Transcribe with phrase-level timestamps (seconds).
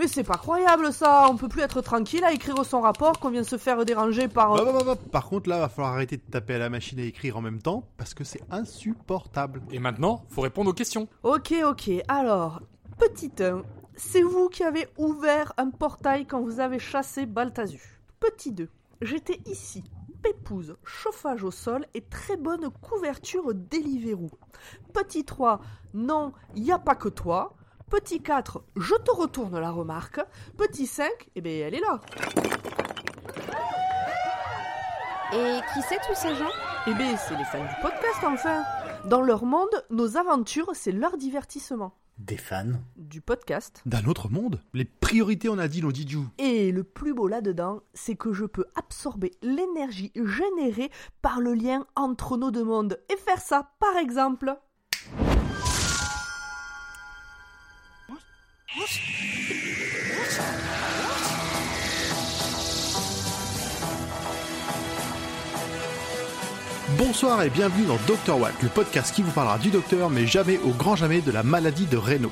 [0.00, 3.28] Mais c'est pas croyable ça, on peut plus être tranquille à écrire son rapport qu'on
[3.28, 4.54] vient se faire déranger par...
[4.54, 4.96] Bah, bah, bah, bah.
[5.12, 7.60] Par contre, là, va falloir arrêter de taper à la machine et écrire en même
[7.60, 9.60] temps parce que c'est insupportable.
[9.70, 11.06] Et maintenant, faut répondre aux questions.
[11.22, 12.62] Ok, ok, alors,
[12.98, 13.60] petit 1,
[13.94, 18.00] c'est vous qui avez ouvert un portail quand vous avez chassé Baltazu.
[18.20, 18.70] Petit 2,
[19.02, 19.84] j'étais ici,
[20.22, 24.30] pépouze, chauffage au sol et très bonne couverture Deliveroo.
[24.94, 25.60] Petit 3,
[25.92, 27.54] non, y a pas que toi.
[27.90, 30.20] Petit 4, je te retourne la remarque.
[30.56, 32.00] Petit 5, eh ben elle est là.
[35.32, 36.50] Et qui c'est tous ces gens?
[36.86, 38.62] Eh ben c'est les fans du podcast enfin.
[39.06, 41.96] Dans leur monde, nos aventures, c'est leur divertissement.
[42.18, 42.78] Des fans.
[42.96, 43.82] Du podcast.
[43.86, 46.28] D'un autre monde Les priorités, on a dit, nos Didjou.
[46.38, 50.90] Et le plus beau là-dedans, c'est que je peux absorber l'énergie générée
[51.22, 54.54] par le lien entre nos deux mondes et faire ça, par exemple.
[66.96, 70.58] Bonsoir et bienvenue dans Dr Watt, le podcast qui vous parlera du docteur, mais jamais
[70.58, 72.30] au grand jamais de la maladie de Raynaud.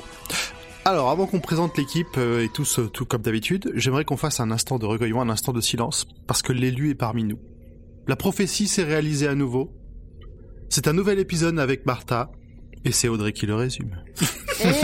[0.84, 4.38] Alors, avant qu'on présente l'équipe euh, et tous, euh, tout comme d'habitude, j'aimerais qu'on fasse
[4.38, 7.40] un instant de recueillement, un instant de silence, parce que l'élu est parmi nous.
[8.06, 9.72] La prophétie s'est réalisée à nouveau.
[10.68, 12.30] C'est un nouvel épisode avec Martha,
[12.88, 13.90] et c'est Audrey qui le résume.
[14.60, 14.74] Eh oui,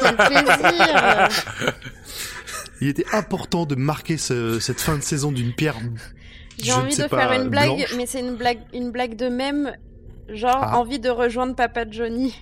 [0.00, 1.28] quel plaisir
[2.80, 5.76] Il était important de marquer ce- cette fin de saison d'une pierre.
[6.62, 7.94] J'ai envie de pas, faire une blague, blanche.
[7.96, 9.76] mais c'est une blague, une blague de même,
[10.28, 10.78] genre Ah.
[10.78, 12.34] envie de rejoindre Papa Johnny.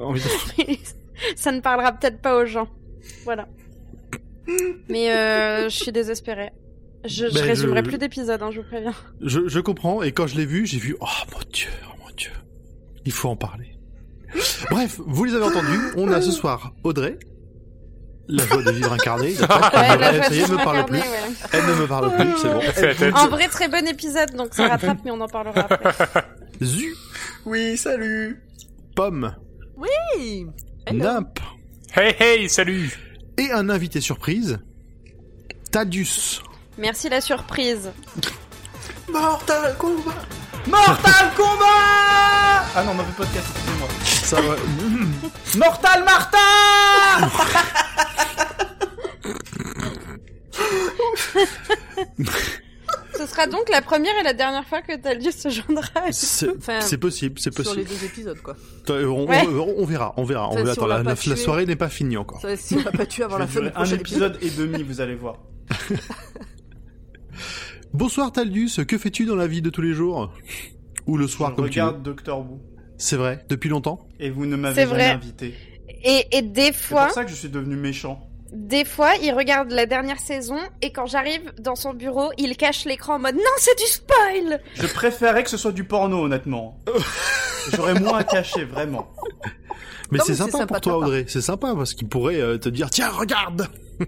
[0.00, 0.76] Envie de-
[1.36, 2.68] Ça ne parlera peut-être pas aux gens.
[3.24, 3.48] Voilà.
[4.88, 6.50] Mais euh, je suis désespérée.
[7.04, 8.94] Je, je Ben, résumerai je- plus d'épisodes, hein, je vous préviens.
[9.20, 12.14] Je, je comprends, et quand je l'ai vu, j'ai vu, oh mon dieu, oh mon
[12.16, 12.30] dieu,
[13.04, 13.75] il faut en parler.
[14.70, 17.18] Bref, vous les avez entendus, on a ce soir Audrey,
[18.28, 19.34] la joie de vivre incarnée.
[19.36, 19.46] Ouais,
[20.00, 20.98] Elle, ça y est, de elle me parle plus.
[20.98, 21.04] ouais.
[21.52, 22.60] Elle ne me parle plus, c'est bon.
[23.00, 23.14] Elle.
[23.14, 26.24] En vrai, très bon épisode, donc ça rattrape, mais on en parlera après.
[26.62, 26.94] Zu,
[27.44, 28.42] Oui, salut.
[28.94, 29.34] Pomme,
[30.86, 31.04] Hello.
[31.04, 31.38] Nimp,
[31.94, 32.98] Hey hey, salut
[33.38, 34.58] et un invité surprise,
[35.70, 36.42] Tadius.
[36.78, 37.90] Merci la surprise.
[39.12, 40.14] Mortal Kombat.
[40.66, 43.88] Mortal Kombat Ah non, mauvais podcast, excusez-moi.
[44.26, 44.56] Ça va.
[45.56, 47.28] Mortal Martin
[53.16, 54.92] Ce sera donc la première et la dernière fois que
[55.32, 55.84] se joindra.
[55.94, 57.88] à- C'est Enfin, c'est possible, c'est Sur les possible.
[58.00, 58.56] deux épisodes, quoi.
[58.90, 59.46] On, Ouais.
[59.46, 60.48] on- on verra, on verra.
[60.48, 60.72] On Enfin, verra.
[60.74, 60.98] si Attends, on la,
[61.36, 62.40] soirée n'est pas finie encore.
[62.40, 65.00] Ça, si on l'a pas tué avant la fin durer un épisode et demi, vous
[65.00, 65.38] allez voir.
[67.94, 70.30] Bonsoir Taldus, que fais-tu dans la vie de tous les jours?
[71.06, 72.60] Ou le soir je comme regarde Who.
[72.62, 74.06] tu veux C'est vrai, depuis longtemps?
[74.20, 75.10] Et vous ne m'avez C'est jamais vrai.
[75.10, 75.54] invité.
[76.04, 78.28] Et, et des C'est fois, pour ça que je suis devenu méchant.
[78.52, 82.84] des fois, il regarde la dernière saison et quand j'arrive dans son bureau, il cache
[82.84, 84.60] l'écran en mode non, c'est du spoil.
[84.74, 86.80] Je préférais que ce soit du porno, honnêtement.
[87.74, 89.08] J'aurais moins à cacher, vraiment.
[90.12, 90.96] Mais c'est c'est sympa sympa pour toi.
[90.98, 93.68] Audrey, c'est sympa parce qu'il pourrait euh, te dire tiens regarde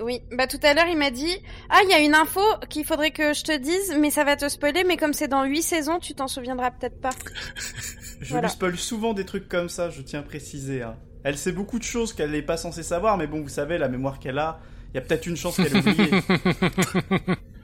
[0.00, 1.34] Oui, bah tout à l'heure il m'a dit
[1.70, 4.36] ah il y a une info qu'il faudrait que je te dise, mais ça va
[4.36, 7.10] te spoiler, mais comme c'est dans huit saisons, tu t'en souviendras peut-être pas.
[8.20, 8.48] Je Voilà.
[8.48, 10.82] lui spoil souvent des trucs comme ça, je tiens à préciser.
[10.82, 10.96] hein.
[11.22, 13.88] Elle sait beaucoup de choses qu'elle n'est pas censée savoir, mais bon, vous savez, la
[13.88, 14.58] mémoire qu'elle a,
[14.92, 16.10] il y a peut-être une chance qu'elle ait oublié.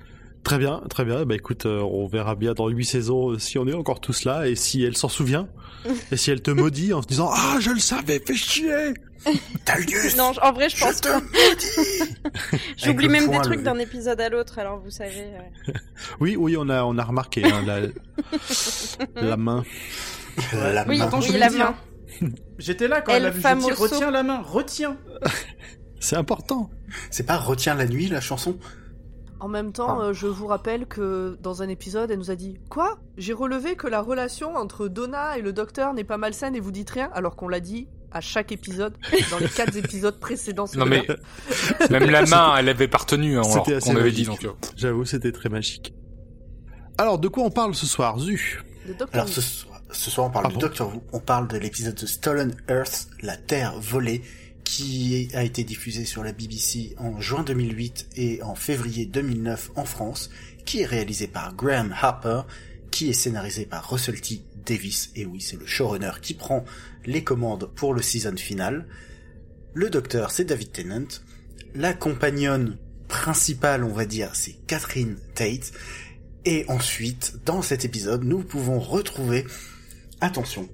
[0.44, 1.24] Très bien, très bien.
[1.24, 4.24] Bah écoute, euh, on verra bien dans huit saisons euh, si on est encore tous
[4.24, 5.48] là et si elle s'en souvient
[6.10, 8.92] et si elle te maudit en se disant ah je le savais, fais chier.
[9.64, 10.14] Taldus.
[10.16, 11.20] Non, en vrai je pense te pas.
[12.76, 15.26] J'oublie même des trucs d'un épisode à l'autre, alors vous savez.
[15.68, 15.72] euh.
[16.20, 17.80] Oui, oui, on a on a remarqué hein, la
[19.22, 19.64] la main.
[20.52, 21.06] La Oui, main.
[21.06, 21.72] Attends, je oui la dire.
[22.20, 22.30] main.
[22.58, 23.74] J'étais là quand El elle a vu, je dis, famoso.
[23.82, 24.96] retiens la main, retiens
[26.00, 26.68] C'est important.
[27.10, 28.58] C'est pas Retiens la nuit, la chanson?
[29.42, 30.04] En même temps, Ah.
[30.06, 32.98] euh, je vous rappelle que dans un épisode, elle nous a dit Quoi?
[33.18, 36.70] J'ai relevé que la relation entre Donna et le docteur n'est pas malsaine et vous
[36.70, 38.94] dites rien, alors qu'on l'a dit à chaque épisode,
[39.30, 40.66] dans les quatre épisodes précédents.
[40.76, 41.06] Non mais,
[41.90, 44.44] même la main, elle avait partenu, hein, alors C'était assez qu'on avait dit, donc...
[44.44, 45.92] euh, J'avoue, c'était très magique.
[46.98, 48.62] Alors, de quoi on parle ce soir, Zu?
[48.86, 51.02] Le docteur Alors ce soir, ce soir, on parle Ah du bon Who.
[51.14, 54.22] On parle de l'épisode de Stolen Earth, la Terre volée,
[54.72, 59.84] qui a été diffusé sur la BBC en juin 2008 et en février 2009 en
[59.84, 60.30] France,
[60.64, 62.44] qui est réalisé par Graham Harper,
[62.90, 64.40] qui est scénarisé par Russell T.
[64.64, 65.10] Davis.
[65.14, 66.64] Et oui, c'est le showrunner qui prend
[67.04, 68.86] les commandes pour le season final.
[69.74, 71.08] Le docteur, c'est David Tennant.
[71.74, 72.78] La compagnonne
[73.08, 75.72] principale, on va dire, c'est Catherine Tate.
[76.46, 79.44] Et ensuite, dans cet épisode, nous pouvons retrouver,
[80.22, 80.66] attention,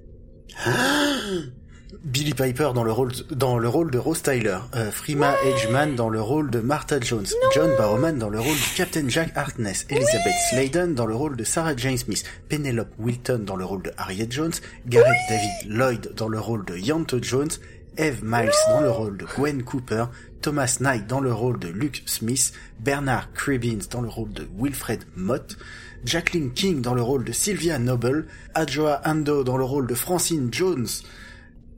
[2.04, 6.10] Billy Piper dans le rôle dans le rôle de Rose Tyler, euh, Frima Edgeman dans
[6.10, 10.34] le rôle de Martha Jones, John Barrowman dans le rôle de Captain Jack Harkness, Elizabeth
[10.50, 14.26] Sladen dans le rôle de Sarah Jane Smith, Penelope Wilton dans le rôle de Harriet
[14.28, 14.52] Jones,
[14.86, 17.48] Gareth David Lloyd dans le rôle de Yanto Jones,
[17.96, 20.04] Eve Miles dans le rôle de Gwen Cooper,
[20.42, 25.04] Thomas Knight dans le rôle de Luke Smith, Bernard Cribbins dans le rôle de Wilfred
[25.16, 25.56] Mott,
[26.04, 30.48] Jacqueline King dans le rôle de Sylvia Noble, Adjoa Ando dans le rôle de Francine
[30.52, 30.86] Jones,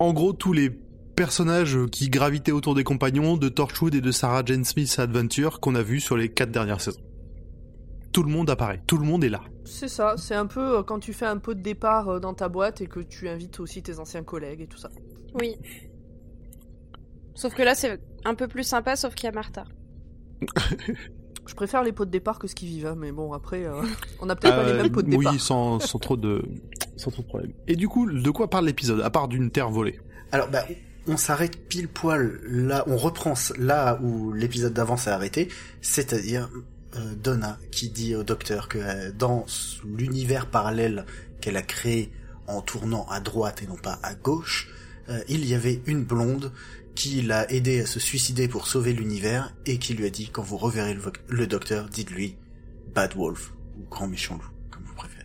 [0.00, 4.42] En gros, tous les personnages qui gravitaient autour des compagnons de Torchwood et de Sarah
[4.42, 7.02] Jane Smith Adventure qu'on a vus sur les quatre dernières saisons.
[8.10, 9.42] Tout le monde apparaît, tout le monde est là.
[9.66, 12.32] C'est ça, c'est un peu euh, quand tu fais un pot de départ euh, dans
[12.32, 14.88] ta boîte et que tu invites aussi tes anciens collègues et tout ça.
[15.34, 15.58] Oui.
[17.34, 19.64] Sauf que là, c'est un peu plus sympa, sauf qu'il y a Martha.
[21.50, 23.82] Je préfère les pots de départ que ce qui vivent, hein, mais bon, après, euh,
[24.20, 25.32] on a peut-être pas les Euh, mêmes pots de départ.
[25.32, 26.42] oui, sans, sans trop de
[26.96, 27.52] sans trop de problèmes.
[27.66, 29.98] Et du coup, de quoi parle l'épisode à part d'une terre volée?
[30.30, 30.64] Alors, bah,
[31.08, 35.48] on s'arrête pile poil là, on reprend là où l'épisode d'avant s'est arrêté,
[35.80, 36.48] c'est-à-dire
[36.96, 39.44] euh, Donna qui dit au docteur que euh, dans
[39.84, 41.04] l'univers parallèle
[41.40, 42.12] qu'elle a créé
[42.46, 44.68] en tournant à droite et non pas à gauche,
[45.08, 46.52] euh, il y avait une blonde
[47.00, 50.42] qui l'a aidé à se suicider pour sauver l'univers et qui lui a dit quand
[50.42, 50.94] vous reverrez
[51.28, 52.36] le, docteur, dites-lui
[52.94, 55.24] Bad Wolf ou Grand Méchant Loup, comme vous préférez.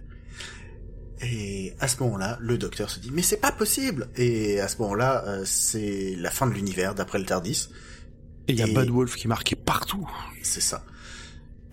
[1.21, 4.07] Et à ce moment-là, le docteur se dit mais c'est pas possible.
[4.15, 7.67] Et à ce moment-là, euh, c'est la fin de l'univers d'après le Tardis.
[8.47, 10.09] Et il y a Et- Bad Wolf qui est marqué partout.
[10.43, 10.85] C'est ça.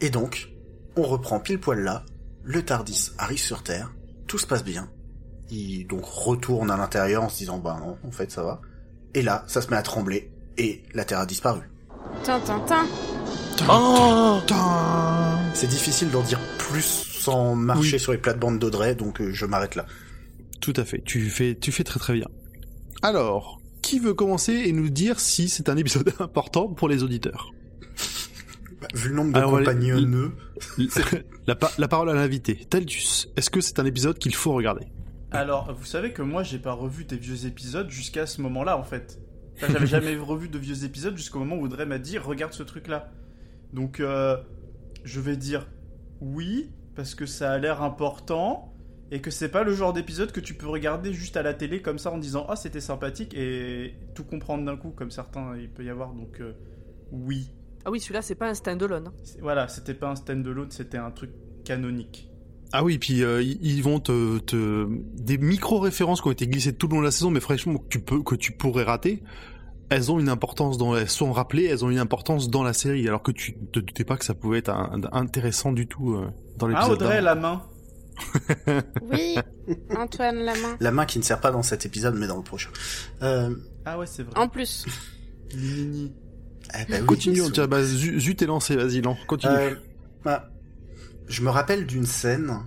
[0.00, 0.49] Et donc,
[0.96, 2.04] on reprend pile poil là.
[2.43, 3.94] Le Tardis arrive sur Terre.
[4.26, 4.90] Tout se passe bien.
[5.49, 8.62] Il donc retourne à l'intérieur en se disant bah non, en fait ça va.
[9.14, 11.61] Et là, ça se met à trembler et la Terre a disparu.
[12.25, 12.87] Tintin.
[13.69, 14.38] Oh.
[15.55, 18.00] C'est difficile d'en dire plus sans marcher Oui.
[18.00, 19.87] sur les plates-bandes d'Audrey, donc euh, je m'arrête là.
[20.61, 21.03] Tout à fait.
[21.05, 22.26] Tu fais tu fais très très bien.
[23.03, 27.53] Alors, qui veut commencer et nous dire si c'est un épisode important pour les auditeurs?
[28.81, 30.32] Bah, vu le nombre de Alors, compagnonneux,
[31.47, 32.67] la, pa- la parole à l'invité.
[32.69, 34.87] Taltus, est-ce que c'est un épisode qu'il faut regarder?
[35.32, 38.82] Alors, vous savez que moi, j'ai pas revu des vieux épisodes jusqu'à ce moment-là, en
[38.82, 39.19] fait.
[39.56, 42.62] Enfin, j'avais jamais revu de vieux épisodes jusqu'au moment où Audrey m'a dit regarde ce
[42.62, 43.11] truc-là.
[43.73, 44.37] Donc, euh,
[45.05, 45.67] je vais dire
[46.20, 48.75] oui parce que ça a l'air important
[49.11, 51.82] et que c'est pas le genre d'épisode que tu peux regarder juste à la télé
[51.82, 55.70] comme ça en disant ah c'était sympathique et tout comprendre d'un coup comme certains il
[55.70, 56.12] peut y avoir.
[56.12, 56.52] Donc, euh,
[57.11, 57.50] oui.
[57.85, 59.08] Ah oui, celui-là, c'est pas un stand-alone.
[59.08, 59.12] hein.
[59.40, 61.31] Voilà, c'était pas un stand-alone, c'était un truc
[61.64, 62.31] canonique.
[62.73, 66.89] Ah oui, puis euh, ils vont te, te des micro-références qui ont été glissées tout
[66.89, 69.23] le long de la saison, mais franchement que tu peux que tu pourrais rater.
[69.91, 73.07] Elles ont une importance dans, elles sont rappelées, elles ont une importance dans la série,
[73.07, 76.15] alors que tu te doutais pas que ça pouvait être un- un- intéressant du tout
[76.15, 76.93] euh, dans Ah l'épisode.
[77.03, 77.25] Audrey, d'avant.
[77.25, 77.63] la main.
[79.11, 79.37] Oui,
[79.97, 80.77] Antoine la main.
[80.81, 82.71] la main qui ne sert pas dans cet épisode mais dans le prochain.
[83.23, 83.55] Euh,
[83.85, 84.33] Ah ouais, c'est vrai.
[84.39, 84.87] En plus.
[85.55, 86.13] Mini.
[86.75, 89.53] eh ben oui, Continuons, sous- tiens, bah, Zu- Zut est lancé, vas-y, Lan, continue.
[89.53, 89.75] Euh,
[90.25, 90.49] bah,
[91.32, 92.61] je me rappelle d'une scène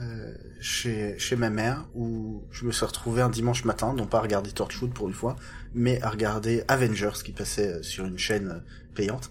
[0.00, 4.18] euh, chez, chez ma mère où je me suis retrouvé un dimanche matin, non pas
[4.18, 5.36] à regarder Torchwood pour une fois,
[5.72, 8.62] mais à regarder Avengers qui passait sur une chaîne
[8.94, 9.30] payante.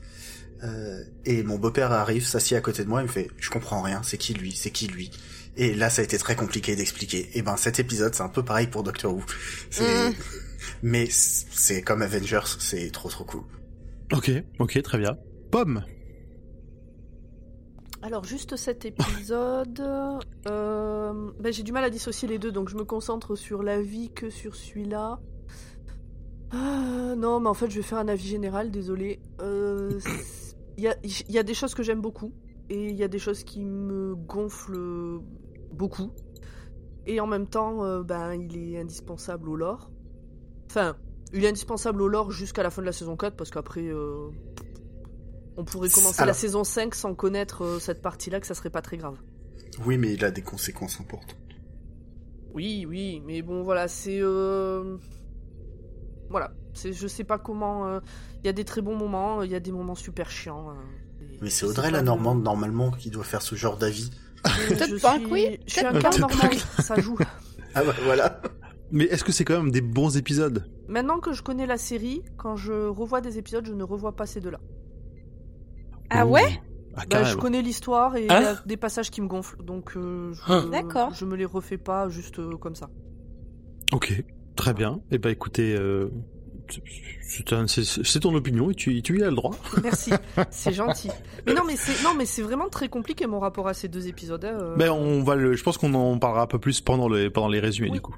[0.64, 3.82] Euh, et mon beau-père arrive, s'assied à côté de moi, il me fait "Je comprends
[3.82, 5.12] rien, c'est qui lui C'est qui lui?
[5.58, 7.30] Et là, ça a été très compliqué d'expliquer.
[7.34, 9.24] Et ben, cet épisode, c'est un peu pareil pour Doctor Who.
[9.80, 10.14] Mm.
[10.84, 13.44] Mais c'est comme Avengers, c'est trop trop cool.
[14.14, 15.18] Ok, ok, très bien.
[15.52, 15.84] Pomme.
[18.02, 19.80] Alors, juste cet épisode.
[20.48, 23.82] euh, ben, j'ai du mal à dissocier les deux, donc je me concentre sur la
[23.82, 25.20] vie que sur celui-là.
[26.52, 29.20] Ah, non, mais en fait, je vais faire un avis général, désolé.
[29.42, 30.00] Euh,
[30.78, 32.32] Il y, a, il y a des choses que j'aime beaucoup,
[32.70, 35.20] et il y a des choses qui me gonflent
[35.74, 36.12] beaucoup.
[37.06, 39.90] Et en même temps, euh, ben, il est indispensable au lore.
[40.70, 40.96] Enfin,
[41.34, 44.30] il est indispensable au lore jusqu'à la fin de la saison 4, parce qu'après, euh,
[45.58, 48.70] on pourrait commencer Alors- la saison 5 sans connaître euh, cette partie-là, que ça serait
[48.70, 49.18] pas très grave.
[49.86, 51.36] Oui, mais il a des conséquences importantes.
[52.54, 54.20] Oui, oui, mais bon, voilà, c'est.
[54.22, 54.98] euh,
[56.30, 57.88] Voilà, c'est, je sais pas comment.
[57.88, 58.00] euh,
[58.44, 60.70] Il y a des très bons moments, il y a des moments super chiants.
[60.72, 64.10] euh, et Mais c'est Audrey la de- Normande normalement qui doit faire ce genre d'avis.
[64.68, 66.18] Peut-être pas, suis- oui, Je suis un quart pas.
[66.20, 67.18] normande, ça joue.
[67.76, 68.42] Ah bah voilà.
[68.92, 70.66] Mais est-ce que c'est quand même des bons épisodes?
[70.88, 74.26] Maintenant que je connais la série, quand je revois des épisodes, je ne revois pas
[74.26, 74.60] ces deux-là.
[76.10, 76.60] Ah ouais?
[76.96, 78.56] Ah, Bah, je connais l'histoire et il y Hein?
[78.56, 81.10] a des passages qui me gonflent, donc euh, je, Hein?
[81.14, 82.90] Je me les refais pas juste euh, comme ça.
[83.94, 84.14] Ok,
[84.56, 85.00] très bien.
[85.12, 86.10] Eh ben écoutez, euh,
[87.68, 89.56] c'est- ton opinion et tu, tu y as le droit.
[89.84, 90.12] Merci,
[90.50, 91.10] c'est gentil.
[91.46, 94.08] Mais non, mais c'est non, mais c'est vraiment très compliqué mon rapport à ces deux
[94.08, 94.44] épisodes.
[94.44, 94.76] hein, euh.
[94.76, 97.48] Ben on va le, je pense qu'on en parlera un peu plus pendant les pendant
[97.50, 97.98] les résumés Oui.
[97.98, 98.16] du coup.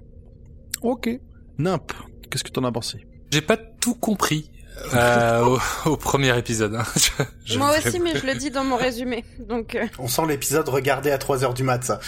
[0.81, 1.09] Ok.
[1.57, 1.91] Nimp,
[2.29, 3.05] qu'est-ce que t'en as pensé?
[3.31, 4.49] J'ai pas tout compris
[4.93, 5.59] euh, au,
[5.91, 6.75] au premier épisode.
[6.75, 6.83] hein.
[6.95, 9.23] Je- je Moi aussi, mais je le dis dans mon résumé.
[9.47, 11.99] Donc, euh, On sent l'épisode regardé à 3h du mat, ça.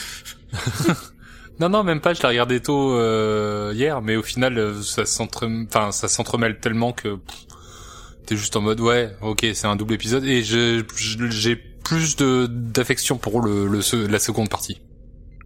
[1.59, 2.13] Non, non, même pas.
[2.15, 6.59] Je l'ai regardé tôt euh, hier, mais au final, euh, ça s'entre, enfin, ça s'entremêle
[6.59, 7.19] tellement que
[8.25, 10.83] t'es juste en mode ouais, ok, c'est un double épisode, et j'ai
[11.83, 14.81] plus de d'affection pour le, le la seconde partie.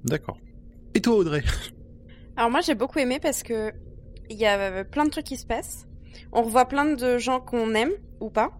[0.05, 0.38] D'accord.
[0.94, 1.44] Et toi, Audrey?
[2.38, 3.74] Alors moi j'ai beaucoup aimé parce que
[4.29, 5.86] il y a plein de trucs qui se passent.
[6.32, 8.52] On revoit plein de gens qu'on aime ou pas,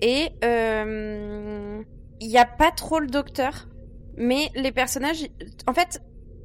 [0.00, 1.82] et euh,
[2.20, 3.68] il y a pas trop le docteur,
[4.16, 5.26] mais les personnages.
[5.66, 6.02] En fait,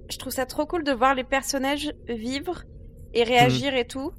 [0.09, 2.63] je trouve ça trop cool de voir les personnages vivre
[3.13, 4.11] et réagir et tout,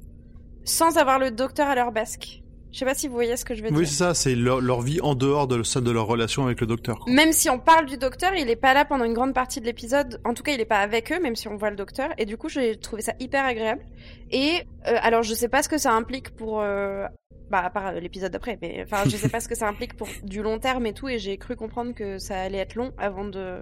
[0.63, 2.41] sans avoir le docteur à leur basque.
[2.75, 3.87] Je sais pas si vous voyez ce que je veux Oui, dire.
[3.87, 6.67] c'est ça, c'est leur, leur vie en dehors de celle de leur relation avec le
[6.67, 6.99] docteur.
[6.99, 7.13] quoi.
[7.13, 9.65] Même si on parle du docteur, il est pas là pendant une grande partie de
[9.65, 10.19] l'épisode.
[10.25, 12.09] En tout cas, il est pas avec eux, même si on voit le docteur.
[12.17, 13.81] Et du coup, j'ai trouvé ça hyper agréable.
[14.29, 17.05] Et euh, alors, je sais pas ce que ça implique pour, euh,
[17.49, 19.95] bah, à part euh, l'épisode d'après, mais enfin, je sais pas ce que ça implique
[19.95, 21.07] pour du long terme et tout.
[21.07, 23.59] Et j'ai cru comprendre que ça allait être long avant de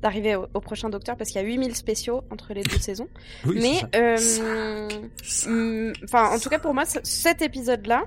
[0.00, 3.08] d'arriver au, au prochain docteur parce qu'il y a 8000 spéciaux entre les deux saisons.
[3.44, 4.42] Oui, Mais, c'est ça.
[5.50, 8.04] euh, enfin, en tout cas pour moi, cet épisode-là,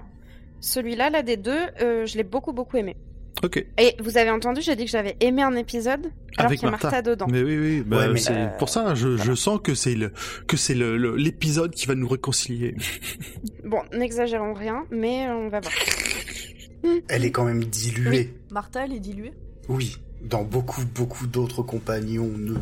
[0.60, 2.96] celui-là, là des deux, euh, je l'ai beaucoup beaucoup aimé.
[3.44, 3.64] Ok.
[3.78, 6.68] Et vous avez entendu, j'ai dit que j'avais aimé un épisode alors Avec qu'il y
[6.68, 6.88] a Martha.
[6.90, 7.28] Martha dedans.
[7.30, 9.94] Mais oui, oui, bah, Ouais, mais, c'est euh, pour ça, je, je sens que c'est
[9.94, 10.12] le
[10.48, 12.76] que c'est le le- l'épisode qui va nous réconcilier.
[13.64, 15.74] Bon, n'exagérons rien, mais euh, on va voir.
[17.10, 18.34] Elle est quand même diluée.
[18.50, 19.34] Martha, elle est diluée?
[19.68, 19.98] Oui.
[20.22, 22.58] Dans beaucoup, beaucoup d'autres compagnons, nous.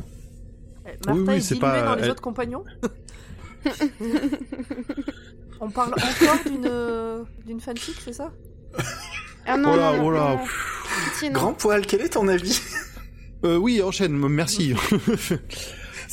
[0.87, 2.63] Eh, Martha oui, est c'est diluée pas- dans les elle- autres compagnons?
[5.59, 8.31] On parle encore d'une euh, d'une fanfic, c'est ça?
[9.45, 10.43] Ah non, Oh là, non, non, oh là, non, non.
[11.11, 11.33] Pitié, non.
[11.33, 12.59] Grand poil, quel est ton avis?
[13.43, 14.73] Euh, oui, enchaîne, merci.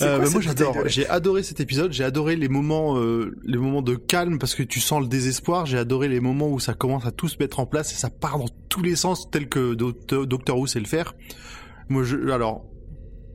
[0.00, 3.58] Euh, quoi bah, moi j'adore, j'ai adoré cet épisode, j'ai adoré les moments, euh, les
[3.58, 5.66] moments de calme parce que tu sens le désespoir.
[5.66, 8.08] J'ai adoré les moments où ça commence à tout se mettre en place et ça
[8.08, 11.14] part dans tous les sens tel que Docteur Doctor Who sait le faire.
[11.90, 12.64] Moi, je, alors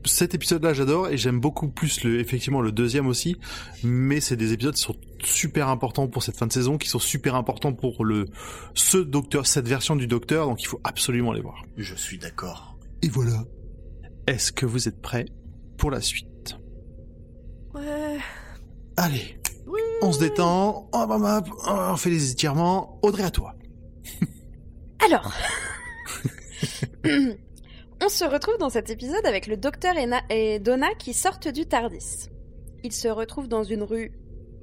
[0.04, 3.36] cet épisode-là j'adore et j'aime beaucoup plus le, effectivement le deuxième aussi.
[3.82, 6.98] Mais c'est des épisodes qui sont super importants pour cette fin de saison, qui sont
[6.98, 8.26] super importants pour le
[8.74, 10.46] ce Docteur, cette version du Docteur.
[10.46, 11.62] Donc il faut absolument les voir.
[11.76, 12.76] Je suis d'accord.
[13.02, 13.44] Et voilà.
[14.26, 15.26] Est-ce que vous êtes prêts
[15.76, 16.56] pour la suite?
[17.74, 18.18] Ouais.
[18.96, 19.80] Allez, Oui.
[20.02, 22.98] on se détend, on, on fait les étirements.
[23.02, 23.54] Audrey, à toi.
[25.04, 25.32] Alors,
[28.04, 31.48] on se retrouve dans cet épisode avec le docteur et, Na- et Donna qui sortent
[31.48, 32.28] du Tardis.
[32.84, 34.12] Ils se retrouvent dans une rue,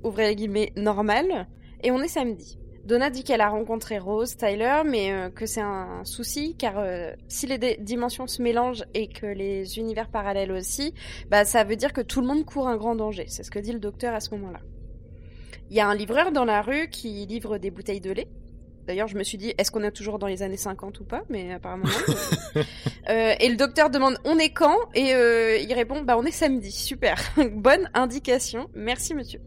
[0.03, 1.47] ouvrez les guillemets, normale,
[1.83, 2.57] et on est samedi.
[2.85, 7.11] Donna dit qu'elle a rencontré Rose Tyler, mais euh, que c'est un souci, car euh,
[7.27, 10.93] si les dimensions se mélangent et que les univers parallèles aussi,
[11.29, 13.25] bah ça veut dire que tout le monde court un grand danger.
[13.27, 14.59] C'est ce que dit le docteur à ce moment-là.
[15.71, 18.27] Il y a un livreur dans la rue qui livre des bouteilles de lait.
[18.87, 21.23] D'ailleurs, je me suis dit, est-ce qu'on est toujours dans les années 50 ou pas
[21.29, 22.61] Mais apparemment non.
[23.07, 24.75] Euh, et le docteur demande, on est quand?
[24.95, 26.71] Et euh, il répond, bah on est samedi.
[26.71, 27.15] Super.
[27.53, 28.67] Bonne indication.
[28.73, 29.41] Merci monsieur.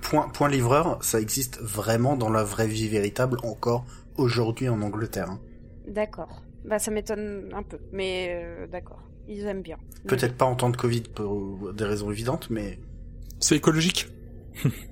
[0.00, 3.84] Point, point livreur, ça existe vraiment dans la vraie vie véritable encore
[4.16, 5.30] aujourd'hui en Angleterre.
[5.30, 5.40] hein.
[5.88, 6.42] D'accord.
[6.64, 7.78] Bah ça m'étonne un peu.
[7.92, 9.00] Mais euh, d'accord.
[9.26, 9.78] Ils aiment bien.
[10.06, 12.78] Peut-être pas en temps de Covid pour des raisons évidentes, mais
[13.40, 14.06] C'est écologique.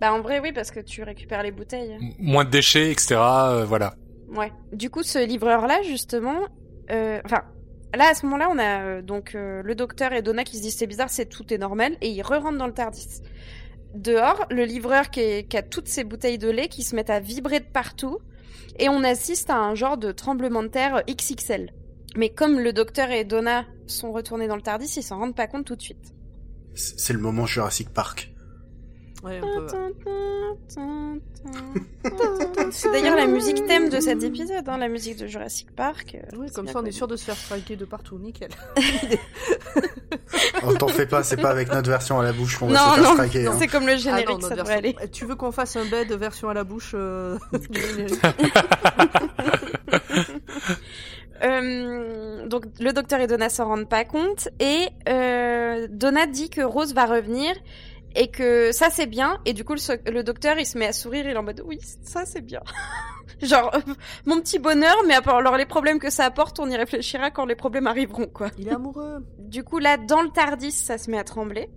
[0.00, 1.92] Bah en vrai oui, parce que tu récupères les bouteilles.
[1.92, 3.16] M- Moins de déchets, etc.
[3.20, 3.94] euh, voilà.
[4.28, 4.52] Ouais.
[4.72, 6.46] Du coup, ce livreur-là, justement,
[6.90, 7.42] euh, enfin,
[7.94, 10.62] là à ce moment-là, on a euh, donc euh, le docteur et Donna qui se
[10.62, 13.20] disent c'est bizarre, c'est tout est normal, et ils re-rentrent dans le Tardis.
[13.94, 17.10] Dehors, le livreur qui, est- qui a toutes ces bouteilles de lait qui se mettent
[17.10, 18.18] à vibrer de partout,
[18.78, 21.72] et on assiste à un genre de tremblement de terre XXL.
[22.16, 25.46] Mais comme le docteur et Donna sont retournés dans le Tardis, ils s'en rendent pas
[25.48, 26.14] compte tout de suite.
[26.74, 28.32] c'est le moment Jurassic Park.
[29.22, 29.40] Ouais.
[32.70, 36.14] C'est d'ailleurs la musique thème de cet épisode, hein, la musique de Jurassic Park.
[36.14, 38.50] euh, Oui, c'est comme ça on est sûr de se faire striker de partout, nickel.
[40.66, 42.90] Oh, t'en fais pas, c'est pas avec notre version à la bouche qu'on va Non,
[42.90, 43.46] se faire non, striker.
[43.46, 43.56] hein.
[43.58, 45.10] c'est comme le Ah générique, non, ça devrait version- aller.
[45.10, 47.38] Tu veux qu'on fasse un bed version à la bouche euh,
[47.70, 48.20] du générique
[51.42, 56.60] Euh, donc le docteur et Donna s'en rendent pas compte et euh, Donna dit que
[56.60, 57.54] Rose va revenir
[58.14, 59.38] et que ça c'est bien.
[59.44, 61.24] Et du coup le, le docteur il se met à sourire.
[61.26, 62.60] Il est en mode oui ça c'est bien.
[63.42, 63.80] Genre euh,
[64.26, 67.54] mon petit bonheur mais alors les problèmes que ça apporte on y réfléchira quand les
[67.54, 68.48] problèmes arriveront quoi.
[68.58, 69.24] Il est amoureux.
[69.38, 71.70] du coup là dans le Tardis ça se met à trembler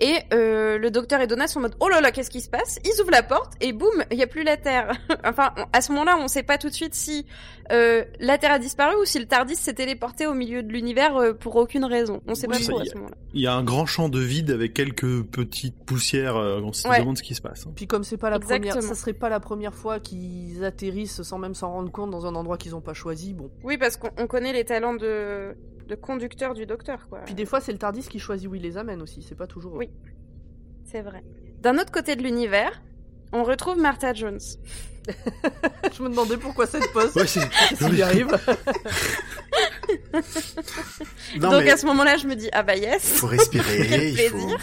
[0.00, 2.48] Et euh, le docteur et Donna sont en mode oh là là qu'est-ce qui se
[2.48, 2.78] passe?
[2.84, 4.92] Ils ouvrent la porte et boum il y a plus la Terre.
[5.24, 7.26] enfin on- à ce moment-là on sait pas tout de suite si
[7.72, 11.16] euh, la Terre a disparu ou si le Tardis s'est téléporté au milieu de l'univers
[11.16, 12.22] euh, pour aucune raison.
[12.28, 13.16] On sait Oui, pas trop à ce moment-là.
[13.34, 16.36] Il y a un grand champ de vide avec quelques petites poussières.
[16.36, 17.00] euh, on se Ouais.
[17.00, 17.66] demande ce qui se passe.
[17.66, 17.72] hein.
[17.74, 18.74] Puis comme c'est pas la Exactement.
[18.74, 22.24] première, ça serait pas la première fois qu'ils atterrissent sans même s'en rendre compte dans
[22.24, 23.34] un endroit qu'ils ont pas choisi.
[23.34, 23.50] Bon.
[23.64, 25.54] Oui parce qu'on on connaît les talents de
[25.88, 27.20] de conducteur du docteur quoi.
[27.24, 29.22] Puis des fois c'est le Tardis qui choisit où il les amène aussi.
[29.22, 29.74] C'est pas toujours.
[29.74, 29.90] Oui.
[30.84, 31.22] C'est vrai.
[31.60, 32.80] D'un autre côté de l'univers,
[33.32, 34.38] on retrouve Martha Jones.
[35.96, 37.14] Je me demandais pourquoi cette pause.
[37.16, 37.40] Ouais, c'est.
[38.02, 38.28] Arrive.
[41.38, 43.14] Non, Donc mais à ce moment-là, je me dis ah bah yes.
[43.14, 44.36] faut respirer, Quel il faut...
[44.36, 44.58] plaisir.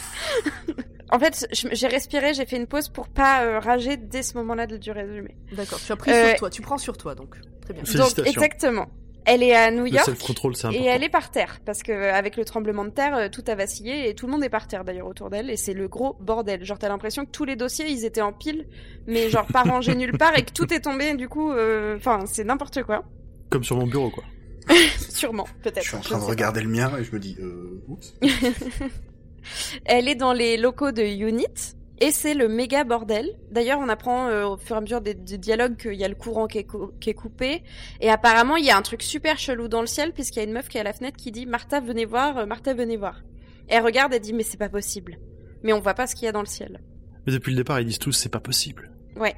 [1.11, 4.67] En fait, j'ai respiré, j'ai fait une pause pour pas euh, rager dès ce moment-là
[4.67, 5.35] de- du résumé.
[5.53, 5.79] D'accord.
[5.83, 6.49] Tu as pris Euh, sur toi.
[6.49, 7.35] Tu prends sur toi donc.
[7.61, 7.83] Très bien.
[7.83, 8.23] Donc Félicitations.
[8.31, 8.87] exactement.
[9.25, 10.83] Elle est à New Le York self-control, c'est important.
[10.83, 13.43] et elle est par terre parce que euh, avec le tremblement de terre, euh, tout
[13.47, 15.87] a vacillé et tout le monde est par terre d'ailleurs autour d'elle et c'est le
[15.87, 16.63] gros bordel.
[16.63, 18.67] Genre t'as l'impression que tous les dossiers ils étaient en pile,
[19.07, 21.15] mais genre pas rangés nulle part et que tout est tombé.
[21.15, 23.03] Du coup, euh, enfin c'est n'importe quoi.
[23.49, 24.23] Comme sur mon bureau, quoi.
[25.09, 25.83] Sûrement, peut-être.
[25.83, 26.29] Je suis en train de pas.
[26.29, 28.13] regarder le mien et je me dis, euh, oups.
[29.85, 31.75] Elle est dans les locaux de Unit.
[32.01, 33.37] Et c'est le méga bordel.
[33.51, 36.09] D'ailleurs, on apprend euh, au fur et à mesure des, des dialogues qu'il y a
[36.09, 37.63] le courant qui est, cou- qui est coupé.
[38.01, 40.45] Et apparemment, il y a un truc super chelou dans le ciel, puisqu'il y a
[40.45, 42.97] une meuf qui est à la fenêtre qui dit Martha, venez voir, euh, Martha, venez
[42.97, 43.21] voir.
[43.69, 45.17] Et elle regarde et dit Mais c'est pas possible.
[45.63, 46.81] Mais on voit pas ce qu'il y a dans le ciel.
[47.25, 48.91] Mais depuis le départ, ils disent tous c'est pas possible.
[49.15, 49.35] Ouais.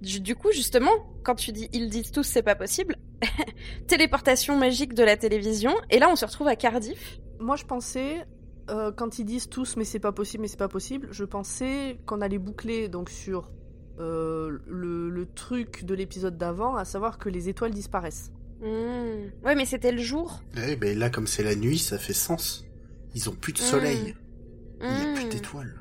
[0.00, 0.90] Du, du coup, justement,
[1.24, 2.96] quand tu dis ils disent tous c'est pas possible,
[3.86, 5.74] téléportation magique de la télévision.
[5.90, 7.18] Et là, on se retrouve à Cardiff.
[7.40, 8.24] Moi je pensais.
[8.70, 11.98] Euh, quand ils disent tous mais c'est pas possible mais c'est pas possible, je pensais
[12.06, 13.50] qu'on allait boucler donc sur
[13.98, 18.30] euh, le, le truc de l'épisode d'avant, à savoir que les étoiles disparaissent.
[18.62, 19.28] Hmm.
[19.44, 20.40] Ouais, mais c'était le jour.
[20.66, 22.64] Eh ben là, comme c'est la nuit, ça fait sens.
[23.14, 24.14] Ils ont plus de soleil.
[24.82, 25.28] Il n'y a plus Hmm.
[25.30, 25.74] d'étoiles.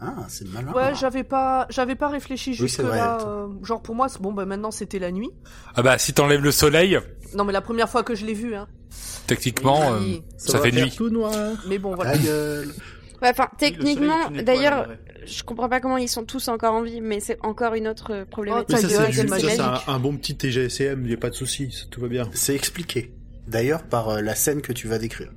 [0.00, 0.72] Ah, c'est malin.
[0.72, 3.18] Ouais, j'avais pas, j'avais pas réfléchi jusque là.
[3.26, 5.30] euh, genre pour moi, c'est- bon bah maintenant c'était la nuit.
[5.74, 6.98] Ah bah si t'enlèves le soleil,
[7.34, 8.66] Non mais la première fois que je l'ai vu, hein.
[9.26, 10.22] techniquement, Oui.
[10.24, 10.94] euh, ça, fait va faire nuit.
[10.96, 11.32] tout noir.
[11.68, 12.12] Mais bon voilà.
[12.12, 12.68] Ta gueule.
[13.22, 14.88] Ouais, enfin, techniquement, d'ailleurs,
[15.24, 18.12] je comprends pas comment ils sont tous encore en vie, mais c'est encore une autre
[18.12, 18.76] euh, problématique.
[18.82, 21.72] Mais ça, c'est ça, un, un bon petit TGSM, il n'y a pas de souci,
[21.72, 22.28] ça, tout va bien.
[22.34, 23.14] C'est expliqué.
[23.48, 25.30] D'ailleurs, par euh, la scène que tu vas décrire.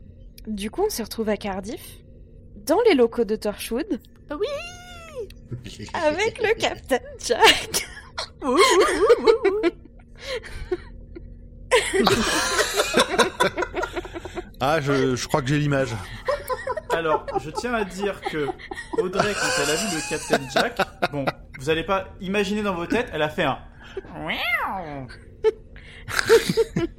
[0.45, 1.98] Du coup, on se retrouve à Cardiff,
[2.65, 3.99] dans les locaux de Torchwood,
[5.93, 7.87] avec le Captain Jack.
[8.43, 9.69] Ouh, ouh, ouh, ouh, ouh.
[14.61, 15.95] Ah, je, je crois que j'ai l'image.
[16.91, 18.47] Alors, je tiens à dire que
[18.97, 20.77] Audrey, quand elle a vu le Captain Jack,
[21.13, 21.23] bon,
[21.59, 23.59] vous allez pas imaginer dans vos têtes, elle a fait un.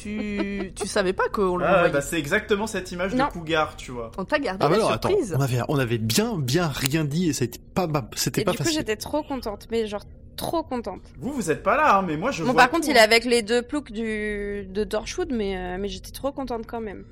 [0.00, 3.26] tu, tu savais pas qu'on le Ah, bah c'est exactement cette image Non.
[3.26, 4.10] de cougar, tu vois.
[4.18, 5.34] On t'a gardé Ah bah la alors, attends, surprise.
[5.36, 8.52] on avait, on avait bien, bien rien dit et c'était pas, bah, c'était Et pas
[8.52, 8.78] du coup, facile.
[8.80, 10.04] j'étais trop contente, mais genre
[10.36, 11.02] trop contente.
[11.18, 12.62] Vous, vous êtes pas là, hein, mais moi je Bon, vois.
[12.62, 13.04] par contre, tout, il est hein.
[13.04, 17.04] avec les deux ploucs du de Torchwood, mais euh, mais j'étais trop contente quand même.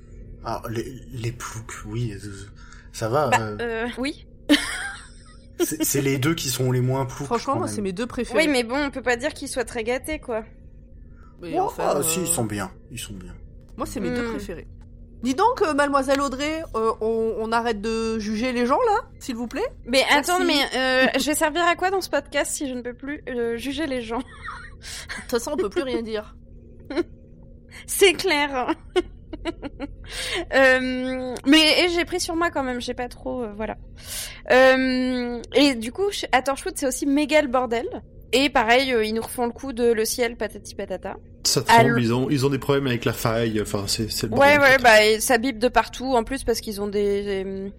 [0.44, 2.12] Ah, les, les ploucs, oui.
[2.14, 2.18] euh,
[2.92, 3.28] Ça va.
[3.28, 4.26] Bah, euh, euh, oui.
[5.60, 7.26] c'est les deux qui sont les moins ploucs.
[7.26, 8.46] Franchement, moi c'est mes deux préférés.
[8.46, 10.42] Oui, mais bon, on peut pas dire qu'ils soient très gâtés, quoi.
[11.42, 12.70] Mais Oh, enfin, ah, euh, si, ils sont bien.
[12.90, 13.34] Ils sont bien.
[13.76, 14.30] Moi c'est mes deux Hmm.
[14.30, 14.68] préférés.
[15.22, 19.36] Dis donc, euh, mademoiselle Audrey, euh, on, on arrête de juger les gens là, s'il
[19.36, 19.62] vous plaît?
[19.84, 20.30] Mais Merci.
[20.30, 22.94] attends, mais euh, je vais servir à quoi dans ce podcast si je ne peux
[22.94, 24.18] plus euh, juger les gens?
[24.18, 24.22] De
[25.22, 26.34] toute façon, on peut plus rien dire.
[27.86, 28.74] C'est clair.
[30.54, 33.76] Euh, mais j'ai pris sur moi quand même, j'ai pas trop, euh, voilà.
[34.50, 36.04] Euh, et du coup,
[36.44, 37.88] Torchwood, c'est aussi méga le bordel.
[38.32, 41.16] Et pareil, euh, ils nous refont le coup de le ciel, patati patata.
[41.44, 44.34] Ça tremble, ils ont, ils ont des problèmes avec la faille, enfin, c'est, c'est le
[44.34, 46.14] Ouais, ouais, bah et ça bip de partout.
[46.14, 47.72] En plus, parce qu'ils ont des, des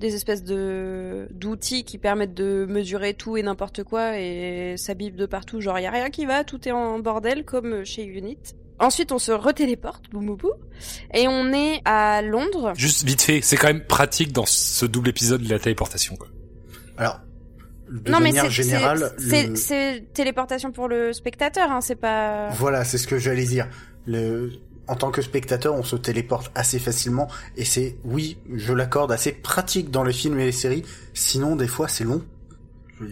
[0.00, 5.14] des espèces de d'outils qui permettent de mesurer tout et n'importe quoi, et ça bip
[5.14, 5.60] de partout.
[5.60, 8.38] Genre, y a rien qui va, tout est en bordel comme chez Unit.
[8.78, 10.52] Ensuite, on se retéléporte, boum boum boum,
[11.12, 12.72] et on est à Londres.
[12.76, 16.16] Juste vite fait, c'est quand même pratique dans ce double épisode de la téléportation.
[16.16, 16.28] Quoi.
[16.96, 17.20] Alors,
[17.90, 22.48] de non, mais manière générale, c'est le- téléportation pour le spectateur, hein, c'est pas.
[22.50, 23.66] Voilà, c'est ce que j'allais dire.
[24.06, 24.50] Le...
[24.88, 29.30] En tant que spectateur, on se téléporte assez facilement et c'est, oui, je l'accorde, assez
[29.32, 30.84] pratique dans les films et les séries.
[31.14, 32.24] Sinon, des fois, c'est long.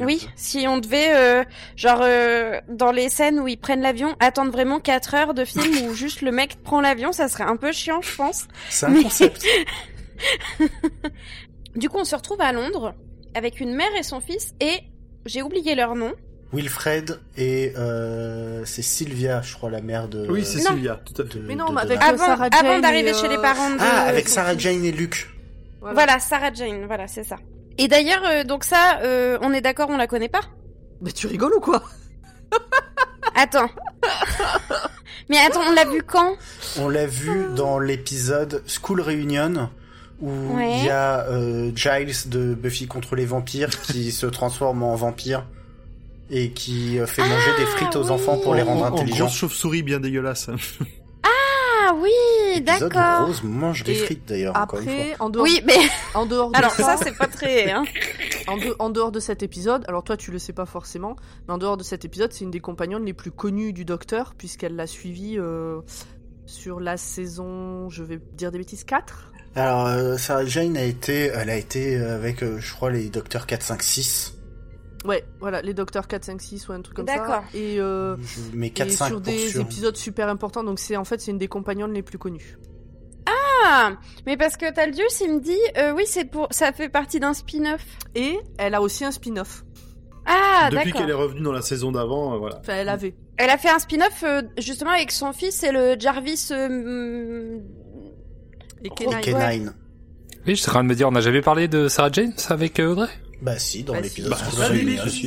[0.01, 1.45] Oui, si on devait, euh,
[1.77, 5.73] genre, euh, dans les scènes où ils prennent l'avion, attendre vraiment 4 heures de film
[5.89, 8.49] où juste le mec prend l'avion, ça serait un peu chiant, je pense.
[8.71, 9.45] C'est un Mais- concept.
[11.77, 12.95] Du coup, on se retrouve à Londres
[13.35, 14.79] avec une mère et son fils et
[15.27, 16.13] j'ai oublié leur nom.
[16.53, 20.27] Wilfred et euh, c'est Sylvia, je crois, la mère de.
[20.31, 20.61] Oui, c'est.
[20.61, 21.39] Sylvia, tout à fait.
[21.39, 23.37] de- Mais non, de mais avec euh, Avant, Sarah avant Jane d'arriver et, chez les
[23.37, 23.77] euh, parents de.
[23.81, 24.57] Ah, avec Sarah.
[24.57, 25.29] Jane et Luke.
[25.83, 27.37] Voilà, Sarah Jane, voilà, c'est ça.
[27.77, 30.41] Et d'ailleurs, euh, donc ça, euh, on est d'accord, on la connaît pas?
[31.03, 31.83] Mais tu rigoles ou quoi?
[33.35, 33.69] Attends.
[35.29, 36.35] Mais attends, on l'a vu quand?
[36.81, 39.69] On l'a vu dans l'épisode School Reunion
[40.21, 40.79] où Ouais.
[40.81, 45.47] il y a euh, Giles de Buffy contre les vampires qui se transforme en vampire
[46.31, 48.11] et qui euh, fait manger des frites aux oui.
[48.11, 49.27] enfants pour les rendre En- en intelligents.
[49.27, 50.51] grosse chauve-souris bien dégueulasse.
[51.23, 52.11] Ah oui,
[52.57, 53.27] L'épisode où d'accord.
[53.27, 54.93] Rose mange des Et frites d'ailleurs, encore une fois.
[54.95, 55.75] Après, en dehors, Oui, mais
[56.15, 57.71] en dehors de alors ça, ça, c'est pas très.
[57.71, 57.85] Hein.
[58.47, 61.55] en, de- en dehors de cet épisode, alors toi tu le sais pas forcément, mais
[61.55, 64.77] en dehors de cet épisode, c'est une des compagnonnes les plus connues du Docteur puisqu'elle
[64.77, 65.81] l'a suivi euh,
[66.47, 71.27] sur la saison, je vais dire des bêtises, 4 Alors, euh, Sarah Jane a été,
[71.35, 74.35] elle a été euh, avec, euh, je crois, les docteurs 4, 5, 6.
[75.05, 77.17] Ouais, voilà, les Docteurs 4, 5, 6 ou un truc comme ça.
[77.17, 77.45] D'accord.
[77.55, 79.61] Et, euh, Je- mais 4, et 5 sur des sûr.
[79.63, 82.59] épisodes super importants, donc c'est en fait c'est une des compagnonnes les plus connues.
[83.65, 83.93] Ah,
[84.27, 87.33] mais parce que Taldius, il me dit, euh, oui, c'est pour, ça fait partie d'un
[87.35, 87.85] spin-off.
[88.15, 89.65] Et elle a aussi un spin-off.
[90.27, 91.01] Ah, Depuis d'accord.
[91.01, 92.59] qu'elle est revenue dans la saison d'avant, euh, voilà.
[92.61, 93.15] Enfin, elle avait.
[93.37, 96.49] Elle a fait un spin-off euh, justement avec son fils et le Jarvis.
[98.85, 99.71] Et Oh, K9.
[100.47, 102.33] Oui, je suis en train de me dire, on n'a jamais parlé de Sarah Jane
[102.49, 103.09] avec euh, Audrey?
[103.43, 104.69] Bah si, dans Bah, l'épisode Bah.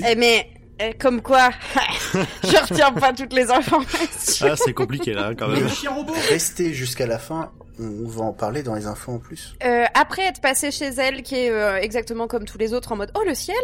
[0.10, 0.48] Eh mais
[0.82, 1.50] euh, comme quoi,
[2.44, 4.48] je retiens pas toutes les informations.
[4.50, 5.68] Ah, c'est compliqué là, quand même.
[6.30, 9.54] Restez jusqu'à la fin, on va en parler dans les infos en plus.
[9.64, 12.96] Euh, après être passé chez elle, qui est euh, exactement comme tous les autres en
[12.96, 13.56] mode oh le ciel,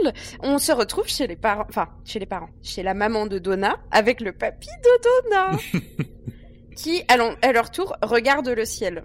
[0.41, 3.77] on se retrouve chez les parents, enfin chez les parents, chez la maman de Donna
[3.91, 5.57] avec le papy de Donna,
[6.75, 7.15] qui à,
[7.47, 9.03] à leur tour regarde le ciel.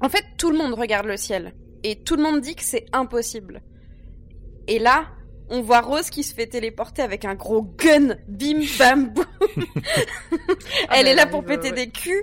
[0.00, 2.86] En fait, tout le monde regarde le ciel et tout le monde dit que c'est
[2.92, 3.62] impossible.
[4.66, 5.06] Et là,
[5.50, 9.24] on voit Rose qui se fait téléporter avec un gros gun, bim bam boum.
[10.88, 11.86] Ah, Elle est là pour péter ouais.
[11.86, 12.22] des culs.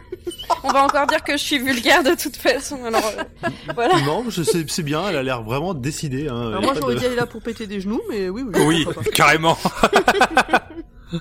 [0.64, 2.84] on va encore dire que je suis vulgaire de toute façon.
[2.84, 3.98] Alors euh, voilà.
[4.02, 6.28] Non, c'est bien, elle a l'air vraiment décidée.
[6.28, 6.48] Hein.
[6.48, 8.86] Alors moi j'aurais de- dit elle est là pour péter des genoux, mais oui, oui.
[9.14, 9.56] Carrément.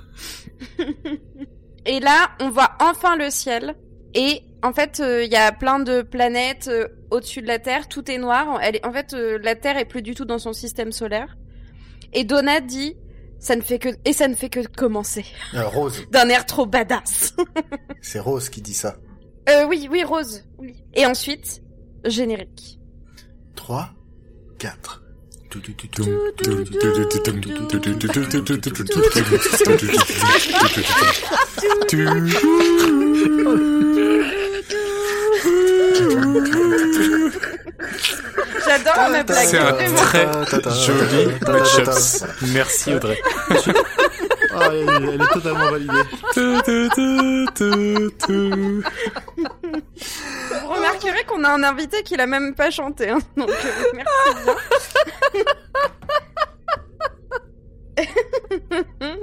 [1.86, 3.75] Et là, on voit enfin le ciel.
[4.13, 7.88] Et en fait, euh, il y a plein de planètes euh, au-dessus de la Terre.
[7.88, 8.60] Tout est noir.
[8.62, 8.86] Elle est...
[8.86, 11.38] En fait, euh, la Terre est plus du tout dans son système solaire.
[12.13, 12.96] Et Donna dit,
[13.39, 15.26] ça ne fait que et ça ne fait que commencer.
[15.54, 17.36] Rose, D'un air trop badass.
[18.02, 18.98] c'est Rose qui dit ça.
[19.67, 20.43] oui, oui, Rose.
[20.58, 20.84] Oui.
[20.93, 21.62] Et ensuite,
[22.06, 22.80] générique.
[23.56, 23.89] 3,
[24.58, 25.04] 4.
[38.65, 39.47] J'adore ma blague.
[39.47, 42.23] C'est un très joli match-ups.
[42.53, 43.17] Merci Audrey.
[44.60, 45.93] Ah, elle, elle est totalement validée.
[50.97, 53.10] Remarquerez qu'on a un invité qui l'a même pas chanté.
[53.10, 53.19] Hein.
[53.38, 53.53] Donc, euh,
[53.93, 54.55] merci bien.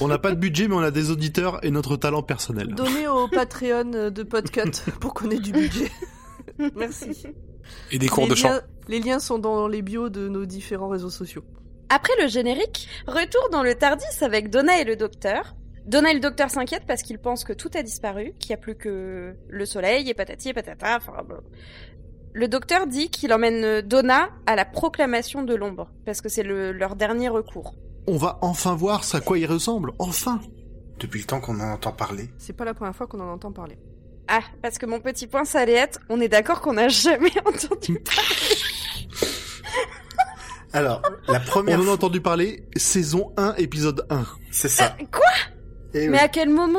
[0.00, 2.74] On n'a pas de budget, mais on a des auditeurs et notre talent personnel.
[2.74, 5.90] Donnez au Patreon de Podcut pour qu'on ait du budget.
[6.74, 7.26] Merci.
[7.90, 8.48] Et des cours les de chant.
[8.48, 11.44] liens, les liens sont dans les bios de nos différents réseaux sociaux.
[11.90, 15.54] Après le générique, retour dans le Tardis avec Donna et le docteur.
[15.88, 18.58] Donna et le docteur s'inquiètent parce qu'ils pensent que tout a disparu, qu'il n'y a
[18.62, 20.96] plus que le soleil et patati et patata.
[20.98, 21.36] Enfin, bon.
[22.34, 26.72] Le docteur dit qu'il emmène Donna à la proclamation de l'ombre parce que c'est le-
[26.72, 27.74] leur dernier recours.
[28.06, 29.92] On va enfin voir à quoi il ressemble.
[29.98, 30.40] Enfin.
[31.00, 32.28] Depuis le temps qu'on en entend parler.
[32.38, 33.78] C'est pas la première fois qu'on en entend parler.
[34.28, 37.32] Ah, parce que mon petit point, ça allait être, on est d'accord qu'on n'a jamais
[37.46, 37.98] entendu.
[40.74, 44.26] Alors, la On première en a entendu parler, saison 1, épisode 1.
[44.50, 44.94] c'est ça.
[45.00, 45.22] Euh, quoi?
[45.94, 46.78] Et Mais oui, à quel moment?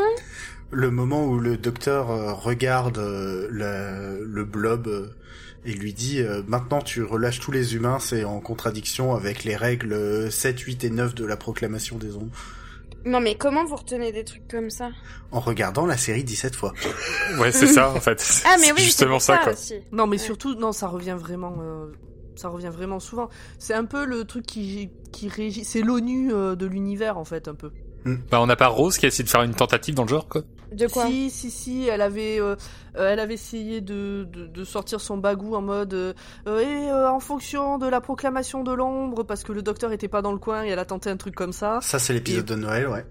[0.72, 5.08] Le moment où le docteur euh, regarde euh, le, le blob euh,
[5.65, 9.56] et lui dit euh, maintenant tu relâches tous les humains, c'est en contradiction avec les
[9.56, 12.30] règles euh, 7, 8 et 9 de la proclamation des ondes.
[13.06, 14.89] Non mais comment vous retenez des trucs comme ça?
[15.32, 16.74] En regardant la série 17 fois.
[17.39, 18.24] Ouais, c'est ça en fait.
[18.45, 19.54] Ah mais oui, c'est justement ça ça quoi.
[19.54, 19.76] aussi.
[19.91, 20.24] Non, mais Ouais.
[20.24, 21.88] surtout, non, ça revient vraiment, euh,
[22.36, 23.30] ça revient vraiment souvent.
[23.58, 27.48] C'est un peu le truc qui, qui régit, c'est l'ONU euh, de l'univers en fait,
[27.48, 27.72] un peu.
[28.06, 30.28] Bah on n'a pas Rose qui a essayé de faire une tentative dans le genre
[30.28, 30.42] quoi.
[30.72, 32.56] De quoi Si, si, si, elle avait, euh,
[32.96, 36.14] euh, elle avait essayé de, de, de sortir son bagou en mode, euh,
[36.48, 40.08] euh, et euh, en fonction de la proclamation de l'ombre, parce que le docteur était
[40.08, 41.80] pas dans le coin et elle a tenté un truc comme ça.
[41.82, 43.04] Ça c'est l'épisode de Noël, ouais.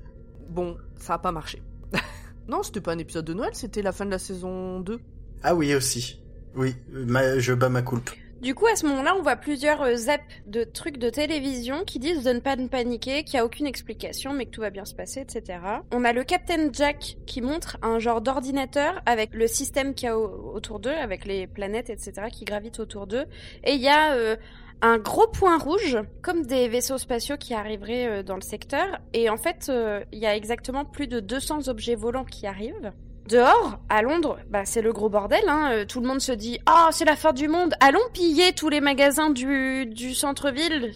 [0.50, 1.60] Bon, ça a pas marché.
[2.48, 5.00] non, c'était pas un épisode de Noël, c'était la fin de la saison 2.
[5.42, 6.22] Ah oui aussi.
[6.54, 8.10] Oui, ma- je bats ma coulpe.
[8.40, 11.98] Du coup, à ce moment-là, on voit plusieurs euh, zaps de trucs de télévision qui
[11.98, 14.84] disent de ne pas paniquer, qu'il n'y a aucune explication, mais que tout va bien
[14.84, 15.58] se passer, etc.
[15.92, 20.10] On a le Captain Jack qui montre un genre d'ordinateur avec le système qu'il y
[20.10, 23.24] a au- autour d'eux, avec les planètes, etc., qui gravitent autour d'eux.
[23.64, 24.36] Et il y a euh,
[24.82, 28.86] un gros point rouge, comme des vaisseaux spatiaux qui arriveraient euh, dans le secteur.
[29.14, 29.68] Et en fait,
[30.12, 32.92] il y a exactement plus de 200 objets volants qui arrivent.
[33.28, 35.44] Dehors, à Londres, bah, c'est le gros bordel.
[35.48, 35.70] Hein.
[35.72, 37.74] euh, Tout le monde se dit Ah, c'est la fin du monde.
[37.78, 40.92] Allons piller tous les magasins du, centre-ville.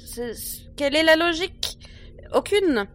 [0.74, 1.78] Quelle est la logique?
[2.32, 2.86] Aucune.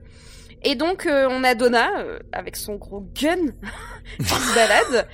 [0.63, 3.51] Et donc, euh, on a Donna, euh, avec son gros gun,
[4.17, 5.07] qui se balade.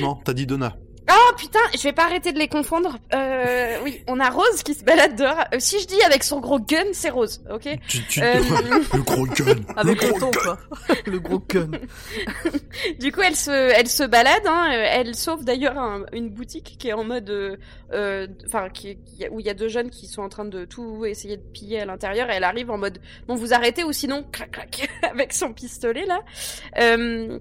[0.00, 0.14] Non?
[0.24, 0.76] T'as dit Donna.
[1.12, 2.96] Oh putain, je vais pas arrêter de les confondre.
[3.14, 5.44] Euh, oui, on a Rose qui se balade dehors.
[5.54, 8.22] Euh, si je dis avec son gros gun, c'est Rose, ok Tu, tu...
[8.22, 8.34] Euh,
[8.94, 9.56] le gros gun.
[9.76, 10.58] Avec le le gros ton, quoi.
[11.06, 11.70] le gros gun.
[12.98, 14.42] Du coup, elle se, elle se balade.
[14.46, 17.58] Hein, euh, elle sauve d'ailleurs un- une boutique qui est en mode,
[18.46, 21.04] enfin, qui, qui- où il y a deux jeunes qui sont en train de tout
[21.06, 22.30] essayer de piller à l'intérieur.
[22.30, 26.06] Et elle arrive en mode, bon, vous arrêtez ou sinon, clac clac, avec son pistolet
[26.06, 26.20] là.
[26.78, 27.38] Euh,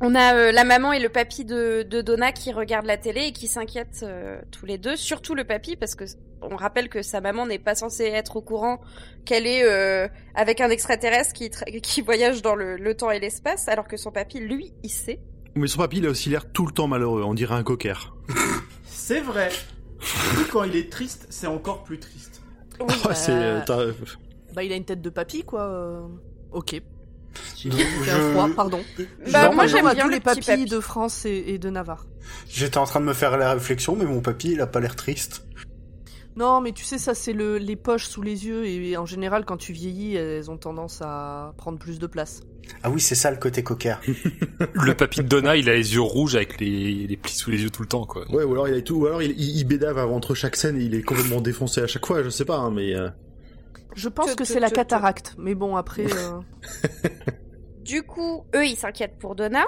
[0.00, 3.26] on a euh, la maman et le papy de, de Donna qui regardent la télé
[3.26, 6.04] et qui s'inquiètent euh, tous les deux, surtout le papy parce que
[6.42, 8.80] on rappelle que sa maman n'est pas censée être au courant
[9.26, 13.86] qu'elle est euh, avec un extraterrestre qui, voyage dans le, le temps et l'espace, alors
[13.86, 15.20] que son papy, lui, il sait.
[15.54, 17.22] Mais son papy, il a aussi l'air tout le temps malheureux.
[17.22, 18.14] On dirait un cocker.
[18.86, 19.50] C'est vrai.
[20.50, 22.40] Quand il est triste, c'est encore plus triste.
[22.80, 23.92] Oui, Ah, bah, euh,
[24.54, 25.62] bah, il a une tête de papy, quoi.
[25.62, 26.00] euh,
[27.58, 27.68] Je-
[28.10, 28.80] un froid, pardon.
[29.32, 30.64] Bah, Non, moi, j'aime bien tous le les papis papy.
[30.64, 32.06] de France et, et de Navarre.
[32.48, 34.96] J'étais en train de me faire la réflexion, mais mon papy, il a pas l'air
[34.96, 35.44] triste.
[36.36, 39.44] Non, mais tu sais, ça, c'est le, les poches sous les yeux, et en général,
[39.44, 42.42] quand tu vieillis, elles ont tendance à prendre plus de place.
[42.84, 43.96] Ah oui, c'est ça le côté cocker.
[44.74, 47.62] Le papy de Donna, il a les yeux rouges avec les, les plis sous les
[47.62, 48.30] yeux tout le temps, quoi.
[48.30, 50.54] Ouais, ou alors il a tout, ou alors il, il, il bédave avant- entre chaque
[50.54, 52.22] scène et il est complètement défoncé à chaque fois.
[52.22, 52.94] Je sais pas, hein, mais.
[52.94, 53.08] euh,
[53.94, 56.04] Je pense Te- que c'est la te- te- cataracte, mais bon, après...
[56.06, 56.40] euh,
[57.80, 59.66] Du coup, eux, ils s'inquiètent pour Donna,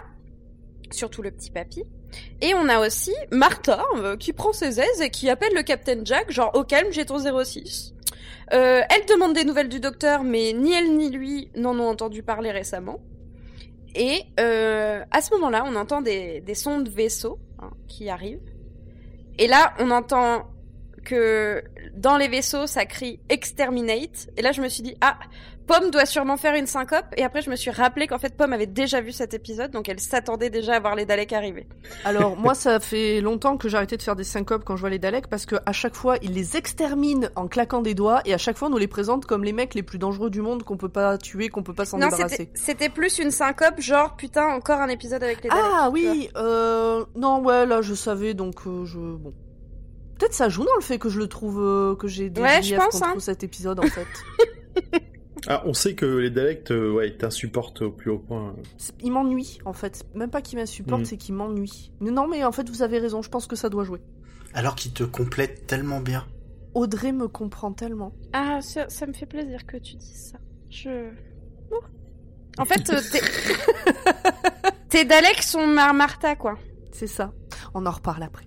[0.91, 1.85] surtout le petit papy.
[2.41, 6.05] Et on a aussi Martha, euh, qui prend ses aises et qui appelle le Captain
[6.05, 7.95] Jack, genre au calme, j'ai ton 06.
[8.53, 12.23] Euh, elle demande des nouvelles du docteur, mais ni elle ni lui n'en ont entendu
[12.23, 13.01] parler récemment.
[13.95, 18.41] Et euh, à ce moment-là, on entend des, des sons de vaisseaux hein, qui arrivent.
[19.39, 20.51] Et là, on entend
[21.05, 21.63] que
[21.95, 24.29] dans les vaisseaux, ça crie exterminate.
[24.37, 25.19] Et là, je me suis dit, ah,
[25.67, 27.07] Pomme doit sûrement faire une syncope.
[27.17, 29.89] Et après, je me suis rappelé qu'en fait, Pomme avait déjà vu cet épisode, donc
[29.89, 31.67] elle s'attendait déjà à voir les Daleks arriver.
[32.05, 34.91] Alors, moi, ça fait longtemps que j'ai arrêté de faire des syncopes quand je vois
[34.91, 38.35] les Daleks, parce que à chaque fois, ils les exterminent en claquant des doigts, et
[38.35, 40.63] à chaque fois, on nous les présente comme les mecs les plus dangereux du monde
[40.63, 42.51] qu'on peut pas tuer, qu'on peut pas s'en débarrasser.
[42.55, 45.65] c'était plus une syncope, genre, putain, encore un épisode avec les Daleks.
[45.65, 46.13] Ah tu vois.
[46.13, 48.99] oui, euh, non, ouais, là, je savais, donc euh, je...
[48.99, 49.33] Bon.
[50.23, 52.63] Peut-être ça joue dans le fait que je le trouve, euh, que j'ai des Ouais,
[52.63, 53.15] je pense, contre hein.
[53.19, 54.07] cet épisode, en fait.
[55.49, 58.55] Ah, on sait que les Daleks, euh, ouais, ils t'insupportent au plus haut point.
[58.79, 60.05] C'est- il m'ennuie, en fait.
[60.15, 61.05] Même pas qu'il m'insupporte, Mhm.
[61.05, 61.91] c'est qu'il m'ennuie.
[61.99, 64.01] Mais non, mais en fait, vous avez raison, je pense que ça doit jouer.
[64.55, 66.25] Alors qu'il te complète tellement bien.
[66.75, 68.13] Audrey me comprend tellement.
[68.33, 70.39] Ah, ça, ça me fait plaisir que tu dises ça.
[70.71, 71.09] Je...
[71.73, 71.75] Ouh.
[72.59, 73.21] En fait, euh, tes...
[74.91, 76.57] tes Daleks sont Mar Martha, quoi.
[76.93, 77.33] C'est ça.
[77.75, 78.45] On en reparle après.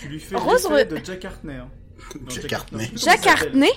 [0.00, 1.54] Tu lui fais Rose, re- de Jack Hartney.
[1.54, 1.68] hein.
[2.20, 2.84] Non, Jack Hartney.
[2.84, 2.88] Hartney.
[2.88, 3.70] Comment il Jack s'appelle Hartney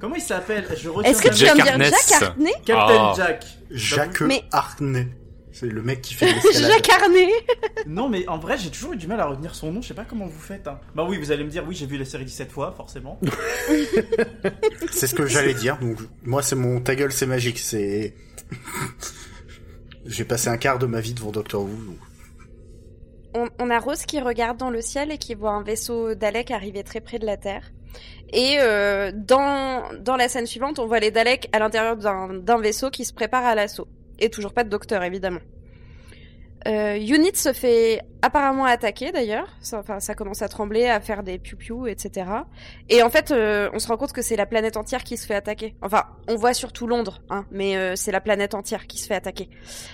[0.00, 0.64] Comment il s'appelle
[1.04, 1.88] Est-ce que tu viens de Jack dire.
[2.08, 3.14] Jack Hartney Captain Ah.
[3.16, 3.46] Jack.
[3.70, 5.06] Jacques Mais- Hartney.
[5.52, 6.70] C'est le mec qui fait l'escalade.
[6.84, 7.30] Jacques Hartney
[7.86, 9.80] Non, mais en vrai, j'ai toujours eu du mal à retenir son nom.
[9.80, 10.68] Je sais pas comment vous faites.
[10.68, 10.78] hein.
[10.94, 13.18] Bah oui, vous allez me dire, oui, j'ai vu la série 17 fois, forcément.
[14.92, 15.78] C'est ce que j'allais dire.
[15.78, 17.58] Donc, moi, c'est mon ta gueule, c'est magique.
[17.58, 18.14] C'est.
[20.06, 21.68] J'ai passé un quart de ma vie devant Doctor Who.
[21.68, 21.96] donc.
[23.58, 26.82] On, a Rose qui regarde dans le ciel et qui voit un vaisseau Dalek arriver
[26.82, 27.72] très près de la Terre.
[28.32, 32.90] Et euh, dans, dans la scène suivante, on voit les Daleks à l'intérieur d'un vaisseau
[32.90, 33.88] qui se prépare à l'assaut.
[34.18, 35.40] Et toujours pas de docteur, évidemment.
[36.66, 39.48] Euh, Unit se fait apparemment attaquer d'ailleurs.
[39.60, 42.26] Ça, enfin, ça commence à trembler, à faire des piou-piou, etc.
[42.88, 45.26] Et en fait, euh, on se rend compte que c'est la planète entière qui se
[45.26, 45.76] fait attaquer.
[45.82, 49.14] Enfin, on voit surtout Londres, hein, mais euh, c'est la planète entière qui se fait
[49.14, 49.48] attaquer.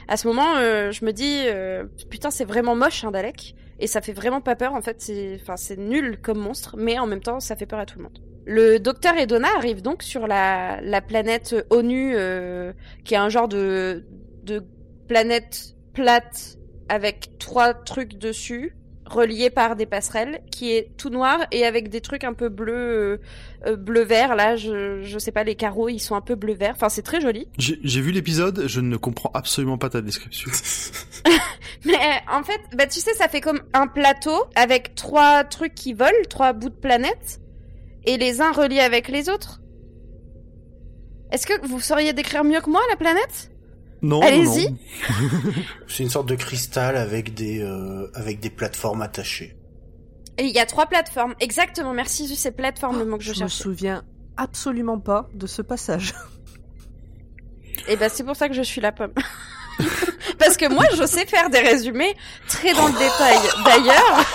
[0.09, 3.55] À ce moment, euh, je me dis, euh, putain, c'est vraiment moche un Dalek.
[3.79, 6.99] Et ça fait vraiment pas peur, en fait, c'est enfin, c'est nul comme monstre, mais
[6.99, 8.19] en même temps, ça fait peur à tout le monde.
[8.45, 12.73] Le docteur et Donna arrivent donc sur la, la planète ONU, euh,
[13.05, 14.05] qui est un genre de,
[14.45, 14.65] de
[15.09, 21.65] planète plate avec trois trucs dessus, reliés par des passerelles, qui est tout noir et
[21.65, 23.19] avec des trucs un peu bleu, euh,
[23.67, 24.35] euh, bleu-vert.
[24.35, 26.73] Là, je, je sais pas, les carreaux, ils sont un peu bleu-vert.
[26.75, 27.49] Enfin, c'est très joli.
[27.59, 30.51] J'ai j'ai vu l'épisode, je ne comprends absolument pas ta description.
[31.85, 35.75] Mais euh, en fait, bah tu sais, ça fait comme un plateau avec trois trucs
[35.75, 37.41] qui volent, trois bouts de planète,
[38.05, 39.61] et les uns reliés avec les autres.
[41.33, 43.52] Est-ce que vous sauriez décrire mieux que moi la planète?
[44.03, 44.71] Non, Allez-y.
[44.71, 44.77] non,
[45.89, 49.57] C'est une sorte de cristal avec des euh, avec des plateformes attachées.
[50.39, 51.35] Et il y a trois plateformes.
[51.41, 53.63] Exactement, merci, Zu, c'est plateforme le mot que je, Je me cherchais.
[53.63, 54.03] souviens
[54.37, 56.15] absolument pas de ce passage.
[57.89, 59.13] Et bah c'est pour ça que je suis la pomme.
[60.39, 62.15] Parce que moi, je sais faire des résumés
[62.49, 63.39] très dans le détail.
[63.65, 64.27] D'ailleurs.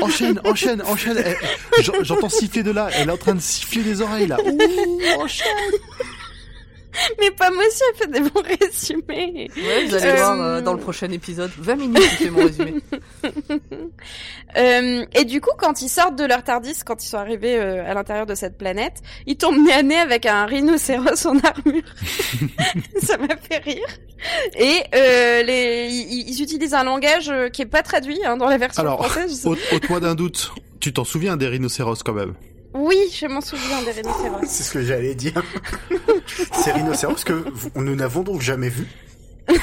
[0.00, 1.22] Enchaîne, enchaîne, enchaîne.
[1.24, 1.34] Eh,
[1.78, 2.88] eh, j'en- J'entends siffler de là.
[2.94, 4.38] Elle est en train de siffler des oreilles là.
[4.44, 5.72] Ouh, enchaîne.
[7.20, 9.50] Mes pommes aussi, elles fait des bons résumés.
[9.56, 11.50] Ouais, vous allez Euh, voir euh, dans le prochain épisode.
[11.58, 12.74] 20 minutes, je fais mon résumé.
[14.56, 17.84] Euh, et du coup, quand ils sortent de leur Tardis, quand ils sont arrivés euh,
[17.88, 21.82] à l'intérieur de cette planète, ils tombent nez à nez avec un rhinocéros en armure.
[23.02, 23.86] Ça m'a fait rire.
[24.56, 28.56] Et euh, les, ils, ils utilisent un langage qui est pas traduit hein, dans la
[28.56, 29.44] version Alors, française.
[29.46, 30.50] ôte- ôte-moi d'un doute.
[30.80, 32.32] Tu t'en souviens des rhinocéros quand même?
[32.78, 34.40] Oui, je m'en souviens des rhinocéros.
[34.46, 35.42] C'est ce que j'allais dire.
[36.52, 38.86] C'est rhinocéros que vous- nous n'avons donc jamais vu.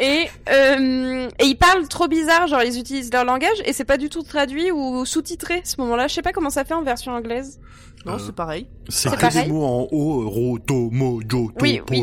[0.00, 3.96] Et, euh, et ils parlent trop bizarre, genre ils utilisent leur langage et c'est pas
[3.98, 6.08] du tout traduit ou sous-titré ce moment-là.
[6.08, 7.60] Je sais pas comment ça fait en version anglaise.
[8.06, 8.66] Non, Euh, c'est pareil.
[8.88, 10.28] C'est que des mots en haut.
[10.28, 12.02] Roto, mojo, to, Oui, oui.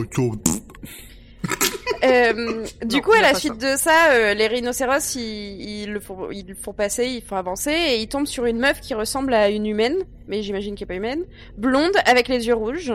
[2.04, 6.00] Euh, du Non, coup, à la suite de ça, euh, les rhinocéros, ils, ils le
[6.00, 8.94] font, ils le font passer, ils font avancer, et ils tombent sur une meuf qui
[8.94, 9.96] ressemble à une humaine,
[10.28, 11.24] mais j'imagine qu'elle est pas humaine,
[11.58, 12.94] blonde avec les yeux rouges,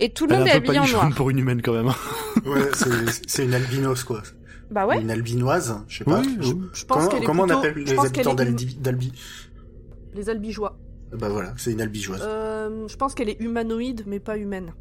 [0.00, 1.10] et tout le monde est est un peu habillé en noir.
[1.16, 1.88] pour une humaine quand même.
[1.88, 1.94] hein.
[2.44, 2.68] Ouais,
[3.26, 4.22] c'est- une albinos quoi.
[4.70, 5.00] Bah ouais.
[5.00, 6.20] Une albinoise, je sais pas.
[6.20, 6.60] Oui, Je- oui.
[6.72, 9.12] Je pense comment plutôt- on appelle les habitants est d'Albi?
[10.14, 10.76] Les albigeois.
[11.12, 12.22] Bah voilà, c'est une albigeoise.
[12.24, 14.72] Euh, je pense qu'elle est humanoïde, mais pas humaine.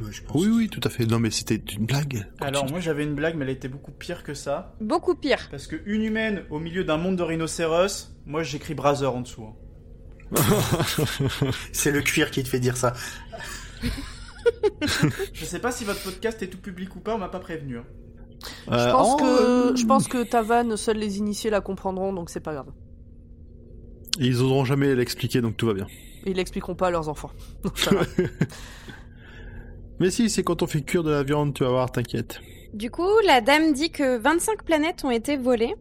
[0.00, 0.34] Ouais, je pense.
[0.42, 1.06] Oui, oui, tout à fait.
[1.06, 2.26] Non, mais c'était une blague.
[2.40, 4.74] Alors moi j'avais une blague mais elle était beaucoup pire que ça.
[4.80, 5.48] Beaucoup pire.
[5.50, 9.44] Parce que une humaine au milieu d'un monde de rhinocéros, moi j'écris Brother en dessous.
[9.44, 9.54] hein.
[11.72, 12.92] C'est le cuir qui te fait dire ça.
[15.32, 17.78] Je sais pas si votre podcast est tout public ou pas, on m'a pas prévenu.
[17.78, 17.84] hein.
[18.68, 19.24] Je Euh, pense oh, que
[19.72, 22.70] euh, je pense que ta vanne, seuls les initiés la comprendront, donc c'est pas grave.
[24.18, 25.86] Ils oseront jamais l'expliquer, donc tout va bien.
[26.26, 27.30] Ils l'expliqueront pas à leurs enfants.
[27.62, 28.02] Donc ça va.
[29.98, 32.40] Mais si, c'est quand on fait cuire de la viande, tu vas voir, t'inquiète.
[32.74, 35.74] Du coup, la dame dit que 25 planètes ont été volées,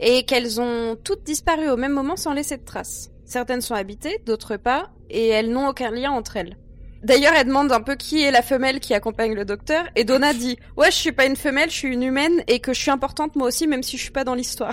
[0.00, 3.10] et qu'elles ont toutes disparu au même moment sans laisser de traces.
[3.24, 6.56] Certaines sont habitées, d'autres pas, et elles n'ont aucun lien entre elles.
[7.02, 10.32] D'ailleurs, elle demande un peu qui est la femelle qui accompagne le docteur, et Donna
[10.32, 12.90] dit «Ouais, je suis pas une femelle, je suis une humaine, et que je suis
[12.90, 14.72] importante moi aussi, même si je suis pas dans l'histoire.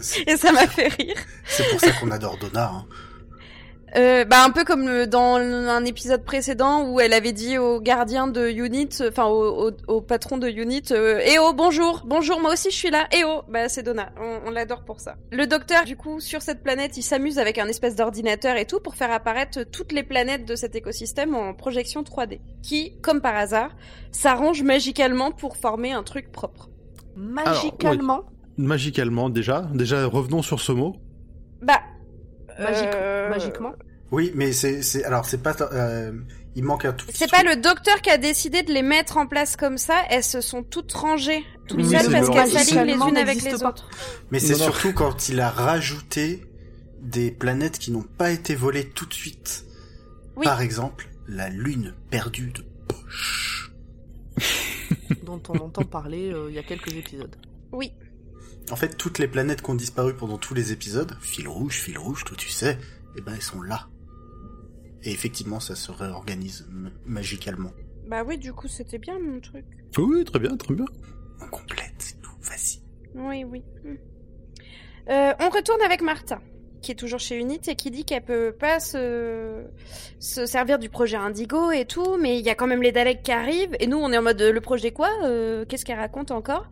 [0.00, 1.16] C'est» Et ça m'a fait rire.
[1.46, 2.70] c'est pour ça qu'on adore Donna.
[2.74, 2.86] hein.
[3.96, 7.80] Euh, bah un peu comme le- dans un épisode précédent où elle avait dit au
[7.80, 12.38] gardien de Unit, enfin au, au, au patron de Unit, euh, eh oh bonjour, bonjour
[12.40, 15.16] moi aussi je suis là, eh oh bah c'est Donna, on, on l'adore pour ça.
[15.32, 18.78] Le docteur du coup sur cette planète il s'amuse avec un espèce d'ordinateur et tout
[18.80, 23.36] pour faire apparaître toutes les planètes de cet écosystème en projection 3D, qui comme par
[23.36, 23.70] hasard
[24.12, 26.68] s'arrange magicalement pour former un truc propre.
[27.16, 28.24] Magicalement,
[28.58, 29.62] Magicalement, déjà.
[29.72, 30.96] Déjà, revenons sur ce mot.
[31.62, 31.80] Bah
[32.58, 33.72] magique- euh, magiquement.
[34.10, 36.12] Oui, mais c'est c'est alors c'est pas euh,
[36.56, 37.06] il manque un tout.
[37.06, 39.96] petit C'est pas le docteur qui a décidé de les mettre en place comme ça,
[40.10, 43.42] elles se sont toutes rangées toutes Oui, seules parce le- qu'elles s'alignent les unes avec
[43.42, 43.68] les pas.
[43.68, 43.90] autres.
[44.30, 46.42] Mais c'est surtout quand il a rajouté
[47.02, 49.64] des planètes qui n'ont pas été volées tout de suite.
[50.36, 50.44] Oui.
[50.44, 53.70] Par exemple, la lune perdue de Poche.
[55.24, 57.36] dont on entend parler euh, il y a quelques épisodes.
[57.72, 57.92] Oui.
[58.70, 61.98] En fait, toutes les planètes qui ont disparu pendant tous les épisodes, fil rouge, fil
[61.98, 62.78] rouge, tout tu sais,
[63.16, 63.88] eh ben elles sont là.
[65.02, 66.66] Et effectivement, ça se réorganise
[67.06, 67.72] magicalement.
[68.06, 69.64] Bah oui, du coup, c'était bien mon truc.
[69.96, 70.84] Oui, très bien, très bien.
[71.40, 72.82] On complète, c'est tout, vas-y.
[73.14, 73.62] Oui, oui.
[73.84, 73.96] Hmm.
[75.10, 76.40] Euh, on retourne avec Martha,
[76.82, 79.64] qui est toujours chez Unit et qui dit qu'elle peut pas se...
[80.18, 83.22] se servir du projet Indigo et tout, mais il y a quand même les Daleks
[83.22, 85.10] qui arrivent, et nous, on est en mode, le projet quoi?
[85.24, 86.70] Euh, Qu'est-ce qu'elle raconte encore?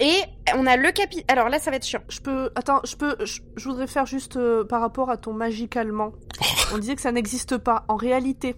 [0.00, 0.22] Et
[0.56, 1.24] on a le capi...
[1.28, 2.02] Alors là, ça va être chiant.
[2.08, 2.50] Je peux.
[2.56, 3.16] Attends, je peux.
[3.24, 6.12] Je, je voudrais faire juste euh, par rapport à ton magicalement.
[6.74, 7.84] On disait que ça n'existe pas.
[7.88, 8.56] En réalité,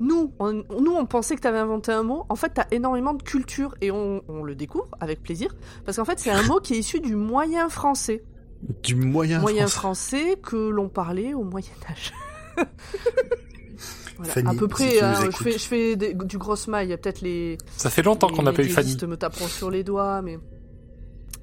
[0.00, 2.24] nous, on, nous, on pensait que t'avais inventé un mot.
[2.28, 5.54] En fait, t'as énormément de culture et on, on le découvre avec plaisir.
[5.84, 8.22] Parce qu'en fait, c'est un mot qui est issu du moyen français.
[8.82, 10.16] Du moyen, moyen français.
[10.18, 12.12] français que l'on parlait au Moyen-Âge.
[14.18, 16.90] Voilà, Fanny, à peu près, hein, je fais, je fais des- du grosse maille, il
[16.90, 18.96] y a peut-être les, Ça fait longtemps qu'on n'a pas eu les Fanny.
[19.06, 20.38] me taperont sur les doigts, mais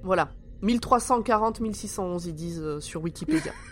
[0.03, 0.29] voilà.
[0.61, 3.51] 1340, 1611, ils disent euh, sur Wikipédia.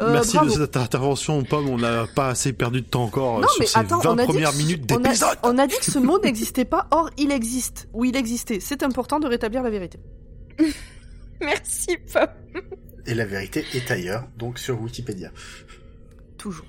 [0.00, 0.50] Euh, Merci bravo.
[0.52, 1.68] de cette intervention, Pomme.
[1.70, 4.10] On n'a pas assez perdu de temps encore Non, euh, sur mais ces attends, 20
[4.10, 5.38] on a dit premières que- minutes on a, d'épisode.
[5.44, 7.88] on a dit que ce mot n'existait pas, or il existe.
[7.94, 8.58] Ou il existait.
[8.60, 10.00] C'est important de rétablir la vérité.
[11.40, 12.28] Merci, Pop.
[13.06, 15.30] Et la vérité est ailleurs, donc sur Wikipédia.
[16.36, 16.66] Toujours.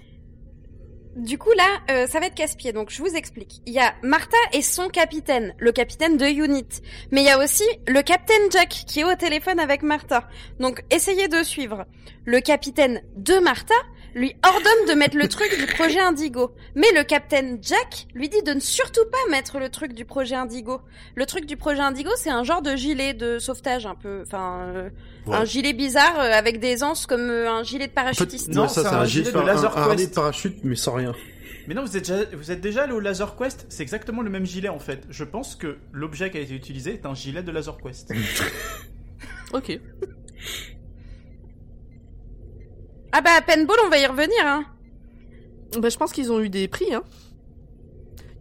[1.20, 2.72] Du coup, là, euh, ça va être casse-pied.
[2.72, 3.62] Donc, je vous explique.
[3.66, 6.82] Il y a Martha et son capitaine, le capitaine de Unit.
[7.12, 10.30] Mais il y a aussi le capitaine Jack qui est au téléphone avec Martha.
[10.62, 11.86] Donc, essayez de suivre.
[12.24, 13.76] Le capitaine de Martha
[14.16, 16.52] lui ordonne de mettre le truc du projet Indigo.
[16.76, 20.36] Mais le capitaine Jack lui dit de ne surtout pas mettre le truc du projet
[20.36, 20.82] Indigo.
[21.16, 24.60] Le truc du projet Indigo, c'est un genre de gilet de sauvetage un peu, enfin,
[24.76, 24.90] euh,
[25.28, 25.36] Ouais.
[25.36, 28.50] un gilet bizarre euh, avec des anses comme euh, un gilet de En fait, parachutiste.
[28.50, 30.94] Non, ça, c'est c'est un un gilet gilet de Laser un de parachute, mais sans
[30.94, 31.14] rien.
[31.68, 33.68] Mais non, vous êtes, déjà, vous êtes déjà allé au Laser Quest?
[33.70, 35.04] C'est exactement le même gilet en fait.
[35.10, 38.12] Je pense que l'objet qui a été utilisé est un gilet de Laser Quest.
[39.54, 39.80] Ok.
[43.12, 44.66] Ah bah, Paintball, on va y revenir, hein.
[45.78, 47.04] Ben, je pense qu'ils ont eu des prix, hein.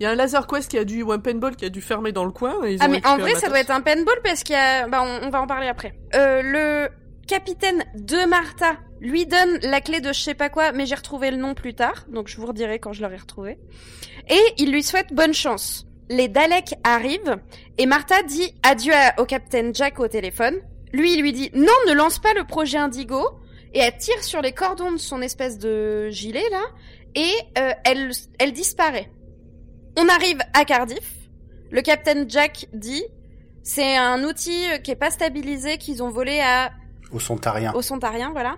[0.01, 1.81] Il y a un Laser Quest qui a dû, ou un paintball qui a dû
[1.81, 2.65] fermer dans le coin.
[2.65, 4.59] Et ils Ah ont mais en vrai ça doit être un paintball parce qu'il y
[4.59, 4.87] a...
[4.87, 5.99] Bah on, on va en parler après.
[6.15, 6.89] Euh, le
[7.27, 11.31] capitaine de Martha lui donne la clé de je sais pas quoi mais j'ai retrouvé
[11.33, 13.59] le nom plus tard donc je vous redirai quand je l'aurai retrouvé.
[14.31, 15.85] Et il lui souhaite bonne chance.
[16.11, 17.37] Les Daleks arrivent
[17.77, 20.55] et Martha dit adieu à- au capitaine Jack au téléphone.
[20.93, 23.21] Lui il lui dit non ne lance pas le projet Indigo
[23.75, 26.63] et elle tire sur les cordons de son espèce de gilet là
[27.15, 29.11] et euh, elle, elle disparaît.
[29.97, 31.15] On arrive à Cardiff.
[31.71, 33.05] Le capitaine Jack dit
[33.69, 36.73] c'est un outil euh, qui est pas stabilisé qu'ils ont volé à
[37.13, 37.75] Au Sontarien.
[37.75, 38.57] au Sontarien, voilà,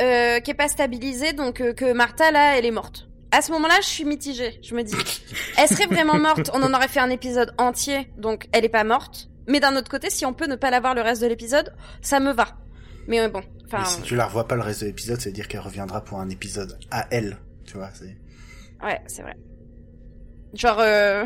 [0.00, 3.06] euh, qui est pas stabilisé, donc euh, que Martha là, elle est morte.
[3.32, 4.58] À ce moment-là, je suis mitigée.
[4.62, 4.96] Je me dis,
[5.58, 8.82] elle serait vraiment morte, on en aurait fait un épisode entier, donc elle est pas
[8.84, 9.28] morte.
[9.46, 11.74] Mais d'un autre côté, si on peut ne pas la voir le reste de l'épisode,
[12.00, 12.56] ça me va.
[13.08, 15.48] Mais bon, enfin, si tu la revois pas le reste de l'épisode, ça veut dire
[15.48, 17.38] qu'elle reviendra pour un épisode à elle.
[17.64, 18.16] Tu vois, c'est.
[18.84, 19.36] ouais, c'est vrai.
[20.54, 21.24] Genre euh,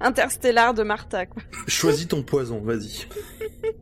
[0.00, 1.42] Interstellar de Martha, quoi.
[1.66, 3.06] Choisis ton poison, vas-y.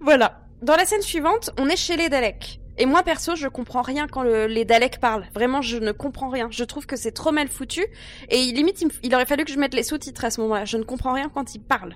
[0.00, 0.40] Voilà.
[0.62, 2.60] Dans la scène suivante, on est chez les Daleks.
[2.76, 5.26] Et moi perso, je comprends rien quand le- les Daleks parlent.
[5.32, 6.48] Vraiment, je ne comprends rien.
[6.50, 7.84] Je trouve que c'est trop mal foutu.
[8.30, 10.64] Et limite, il, aurait fallu que je mette les sous-titres à ce moment-là.
[10.64, 11.94] Je ne comprends rien quand ils parlent.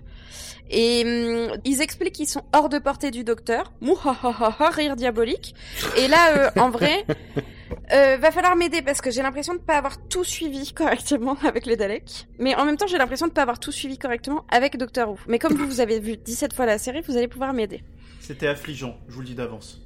[0.70, 3.72] Et hum, ils expliquent qu'ils sont hors de portée du docteur.
[3.80, 5.54] Mouhahaha, rire diabolique.
[5.96, 7.04] Et là, euh, en vrai,
[7.92, 11.66] euh, va falloir m'aider parce que j'ai l'impression de pas avoir tout suivi correctement avec
[11.66, 12.28] les Daleks.
[12.38, 15.18] Mais en même temps, j'ai l'impression de pas avoir tout suivi correctement avec Doctor Who.
[15.26, 17.82] Mais comme vous, vous avez vu 17 fois la série, vous allez pouvoir m'aider.
[18.20, 19.80] C'était affligeant, je vous le dis d'avance.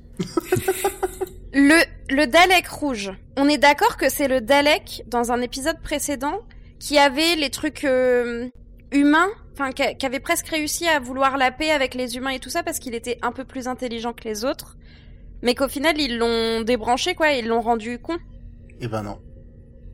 [1.54, 3.12] Le, le Dalek rouge.
[3.36, 6.40] On est d'accord que c'est le Dalek dans un épisode précédent
[6.78, 8.48] qui avait les trucs euh,
[8.90, 12.50] humains, enfin qui, avait presque réussi à vouloir la paix avec les humains et tout
[12.50, 14.76] ça parce qu'il était un peu plus intelligent que les autres,
[15.42, 18.16] mais qu'au final ils l'ont débranché quoi, ils l'ont rendu con.
[18.80, 19.20] Eh ben non,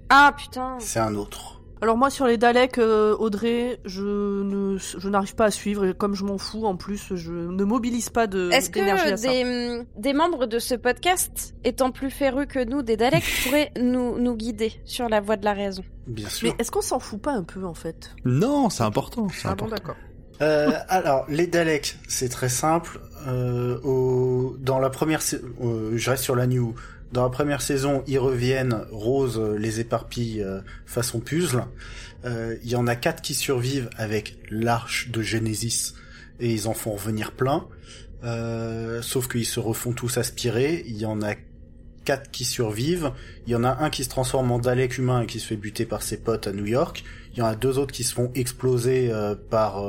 [0.09, 0.77] Ah putain.
[0.79, 1.58] c'est un autre.
[1.81, 4.03] Alors moi sur les Daleks, euh, Audrey, je
[4.43, 7.65] ne, je n'arrive pas à suivre et comme je m'en fous, en plus, je ne
[7.65, 9.29] mobilise pas de Est-ce à que ça.
[9.29, 14.19] des, des membres de ce podcast, étant plus férus que nous des Daleks, pourraient nous,
[14.19, 15.85] nous guider sur la voie de la raison?
[16.07, 16.49] Bien sûr.
[16.49, 18.11] Mais est-ce qu'on s'en fout pas un peu en fait?
[18.25, 19.29] Non, c'est important.
[19.33, 19.75] C'est Ah bon important.
[19.77, 19.97] d'accord.
[20.41, 23.01] Euh, alors, les Daleks, c'est très simple.
[23.27, 25.21] Euh, au, dans la première,
[25.63, 26.75] euh, je reste sur la new.
[27.13, 28.85] Dans la première saison, ils reviennent.
[28.91, 31.65] Rose euh, les éparpille euh, façon puzzle.
[32.25, 35.95] Euh, Il y en a quatre qui survivent avec l'arche de Genesis
[36.41, 37.67] et ils en font revenir plein.
[38.25, 40.85] Euh, sauf qu'ils se refont tous aspirer.
[40.87, 41.35] Il y en a
[42.05, 43.13] quatre qui survivent.
[43.47, 45.57] Il y en a un qui se transforme en Dalek humain et qui se fait
[45.57, 47.05] buter par ses potes à New York.
[47.33, 49.13] Il y en a deux autres qui se font exploser
[49.51, 49.85] par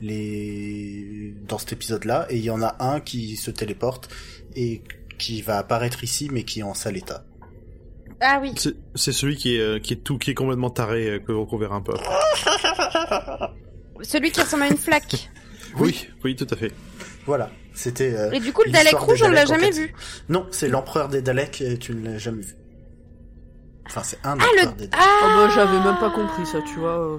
[0.00, 4.08] les dans cet épisode-là et il y en a un qui se téléporte
[4.54, 4.82] et
[5.18, 7.24] qui va apparaître ici mais qui est en sale état.
[8.20, 8.52] Ah oui.
[8.56, 11.58] C'est- celui qui est, euh, qui est tout, qui est complètement taré, euh, que qu'on
[11.58, 11.92] verra un peu.
[11.94, 13.48] après.
[14.02, 15.30] Celui qui ressemble à une flaque.
[15.76, 16.70] Oui, oui, tout à fait.
[17.26, 19.92] Voilà, c'était euh, Et du coup, le Dalek rouge, on l'a jamais vu.
[20.28, 22.54] Non, c'est l'empereur des Daleks et tu ne l'as jamais vu.
[23.86, 24.78] Enfin, c'est un Ah, empereur le...
[24.78, 24.94] des Daleks.
[24.94, 27.14] Oh Ah bah j'avais même pas compris ça, tu vois.
[27.14, 27.18] euh.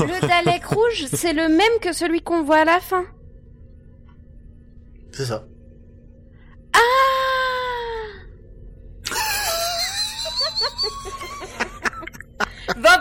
[0.00, 3.04] Le Dalek rouge, c'est le même que celui qu'on voit à la fin.
[5.10, 5.44] C'est ça.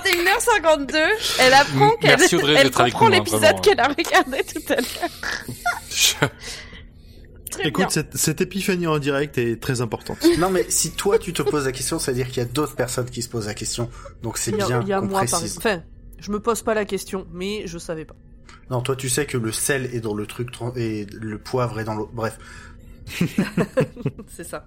[0.05, 0.97] 21h52,
[1.39, 6.31] elle apprend qu'elle Merci Audrey elle comprend hein, l'épisode qu'elle a regardé tout à l'heure.
[7.51, 10.17] Très Écoute, cette, cette épiphanie en direct est très importante.
[10.39, 12.45] Non mais si toi tu te poses la question, ça veut dire qu'il y a
[12.45, 13.89] d'autres personnes qui se posent la question.
[14.23, 15.57] Donc c'est bien qu'on par précise.
[15.57, 15.81] Enfin,
[16.19, 18.15] je me pose pas la question, mais je savais pas.
[18.69, 21.85] Non, toi tu sais que le sel est dans le truc et le poivre est
[21.85, 22.09] dans l'eau.
[22.13, 22.37] Bref,
[24.27, 24.65] C'est ça.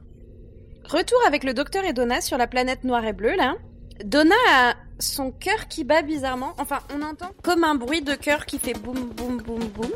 [0.84, 3.57] Retour avec le docteur et Donna sur la planète noire et bleue, là.
[4.05, 6.55] Donna a son cœur qui bat bizarrement.
[6.59, 9.90] Enfin, on entend comme un bruit de cœur qui fait boum, boum, boum, boum.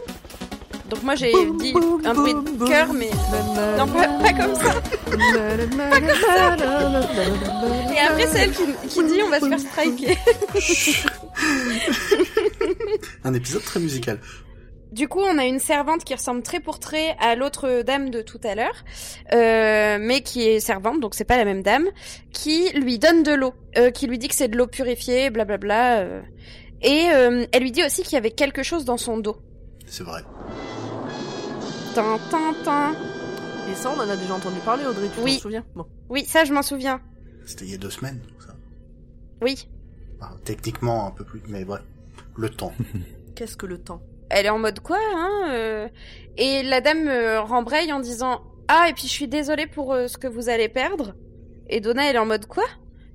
[0.89, 1.75] Donc moi j'ai dit
[2.05, 3.09] un bruit de cœur, mais
[3.79, 4.75] non, pas, pas comme ça.
[7.95, 10.19] Et après c'est elle qui, qui dit on va se faire striker.
[13.25, 14.19] Un épisode très musical.
[14.93, 18.21] Du coup, on a une servante qui ressemble très pour trait à l'autre dame de
[18.21, 18.85] tout à l'heure,
[19.33, 21.87] euh, mais qui est servante, donc c'est pas la même dame,
[22.31, 26.01] qui lui donne de l'eau, euh, qui lui dit que c'est de l'eau purifiée, blablabla.
[26.01, 26.21] euh.
[26.83, 29.37] et euh, elle lui dit aussi qu'il y avait quelque chose dans son dos.
[29.87, 30.21] C'est vrai.
[31.95, 32.95] Tin, tin, tin.
[33.71, 35.37] Et ça, on en a déjà entendu parler, Audrey, tu Oui.
[35.37, 35.65] t'en souviens?
[35.75, 35.87] Bon.
[36.11, 37.01] Oui, ça je m'en souviens.
[37.47, 38.55] C'était il y a deux semaines, ça.
[39.41, 39.69] Oui.
[40.21, 41.81] Enfin, techniquement, un peu plus, mais bref.
[42.37, 42.73] Le temps.
[43.35, 44.03] Qu'est-ce que le temps?
[44.33, 45.89] Elle est en mode quoi, hein euh,
[46.39, 50.09] Et la dame euh, rembraye en disant Ah, et puis je suis désolée pour euh,
[50.09, 51.15] ce que vous allez perdre.
[51.69, 52.65] Et Donna, elle est en mode quoi?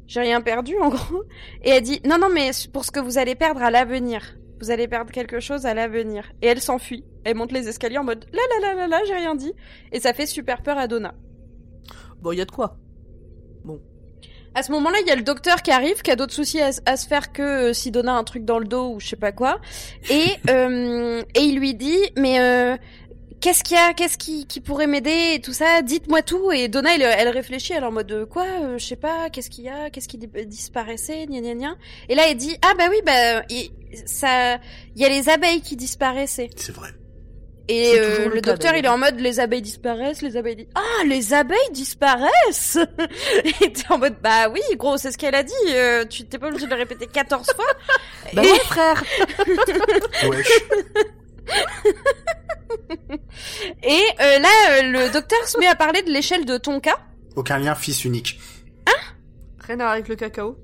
[0.06, 1.24] J'ai rien perdu, en gros.
[1.64, 4.38] Et elle dit Non, non, mais pour ce que vous allez perdre à l'avenir.
[4.62, 6.32] Vous allez perdre quelque chose à l'avenir.
[6.44, 7.04] Et elle s'enfuit.
[7.26, 9.54] Elle monte les escaliers en mode La la la la la, j'ai rien dit.
[9.92, 11.16] Et ça fait super peur à Donna.
[12.22, 12.78] Bon, il y a de quoi.
[14.58, 16.72] À ce moment-là, il y a le docteur qui arrive, qui a d'autres soucis à,
[16.88, 19.08] à se faire que euh, si Donna a un truc dans le dos ou je
[19.10, 19.60] sais pas quoi.
[20.10, 22.76] Et, euh, et il lui dit, mais euh,
[23.40, 25.84] qu'est-ce qu'il y a Qu'est-ce qui, qui pourrait m'aider et tout ça?
[25.84, 26.52] Dites-moi tout.
[26.52, 29.30] Et Donna, elle, elle réfléchit, elle est en mode euh, quoi Euh, Je sais pas.
[29.30, 31.76] Qu'est-ce qu'il y a Qu'est-ce qui di- disparaissait Gna gna gna.
[32.10, 33.44] Et là, elle dit, ah bah oui, bah
[34.06, 34.56] ça,
[34.96, 36.50] il y a les abeilles qui disparaissaient.
[36.56, 36.90] C'est vrai.
[37.70, 40.56] Et euh, le le cas, docteur, il est en mode les abeilles disparaissent, les abeilles
[40.56, 42.78] di- Ah, les abeilles disparaissent
[43.62, 45.54] Et t'es en mode bah oui, gros, c'est ce qu'elle a dit.
[45.70, 47.66] euh, tu t'es pas obligé de le répéter 14 fois.
[48.34, 49.04] Bah Et- ouais, frère
[50.30, 50.50] Wesh.
[53.84, 56.98] Et euh, là, euh, le docteur se met à parler de l'échelle de Tonka.
[57.36, 58.40] Aucun lien fils unique.
[59.66, 60.58] Rien à voir avec le cacao.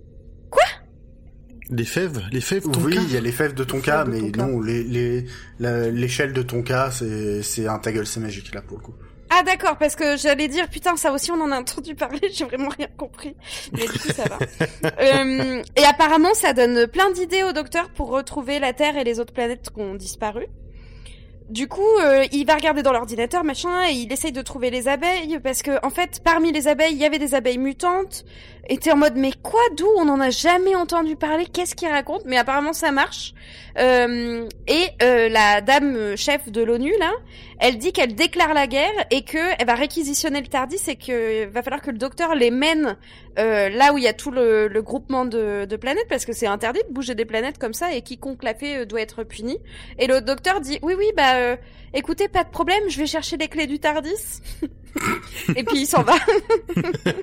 [1.70, 4.32] Les fèves, les fèves, oui, il y a les fèves de Tonka, fèves de mais
[4.32, 4.46] Tonka.
[4.46, 5.26] non, les, les,
[5.60, 8.94] la- l'échelle de Tonka, c'est, c'est un ta gueule, c'est magique, là, pour le coup.
[9.36, 12.46] Ah d'accord, parce que j'allais dire putain, ça aussi on en a entendu parler, j'ai
[12.46, 13.36] vraiment rien compris.
[13.72, 14.38] Mais du coup ça va.
[15.02, 19.20] Euh, et apparemment, ça donne plein d'idées au docteur pour retrouver la Terre et les
[19.20, 20.46] autres planètes qui ont disparu.
[21.50, 24.88] Du coup, euh, il va regarder dans l'ordinateur, machin, et il essaye de trouver les
[24.88, 28.24] abeilles, parce que, en fait, parmi les abeilles, il y avait des abeilles mutantes.
[28.70, 32.24] Et en mode, mais quoi, d'où On n'en a jamais entendu parler, qu'est-ce qu'il raconte?
[32.26, 33.34] Mais apparemment, ça marche.
[33.78, 37.12] Euh, et euh, la dame euh, chef de l'ONU, là,
[37.60, 41.46] elle dit qu'elle déclare la guerre et que elle va réquisitionner le Tardis et que
[41.48, 42.98] va falloir que le docteur les mène
[43.40, 46.34] euh, là où il y a tout le, le groupement de, de planètes parce que
[46.34, 49.24] c'est interdit de bouger des planètes comme ça et quiconque l'a fait euh, doit être
[49.24, 49.58] puni.
[49.98, 51.56] Et le docteur dit oui oui bah euh,
[51.94, 54.42] écoutez pas de problème je vais chercher les clés du Tardis
[55.56, 56.14] et puis il s'en va.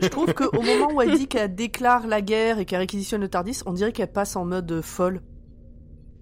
[0.03, 3.29] Je trouve qu'au moment où elle dit qu'elle déclare la guerre et qu'elle réquisitionne le
[3.29, 5.23] Tardis, on dirait qu'elle passe en mode euh, folle.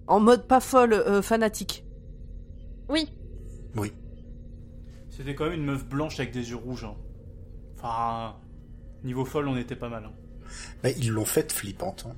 [0.07, 1.83] En mode pas folle, euh, fanatique.
[2.89, 3.11] Oui
[3.75, 3.93] Oui.
[5.09, 6.83] C'était quand même une meuf blanche avec des yeux rouges.
[6.85, 6.95] hein.
[7.77, 8.35] Enfin,
[9.03, 10.05] niveau folle, on était pas mal.
[10.05, 10.13] hein.
[10.83, 12.05] Bah, ils l'ont faite flippante.
[12.09, 12.15] hein.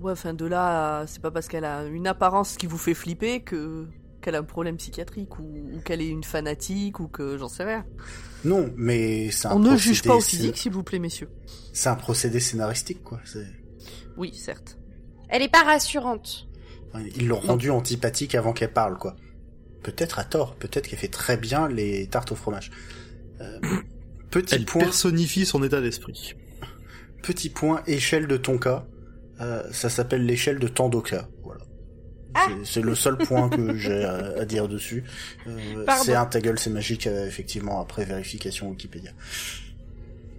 [0.00, 3.40] Ouais, enfin de là, c'est pas parce qu'elle a une apparence qui vous fait flipper
[3.40, 3.86] que
[4.20, 7.64] qu'elle a un problème psychiatrique ou, ou qu'elle est une fanatique ou que j'en sais
[7.64, 7.84] rien.
[8.44, 11.28] Non, mais c'est un On ne juge pas au physique, s'il vous plaît, messieurs.
[11.72, 13.20] C'est un procédé scénaristique, quoi.
[13.24, 13.46] C'est-
[14.16, 14.78] Oui, certes.
[15.28, 16.48] elle est pas rassurante.
[17.16, 19.14] Ils l'ont rendue antipathique avant qu'elle parle, quoi.
[19.82, 22.70] Peut-être à tort, peut-être qu'elle fait très bien les tartes au fromage.
[23.40, 23.60] Euh,
[24.30, 26.34] petit Elle point, personnifie son état d'esprit.
[27.22, 28.86] petit point, échelle de Tonka.
[29.40, 31.28] Euh, ça s'appelle l'échelle de Tandoka.
[32.34, 32.46] Ah.
[32.64, 35.04] C'est- le seul point que j'ai à, à dire dessus.
[35.46, 39.10] Euh, c'est un ta gueule, c'est magique, euh, effectivement, après vérification Wikipédia.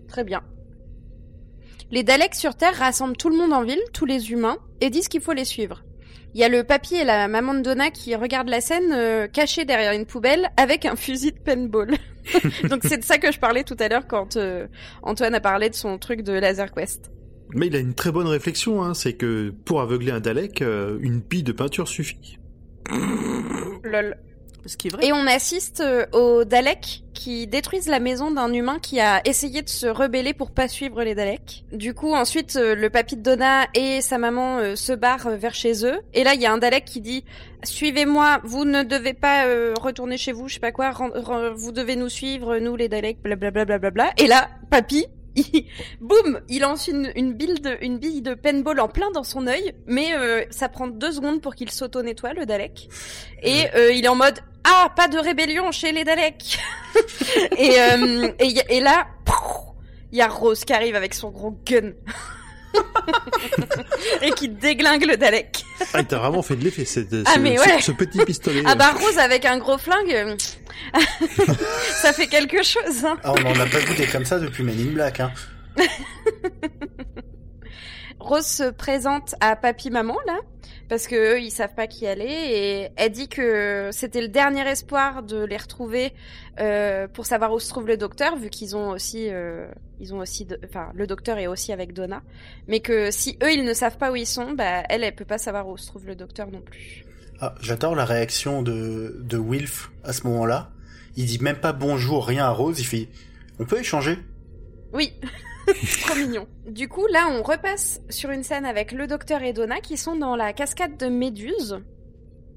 [0.07, 0.41] Très bien.
[1.91, 5.07] Les Daleks sur Terre rassemblent tout le monde en ville, tous les humains, et disent
[5.07, 5.83] qu'il faut les suivre.
[6.35, 9.27] Il y a le papy et la maman de Donna qui regardent la scène euh,
[9.27, 11.95] cachée derrière une poubelle avec un fusil de paintball.
[12.69, 14.37] Donc c'est de ça que je parlais tout à l'heure quand
[15.01, 17.09] Antoine a parlé de son truc de Laser Quest.
[17.53, 20.99] Mais il a une très bonne réflexion, hein, c'est que pour aveugler un Dalek, euh,
[21.01, 22.37] une bille de peinture suffit.
[23.83, 24.17] Lol.
[24.65, 25.07] Ce qui est vrai.
[25.07, 29.61] Et on assiste euh, aux Daleks qui détruisent la maison d'un humain qui a essayé
[29.61, 31.63] de se rebeller pour pas suivre les Daleks.
[31.71, 35.85] Du coup, ensuite, euh, le papy de Donna et sa maman se barrent vers chez
[35.85, 35.99] eux.
[36.13, 37.23] Et là, il y a un Dalek qui dit
[37.63, 39.45] "Suivez-moi, vous ne devez pas
[39.81, 40.91] retourner chez vous, je sais pas quoi.
[41.55, 44.09] vous devez nous suivre, nous les Daleks, blablabla." Bla, bla, bla.
[44.17, 45.07] Et là, papy.
[45.35, 45.65] Il-
[46.01, 49.47] Boum, il lance une, une, bille de, une bille de paintball en plein dans son
[49.47, 52.89] œil, mais euh, ça prend deux secondes pour qu'il s'auto-nettoie, le Dalek.
[53.43, 56.59] Et euh, il est en mode ah pas de rébellion chez les Daleks.
[57.57, 59.07] et, euh, et, et là,
[60.11, 61.91] il y a Rose qui arrive avec son gros gun.
[64.21, 65.63] et qui déglingue le Dalek.
[65.93, 67.81] Ah, t'as vraiment fait de l'effet, ce, Ah, mais ce- ouais.
[67.81, 68.61] ce petit pistolet.
[68.65, 70.35] Ah bah Rose avec un gros flingue, euh,
[72.01, 73.03] ça fait quelque chose.
[73.05, 73.17] Hein.
[73.23, 75.31] Ah, on en a pas des comme ça depuis Men in Black, hein.
[78.19, 80.39] Rose se présente à papy maman là
[80.87, 84.27] parce que eux, ils savent pas qui elle est et elle dit que c'était le
[84.27, 86.13] dernier espoir de les retrouver
[86.59, 89.67] euh, pour savoir où se trouve le docteur vu qu'ils ont aussi euh,
[89.99, 92.21] ils ont aussi enfin le docteur est aussi avec Donna
[92.67, 95.25] mais que si eux ils ne savent pas où ils sont bah elle elle peut
[95.25, 97.05] pas savoir où se trouve le docteur non plus.
[97.41, 100.71] Ah, j'adore la réaction de, de Wilf à ce moment-là.
[101.15, 103.07] Il dit même pas bonjour, rien à Rose, il fait,
[103.59, 104.19] on peut échanger?
[104.91, 105.13] Oui.
[106.01, 106.47] Trop mignon.
[106.67, 110.15] Du coup, là, on repasse sur une scène avec le docteur et Donna qui sont
[110.15, 111.79] dans la cascade de Méduse.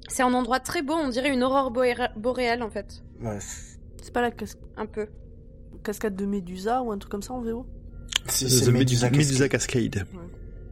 [0.08, 3.02] C'est un endroit très beau, on dirait une aurore boréale en fait.
[3.20, 3.38] Ouais,
[4.02, 4.46] C'est pas la cas-
[4.76, 5.06] Un peu.
[5.84, 7.66] cascade de Médusa ou un truc comme ça en VO
[8.28, 9.90] c'est, The c'est Medusa Medusa, Cascade.
[9.90, 10.06] Cascade.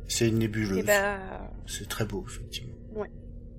[0.08, 0.78] C'est une nébuleuse.
[0.78, 1.18] Et bah,
[1.66, 2.74] C'est très beau, effectivement.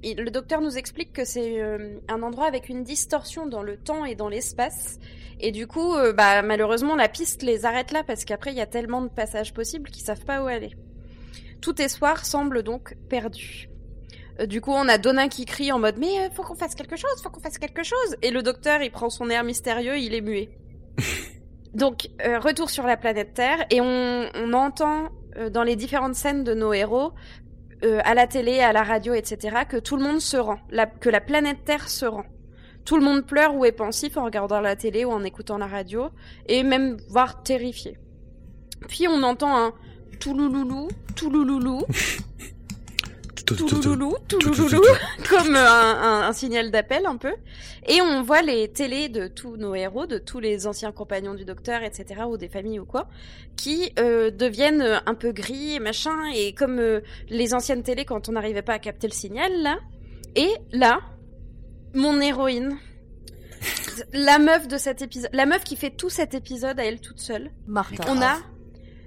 [0.04, 4.06] Le docteur nous explique que c'est euh, un endroit avec une distorsion dans le temps
[4.06, 5.00] et dans l'espace.
[5.40, 8.62] Et du coup, euh, bah, malheureusement, la piste les arrête là parce qu'après, il y
[8.62, 10.76] a tellement de passages possibles qu'ils savent pas où aller.
[11.62, 13.70] Tout espoir semble donc perdu.
[14.40, 16.96] Euh, Du coup, on a Donna qui crie en mode mais faut qu'on fasse quelque
[16.96, 18.18] chose, faut qu'on fasse quelque chose.
[18.24, 20.50] Et le docteur, il prend son air mystérieux, il est muet.
[21.74, 25.10] Donc, retour sur la planète Terre et on, on entend
[25.52, 27.14] dans les différentes scènes de nos héros,
[27.84, 30.60] euh, à la télé, à la radio, etc., que tout le monde se rend,
[31.00, 32.26] que la planète Terre se rend.
[32.86, 35.68] Tout le monde pleure ou est pensif en regardant la télé ou en écoutant la
[35.68, 36.10] radio,
[36.48, 37.98] et même voire terrifié.
[38.88, 39.74] Puis on entend un
[40.20, 41.84] toulouloulou, toulouloulou,
[43.56, 44.82] toulouloulou, toulouloulou,
[45.30, 47.34] comme un, un- un signal d'appel un peu.
[47.88, 51.46] Et on voit les télés de tous nos héros, de tous les anciens compagnons du
[51.46, 53.08] docteur, etc., ou des familles ou quoi,
[53.56, 58.06] qui euh, deviennent euh, un peu gris et machin, et comme euh, les anciennes télés
[58.06, 59.78] quand on n'arrivait pas à capter le signal, là.
[60.36, 61.00] Et là,
[61.94, 62.78] mon héroïne,
[64.14, 67.20] la meuf de cet épisode, la meuf qui fait tout cet épisode à elle toute
[67.20, 68.04] seule, Martha.
[68.08, 68.38] on a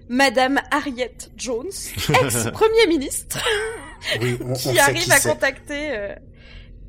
[0.09, 1.71] Madame Harriet Jones,
[2.23, 3.39] ex-premier ministre,
[4.21, 6.15] Oui, on, on qui arrive qui à contacter, euh,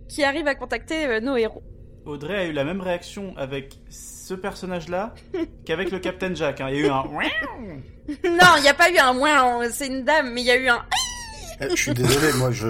[0.08, 1.64] qui arrive à contacter euh, nos héros.
[2.06, 5.14] Audrey a eu la même réaction avec ce personnage-là
[5.66, 6.62] qu'avec le Captain Jack.
[6.62, 6.68] hein.
[6.70, 7.04] Il y a eu un.
[8.30, 10.68] non, il n'y a pas eu un c'est une dame, mais il y a eu
[10.68, 10.86] un.
[11.62, 12.68] Euh, Je suis désolé, moi, je,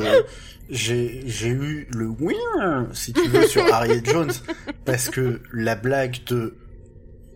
[0.69, 2.35] j'ai, j'ai eu le oui,
[2.93, 4.31] si tu veux, sur Harriet Jones,
[4.85, 6.55] parce que la blague de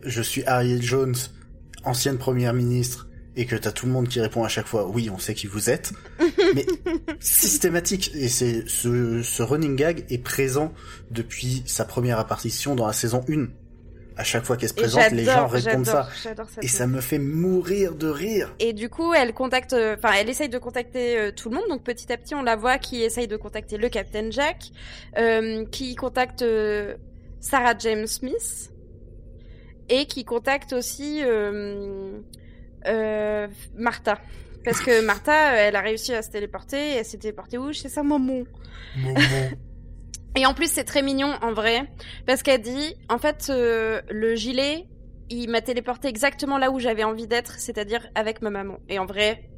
[0.04, 1.16] je suis Harriet Jones,
[1.84, 5.10] ancienne première ministre, et que t'as tout le monde qui répond à chaque fois oui,
[5.10, 5.92] on sait qui vous êtes,
[6.56, 6.66] mais
[7.20, 10.74] systématique, et c'est, ce, ce running gag est présent
[11.12, 13.48] depuis sa première apparition dans la saison 1.
[14.18, 16.10] À chaque fois qu'elle se présente, les gens répondent ça.
[16.62, 18.54] Et ça me fait mourir de rire.
[18.60, 21.64] Et du coup, elle contacte, enfin, elle essaye de contacter euh, tout le monde.
[21.70, 24.72] Donc petit à petit, on la voit qui essaye de contacter le Captain Jack,
[25.18, 26.96] euh, qui contacte euh,
[27.40, 28.72] Sarah James Smith,
[29.88, 32.20] et qui contacte aussi euh,
[32.86, 34.20] euh, Martha.
[34.64, 36.78] Parce que Martha, euh, elle a réussi à se téléporter.
[36.78, 37.72] Et elle s'est téléportée où?
[37.74, 38.44] Chez sa maman.
[40.36, 41.90] Et en plus, c'est très mignon en vrai,
[42.26, 44.88] parce qu'elle dit, en fait, euh, le gilet,
[45.30, 48.78] il m'a téléporté exactement là où j'avais envie d'être, c'est-à-dire avec ma maman.
[48.90, 49.50] Et en vrai,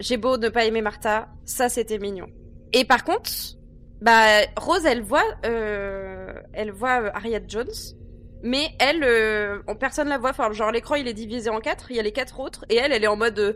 [0.00, 2.26] j'ai beau ne pas aimer Martha, ça c'était mignon.
[2.72, 3.30] Et par contre,
[4.00, 7.68] bah Rose, elle voit, euh, elle voit Harriet Jones,
[8.44, 10.30] mais elle, euh, on- personne la voit.
[10.30, 12.76] Enfin, genre l'écran il est divisé en quatre, il y a les quatre autres, et
[12.76, 13.38] elle, elle est en mode.
[13.40, 13.52] euh,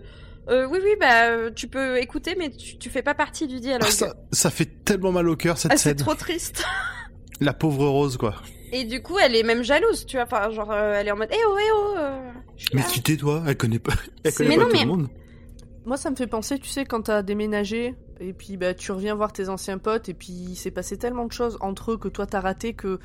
[0.48, 3.60] euh, oui, oui, bah, euh, tu peux écouter, mais tu, tu fais pas partie du
[3.60, 3.86] dialogue.
[3.86, 5.96] Ah, ça, ça fait tellement mal au cœur cette Ah, c'est scène.
[5.98, 6.64] trop triste.
[7.40, 8.34] La pauvre Rose quoi.
[8.72, 10.24] Et du coup, elle est même jalouse, tu vois.
[10.24, 11.94] Enfin, genre, euh, elle est en mode, eh oh, eh oh.
[11.98, 12.30] euh,
[12.74, 12.86] Mais là.
[12.92, 13.92] tu tais toi, elle connaît pas,
[14.24, 15.08] elle C'est- connaît Mais pas non, tout mais- le monde.
[15.86, 19.14] Moi, ça me fait penser, tu sais, quand t'as déménagé et puis bah tu reviens
[19.14, 22.08] voir tes anciens potes et puis il s'est passé tellement de choses entre eux que
[22.08, 22.98] toi t'as raté que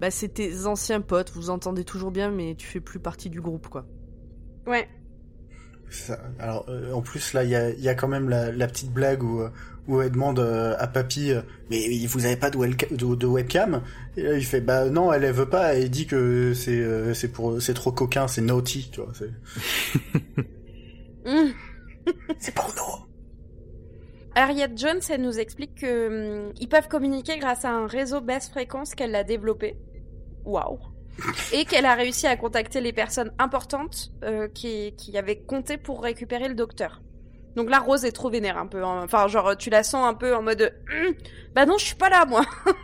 [0.00, 3.40] bah c'est tes anciens potes, vous entendez toujours bien mais tu fais plus partie du
[3.40, 3.86] groupe quoi.
[4.66, 4.88] Ouais.
[5.88, 8.50] Ça- alors, euh, en plus, là, il y a, il y a quand même la,
[8.50, 9.50] la petite blague où, euh,
[9.86, 13.26] où elle demande euh, à papy, euh, mais vous avez pas de, welca- de, de
[13.26, 13.82] webcam?
[14.16, 15.74] Et là, il fait, bah non, elle, elle veut pas.
[15.74, 19.12] Elle dit que c'est, euh, c'est pour, c'est trop coquin, c'est naughty, tu vois.
[19.14, 19.30] C'est,
[21.24, 21.52] Mmh.
[22.38, 22.82] c'est porno.
[24.36, 28.94] Harriet Jones, elle nous explique que hum, peuvent communiquer grâce à un réseau basse fréquence
[28.94, 29.76] qu'elle a développé.
[30.44, 30.78] Waouh.
[31.54, 36.02] Et qu'elle a réussi à contacter les personnes importantes euh, qui, qui avaient compté pour
[36.02, 37.00] récupérer le docteur.
[37.56, 38.84] Donc là, Rose est trop vénère un peu.
[38.84, 39.00] hein.
[39.02, 40.74] Enfin, genre, tu la sens un peu en mode...
[40.92, 41.14] Hum,
[41.54, 42.42] bah non, je suis pas là, moi.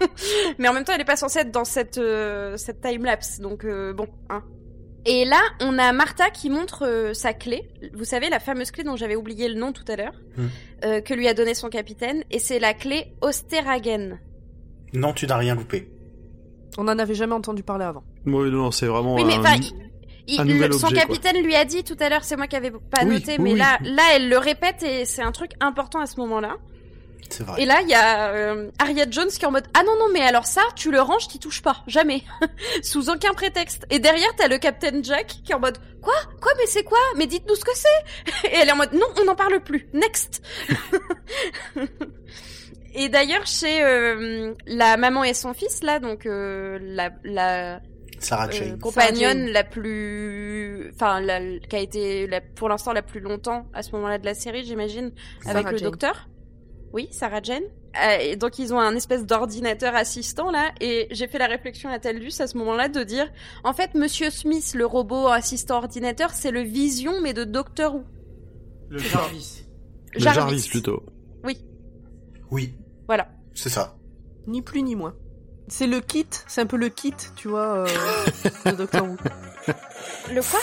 [0.58, 3.40] Mais en même temps, elle est pas censée être dans cette, euh, cette time-lapse.
[3.40, 4.42] Donc, euh, bon, hein.
[5.04, 7.68] Et là, on a Martha qui montre euh, sa clé.
[7.92, 10.46] Vous savez, la fameuse clé dont j'avais oublié le nom tout à l'heure, Hmm.
[10.84, 12.22] euh, que lui a donné son capitaine.
[12.30, 14.18] Et c'est la clé Osteragen.
[14.94, 15.90] Non, tu n'as rien loupé.
[16.78, 18.04] On n'en avait jamais entendu parler avant.
[18.26, 19.14] Oui, non, c'est vraiment.
[19.16, 20.38] Oui, mais un- il-
[20.72, 21.16] son objet, quoi.
[21.16, 23.38] capitaine lui a dit tout à l'heure, c'est moi qui avais pas Oui, noté, oui,
[23.40, 23.58] mais oui.
[23.58, 26.56] là, là, elle le répète et c'est un truc important à ce moment-là.
[27.40, 27.62] Vrai.
[27.62, 30.06] Et là, il y a euh, Harriet Jones qui est en mode ah non non
[30.12, 32.22] mais alors ça, tu le ranges, t'y touches pas, jamais,
[32.82, 33.86] sous aucun prétexte.
[33.90, 36.14] Et derrière, t'as le Captain Jack qui est en mode quoi?
[36.40, 36.98] Quoi mais c'est quoi?
[37.16, 38.48] Mais dites-nous ce que c'est.
[38.50, 40.42] Et elle est en mode non on n'en parle plus, next.
[42.94, 47.80] et d'ailleurs chez euh, la maman et son fils là, donc euh, la la
[48.22, 48.78] Sarah euh, Jane.
[48.78, 53.82] compagnonne la plus, enfin, la, qui a été la, pour l'instant la plus longtemps à
[53.82, 55.12] ce moment-là de la série, j'imagine,
[55.44, 56.28] avec le docteur.
[56.92, 57.62] Oui, Sarah Jane.
[58.02, 61.90] Euh, et donc ils ont un espèce d'ordinateur assistant là, et j'ai fait la réflexion
[61.90, 63.30] à Taldus à ce moment-là de dire,
[63.64, 68.04] en fait, Monsieur Smith, le robot assistant ordinateur, c'est le Vision mais de Doctor Who.
[68.88, 69.64] Le Jarvis.
[70.14, 71.02] Le Jarvis, plutôt.
[72.50, 72.74] Oui,
[73.06, 73.28] Voilà.
[73.54, 73.96] c'est ça.
[74.46, 75.14] Ni plus ni moins.
[75.68, 77.86] C'est le kit, c'est un peu le kit, tu vois, euh,
[78.66, 79.16] de Doctor Who.
[80.34, 80.60] Le quoi?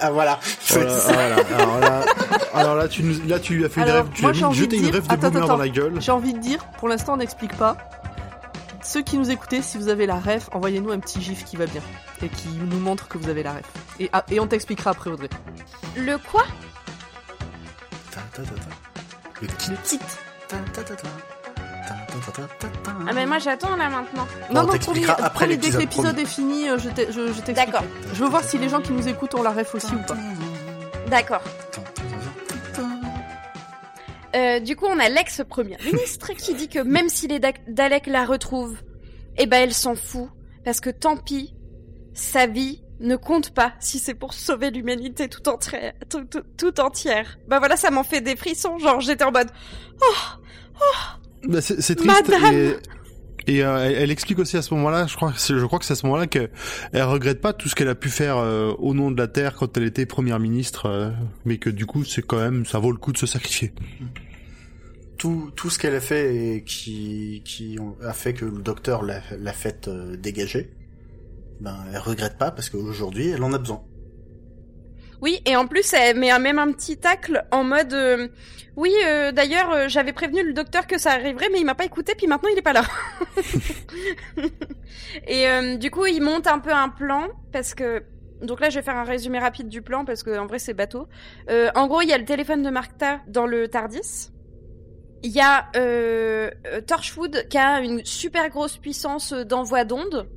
[0.00, 0.38] Ah voilà.
[0.68, 1.36] Voilà.
[1.56, 2.04] Alors là,
[2.54, 4.54] alors là, tu nous, là, tu lui as fait une rêve, tu moi, as mis-
[4.54, 5.52] jeté de une dire- rêve de Attends, boomer attends.
[5.54, 5.94] dans la gueule.
[6.00, 7.76] J'ai envie de dire, pour l'instant on n'explique pas.
[8.82, 11.66] Ceux qui nous écoutez, si vous avez la ref, envoyez-nous un petit gif qui va
[11.66, 11.82] bien
[12.22, 13.62] et qui nous montre que vous avez la ref.
[14.00, 15.28] Et, ah, et on t'expliquera après Audrey.
[15.96, 16.42] Le quoi?
[18.10, 19.40] Ta, ta, ta, ta.
[19.40, 19.98] Le kit.
[23.08, 24.26] Ah mais moi j'attends là maintenant.
[24.50, 27.28] on Non, non, promis, après promis, dès que l'épisode, est fini, euh, je t'ai- je-
[27.28, 27.54] je t'expliquerai.
[27.66, 27.84] D'accord.
[28.12, 30.16] Je veux voir si les gens qui nous écoutent ont la ref aussi ou pas.
[31.08, 31.42] D'accord.
[34.34, 38.06] Euh, du coup, on a l'ex-premier ministre qui dit que même si les Da- Daleks
[38.06, 38.78] la retrouvent,
[39.36, 40.28] eh ben elle s'en fout
[40.64, 41.54] parce que tant pis,
[42.14, 46.80] sa vie ne compte pas si c'est pour sauver l'humanité tout, entière- tout, tout- tout
[46.80, 47.36] entière.
[47.48, 48.78] Bah voilà, ça m'en fait des frissons.
[48.78, 49.50] Genre, j'étais en mode,
[51.48, 52.04] Bah, c'est triste.
[52.06, 52.76] Madame Et,
[53.48, 55.78] et, euh, elle, elle explique aussi à ce moment-là, je crois, que c'est- je crois
[55.80, 56.50] que c'est à ce moment-là qu'elle
[56.92, 59.54] elle regrette pas tout ce qu'elle a pu faire euh, au nom de la Terre
[59.56, 61.10] quand elle était première ministre, euh,
[61.44, 63.72] mais que du coup, c'est quand même, ça vaut le coup de se sacrifier.
[65.18, 69.20] tout, tout ce qu'elle a fait et qui, qui a fait que le docteur l'a,
[69.38, 70.70] l'a fait euh, dégager,
[71.60, 73.82] ben, elle regrette pas parce qu'aujourd'hui, elle en a besoin.
[75.22, 78.26] Oui, et en plus, elle met même un petit tacle en mode euh,
[78.76, 81.84] Oui, euh, d'ailleurs, euh, j'avais prévenu le docteur que ça arriverait, mais il m'a pas
[81.84, 82.82] écouté, puis maintenant il est pas là.
[85.28, 88.02] et euh, du coup, il monte un peu un plan, parce que.
[88.42, 91.06] Donc là, je vais faire un résumé rapide du plan, parce que vrai, c'est bateau.
[91.48, 94.32] Euh, en gros, il y a le téléphone de Martha dans le TARDIS.
[95.22, 95.70] Il y a
[96.84, 100.28] Torchwood qui a une super grosse puissance d'envoi d'ondes.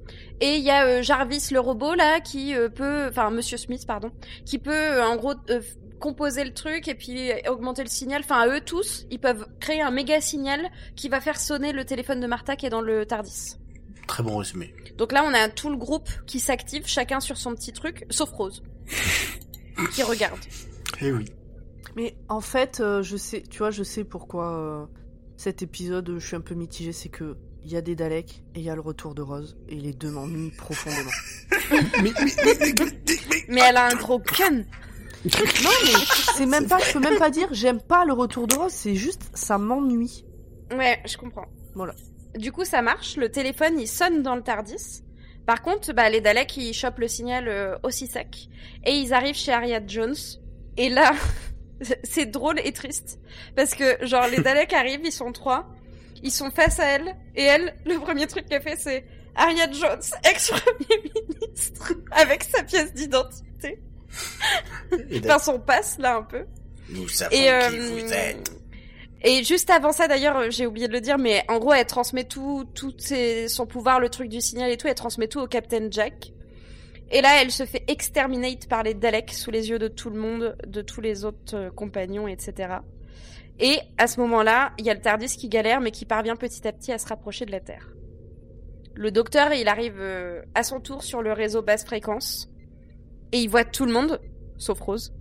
[0.42, 3.86] Et il y a euh, Jarvis le robot là qui euh, peut, enfin Monsieur Smith
[3.88, 4.12] pardon,
[4.46, 5.62] qui peut euh, en gros euh,
[6.00, 8.22] composer le truc et puis augmenter le signal.
[8.24, 12.20] Enfin eux tous, ils peuvent créer un méga signal qui va faire sonner le téléphone
[12.20, 13.58] de Martha qui est dans le Tardis.
[14.08, 14.74] Très bon résumé.
[14.98, 18.30] Donc là on a tout le groupe qui s'active, chacun sur son petit truc, sauf
[18.32, 18.62] Rose
[19.94, 20.40] qui regarde.
[21.02, 21.26] Eh oui.
[21.96, 24.86] Mais en fait, euh, je sais, tu vois, je sais pourquoi euh,
[25.38, 28.60] cet épisode, je suis un peu mitigée, c'est que il y a des Daleks et
[28.60, 31.10] il y a le retour de Rose et les deux m'ennuient profondément.
[33.50, 34.64] Mais elle a un gros gun.
[35.26, 35.94] Non mais
[36.36, 38.94] c'est même pas, je peux même pas dire j'aime pas le retour de Rose, c'est
[38.94, 40.24] juste ça m'ennuie.
[40.72, 41.48] Ouais, je comprends.
[41.74, 41.96] Voilà.
[42.36, 43.18] Du coup, ça marche.
[43.18, 45.04] Le téléphone, il sonne dans le Tardis.
[45.46, 48.50] Par contre, bah, les Daleks, ils chopent le signal euh, aussi sec.
[48.84, 50.16] Et ils arrivent chez Harriet Jones.
[50.78, 51.14] Et là,
[52.04, 53.20] c'est drôle et triste.
[53.56, 55.68] Parce que, genre, les Daleks arrivent, ils sont trois.
[56.24, 57.16] Ils sont face à elle.
[57.36, 59.06] Et elle, le premier truc qu'elle fait, c'est
[59.36, 61.12] Harriet Jones, ex-premier
[61.44, 63.80] ministre, avec sa pièce d'identité.
[65.24, 66.46] Enfin, son passe, là, un peu.
[66.90, 68.52] nous savons Et, qui euh, vous êtes.
[69.24, 71.86] et juste avant ça, d'ailleurs, euh, j'ai oublié de le dire, mais en gros, elle
[71.86, 75.42] transmet tout, tout ses- son pouvoir, le truc du signal et tout, elle transmet tout
[75.42, 76.32] au Captain Jack.
[77.12, 80.20] Et là, elle se fait exterminate par les Daleks sous les yeux de tout le
[80.20, 82.78] monde, de tous les autres euh, compagnons, etc.
[83.60, 86.68] Et à ce moment-là, il y a le Tardis qui galère, mais qui parvient petit
[86.68, 87.90] à petit à se rapprocher de la Terre.
[88.96, 92.50] Le docteur, il arrive euh, à son tour sur le réseau basse fréquence,
[93.32, 94.20] et il voit tout le monde,
[94.58, 95.14] sauf Rose.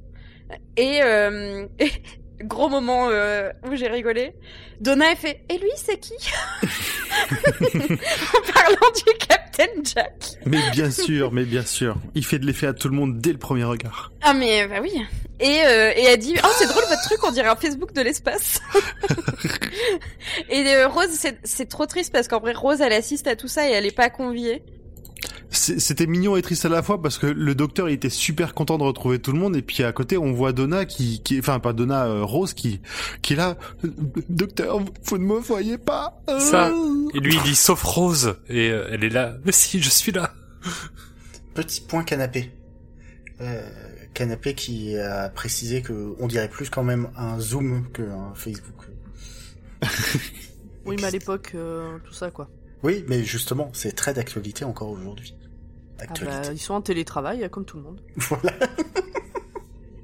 [0.77, 1.67] Et, euh,
[2.43, 4.33] gros moment euh, où j'ai rigolé.
[4.81, 6.15] Donna a fait Et lui, c'est qui?
[7.23, 10.33] En parlant du Captain Jack.
[10.47, 11.97] Mais bien sûr, mais bien sûr.
[12.15, 14.13] Il fait de l'effet à tout le monde dès le premier regard.
[14.23, 14.93] Ah, mais bah oui.
[15.41, 18.03] Et, euh, et elle dit Oh, c'est drôle votre truc, on dirait un Facebook de
[18.03, 18.61] l'espace.
[20.49, 23.49] et euh, Rose, c'est c'est trop triste parce qu'en vrai, Rose, elle assiste à tout
[23.49, 24.63] ça et elle est pas conviée.
[25.55, 28.79] C'était mignon et triste à la fois parce que le docteur il était super content
[28.79, 31.59] de retrouver tout le monde et puis à côté on voit Donna qui, qui enfin
[31.61, 32.81] pas Donna euh, Rose qui
[33.23, 33.57] qui est là
[34.29, 36.39] docteur vous ne me voyez pas Euh.
[36.41, 36.71] Ça.
[37.15, 38.37] Et lui, il dit sauf Rose.
[38.49, 39.37] Et euh, elle est là.
[39.45, 40.33] Mais si, je suis là.
[41.55, 42.51] Petit point canapé.
[43.41, 43.63] Euh,
[44.15, 48.87] canapé qui a précisé que on dirait plus quand même un Zoom qu'un Facebook.
[50.87, 52.49] Oui, mais à l'époque, euh, tout ça, quoi.
[52.83, 55.35] Oui, mais justement, c'est très d'actualité encore aujourd'hui.
[56.09, 58.01] Ah bah, ils sont en télétravail, comme tout le monde.
[58.17, 58.53] Voilà.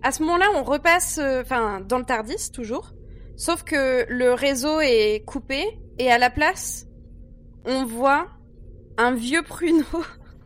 [0.02, 2.92] À ce moment-là, on repasse, euh, enfin, dans le Tardis toujours.
[3.36, 6.86] Sauf que le réseau est coupé et à la place,
[7.66, 8.28] on voit
[8.96, 9.84] un vieux pruneau.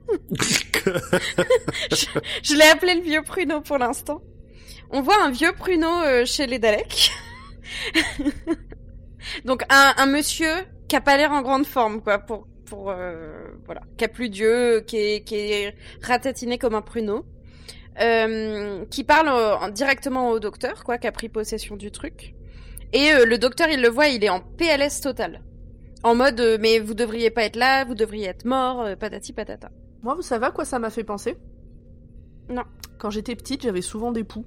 [0.32, 2.07] je
[2.42, 4.22] je l'ai appelé le vieux pruneau pour l'instant.
[4.90, 7.12] On voit un vieux pruneau euh, chez les Daleks.
[9.44, 10.52] Donc un, un monsieur
[10.88, 13.32] qui a pas l'air en grande forme, quoi, pour pour euh,
[13.66, 17.24] voilà, qui a plus d'yeux, qui est qui est ratatiné comme un pruneau,
[18.00, 22.34] euh, qui parle euh, en- directement au docteur, quoi, qui a pris possession du truc.
[22.92, 25.42] Et euh, le docteur, il le voit, il est en PLS total,
[26.02, 29.32] en mode euh, mais vous devriez pas être là, vous devriez être mort, euh, patati
[29.32, 29.70] patata.
[30.02, 31.36] Moi, vous savez à quoi ça m'a fait penser?
[32.48, 32.62] Non.
[32.98, 34.44] Quand j'étais petite, j'avais souvent des poux.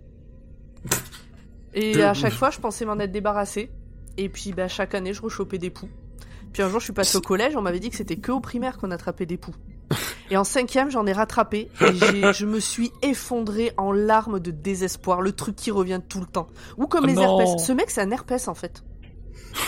[1.73, 3.69] Et à chaque fois, je pensais m'en être débarrassée.
[4.17, 5.89] Et puis, bah, chaque année, je rechopais des poux.
[6.53, 8.39] Puis un jour, je suis passée au collège, on m'avait dit que c'était que au
[8.39, 9.55] primaire qu'on attrapait des poux.
[10.29, 11.69] Et en cinquième, j'en ai rattrapé.
[11.81, 15.21] Et je me suis effondrée en larmes de désespoir.
[15.21, 16.47] Le truc qui revient tout le temps.
[16.77, 17.39] Ou comme Oh les non.
[17.39, 17.63] herpès.
[17.65, 18.83] Ce mec, c'est un herpès, en fait.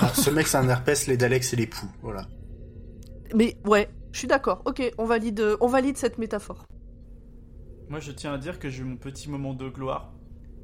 [0.02, 1.88] Ah, ce mec, c'est un herpès, les Daleks, c'est les poux.
[2.02, 2.28] Voilà.
[3.34, 4.62] Mais ouais, je suis d'accord.
[4.66, 6.66] Ok, on valide, on valide cette métaphore.
[7.88, 10.12] Moi, je tiens à dire que j'ai eu mon petit moment de gloire.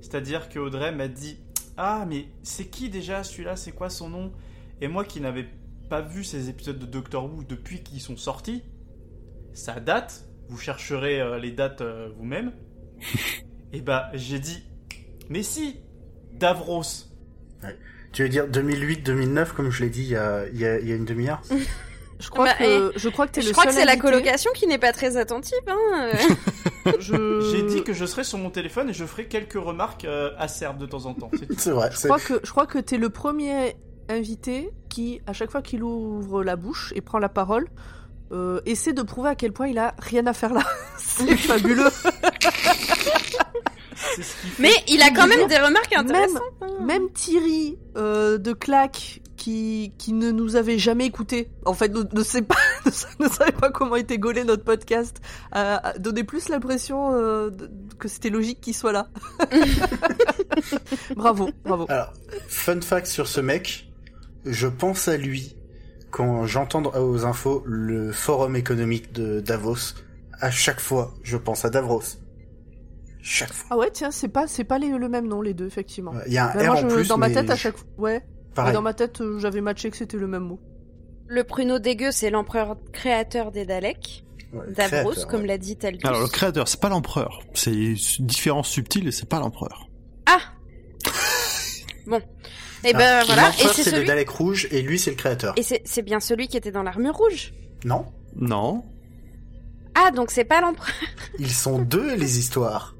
[0.01, 1.39] C'est-à-dire que Audrey m'a dit
[1.77, 3.55] Ah, mais c'est qui déjà celui-là?
[3.55, 4.31] C'est quoi son nom
[4.81, 5.47] Et moi qui n'avais
[5.89, 8.63] pas vu ces épisodes de Doctor Who depuis qu'ils sont sortis,
[9.53, 10.25] ça date.
[10.49, 12.51] Vous chercherez euh, les dates euh, vous-même.
[13.73, 14.63] Et bah, j'ai dit
[15.29, 15.77] Mais si
[16.33, 16.83] Davros
[18.11, 20.87] Tu veux dire 2008-2009, comme je l'ai dit il y a, il y a, il
[20.87, 21.41] y a une demi-heure?
[22.17, 24.49] Je crois Bah, que, je crois que t'es Je le crois que c'est la colocation
[24.55, 25.57] qui n'est pas très attentive.
[25.67, 26.11] Hein.
[26.85, 26.91] euh.
[26.99, 27.51] Je...
[27.51, 30.77] J'ai dit que je serais sur mon téléphone et je ferai quelques remarques euh, acerbes
[30.77, 31.29] de temps en temps.
[31.57, 31.89] c'est vrai.
[31.91, 33.75] Je c'est- crois que je crois que t'es le premier
[34.09, 37.67] invité qui, à chaque fois qu'il ouvre la bouche et prend la parole,
[38.31, 40.63] euh, essaie de prouver à quel point il a rien à faire là.
[40.97, 41.89] C'est fabuleux.
[44.59, 46.41] Mais il a quand même des remarques intéressantes.
[46.61, 46.67] hein.
[46.85, 52.03] Même Thierry euh, de Claque qui qui ne nous avait jamais écouté, en fait, ne,
[52.11, 55.17] ne sait pas, ne, sa- ne savait pas comment était gaulé notre podcast,
[55.51, 57.49] a, a donné plus l'impression euh,
[57.99, 59.07] que c'était logique qu'il soit là.
[61.15, 61.85] bravo, bravo.
[61.89, 62.13] Alors,
[62.47, 63.84] fun fact sur ce mec,
[64.45, 65.55] je pense à lui
[66.11, 69.95] quand j'entends aux infos le forum économique de Davos.
[70.39, 72.01] À chaque fois, je pense à Davos.
[73.21, 73.67] Chaque fois.
[73.71, 76.13] Ah ouais, tiens, c'est pas c'est pas les- le même nom les deux effectivement.
[76.27, 77.75] Il y a un R moi, en je- plus, dans ma mais tête, à chaque
[77.77, 77.87] fois.
[77.97, 78.21] Ouais.
[78.53, 78.73] Pareil.
[78.73, 80.59] Dans ma tête, j'avais matché que c'était le même mot.
[81.27, 84.23] Le pruneau dégueu, c'est l'empereur créateur des Daleks.
[84.53, 85.47] Ouais, Davros, créateur, comme ouais.
[85.47, 86.05] l'a dit Talbus.
[86.07, 87.41] Alors le créateur, c'est pas l'empereur.
[87.55, 87.95] C'est une
[88.27, 89.89] différence subtile et c'est pas l'empereur.
[90.27, 90.37] Ah
[92.07, 92.21] Bon.
[92.85, 94.07] Et ben Alors, voilà, et l'empereur, c'est c'est le celui...
[94.07, 95.55] Dalek rouge et lui c'est le créateur.
[95.57, 97.53] Et c'est bien celui qui était dans l'armure rouge?
[97.83, 98.05] Non
[98.35, 98.83] Non.
[99.95, 100.93] Ah, donc c'est pas l'empereur.
[101.39, 102.95] Ils sont deux les histoires.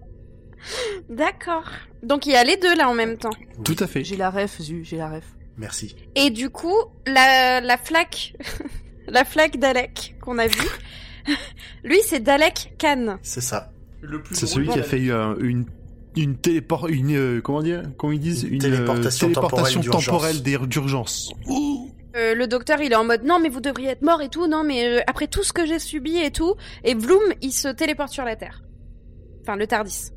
[1.09, 1.69] D'accord.
[2.01, 3.33] Donc il y a les deux là en même temps.
[3.63, 4.03] Tout à fait.
[4.03, 5.25] J'ai la ref, Zu, j'ai la ref.
[5.57, 5.95] Merci.
[6.15, 6.75] Et du coup,
[7.05, 8.33] la, la flaque,
[9.07, 10.69] la flaque Dalek qu'on a vue,
[11.83, 13.17] lui c'est Dalek Khan.
[13.21, 13.71] C'est ça.
[14.31, 15.65] C'est celui qui a fait euh, une
[16.15, 18.43] une téléport une euh, comment dire comment ils disent?
[18.43, 21.31] Une une, téléportation euh, téléportation temporelle d'urgence.
[22.15, 24.47] Euh, le docteur il est en mode non mais vous devriez être mort et tout,
[24.47, 27.67] non mais euh, après tout ce que j'ai subi et tout, et Bloom il se
[27.67, 28.63] téléporte sur la Terre.
[29.41, 30.11] Enfin le Tardis.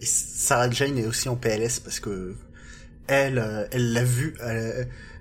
[0.00, 2.34] Et Sarah Jane est aussi en PLS parce que
[3.06, 4.50] elle, euh, elle l'a vu à,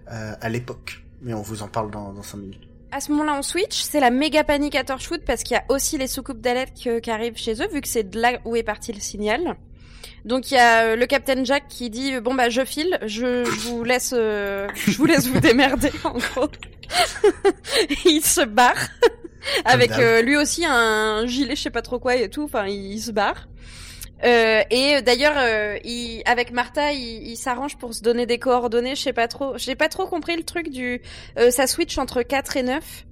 [0.07, 1.03] à- à l'époque.
[1.21, 2.67] Mais on vous en parle dans, dans 5 minutes.
[2.93, 5.63] À ce moment-là, on switch, c'est la méga panique à Torchwood parce qu'il y a
[5.69, 8.61] aussi les soucoupes d'alerte qui arrivent chez eux, vu que c'est de là où est
[8.61, 9.55] parti le signal.
[10.25, 12.99] Donc il y a euh, le Captain Jack qui dit euh, bon bah je file,
[13.01, 16.49] je, je vous laisse, euh, je vous laisse vous démerder en gros.
[18.05, 18.77] il se barre
[19.65, 22.43] avec euh, lui aussi un gilet, je sais pas trop quoi et tout.
[22.43, 23.47] Enfin il, il se barre.
[24.23, 25.77] Euh, et d'ailleurs, euh,
[26.25, 28.95] avec Martha, il, s'arrange pour se donner des coordonnées.
[28.95, 29.57] Je sais pas trop.
[29.57, 31.01] J'ai pas trop compris le truc du.
[31.37, 33.05] Euh, ça switch entre 4 et 9.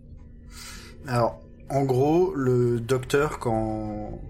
[1.07, 4.21] Alors, en gros, le docteur, quand,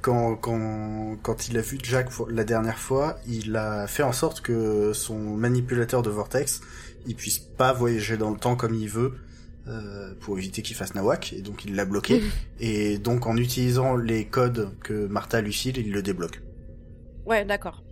[0.00, 4.40] quand, quand, quand il a vu Jack la dernière fois, il a fait en sorte
[4.40, 6.60] que son manipulateur de vortex,
[7.06, 9.14] il puisse pas voyager dans le temps comme il veut,
[9.68, 12.22] euh, pour éviter qu'il fasse nawak, et donc il l'a bloqué.
[12.60, 16.40] et donc en utilisant les codes que Martha lui file, il le débloque.
[17.26, 17.82] Ouais, d'accord.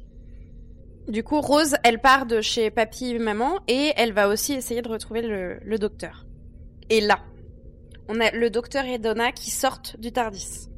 [1.08, 4.80] Du coup, Rose, elle part de chez papy et maman et elle va aussi essayer
[4.80, 6.24] de retrouver le, le docteur.
[6.88, 7.20] Et là,
[8.08, 10.68] on a le docteur et Donna qui sortent du Tardis.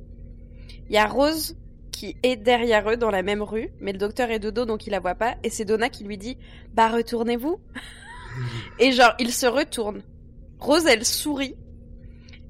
[0.88, 1.57] Il y a Rose
[1.92, 4.86] qui est derrière eux dans la même rue, mais le docteur est de dos donc
[4.86, 6.36] il la voit pas et c'est Donna qui lui dit
[6.74, 7.59] "Bah retournez-vous."
[8.78, 10.03] et genre, il se retourne.
[10.59, 11.54] Rose, elle sourit.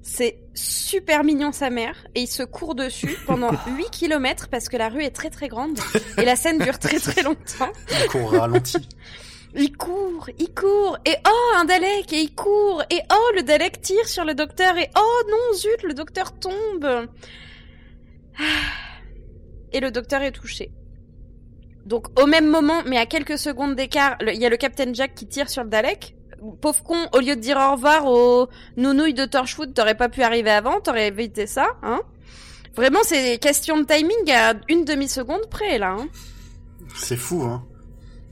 [0.02, 4.76] C'est super mignon sa mère et il se court dessus pendant 8 km parce que
[4.76, 5.78] la rue est très très grande
[6.16, 7.72] et la scène dure très très longtemps.
[7.90, 8.78] Il court ralenti.
[9.58, 13.80] Il court, il court, et oh, un Dalek, et il court, et oh, le Dalek
[13.80, 17.08] tire sur le docteur, et oh non, zut, le docteur tombe.
[19.72, 20.72] Et le docteur est touché.
[21.86, 25.14] Donc au même moment, mais à quelques secondes d'écart, il y a le Captain Jack
[25.14, 26.15] qui tire sur le Dalek.
[26.52, 30.22] Pauvre con, au lieu de dire au revoir aux nounouilles de Torchwood, t'aurais pas pu
[30.22, 32.00] arriver avant, t'aurais évité ça, hein
[32.74, 36.08] Vraiment, c'est question de timing à une demi-seconde près, là, hein
[36.94, 37.64] C'est fou, hein.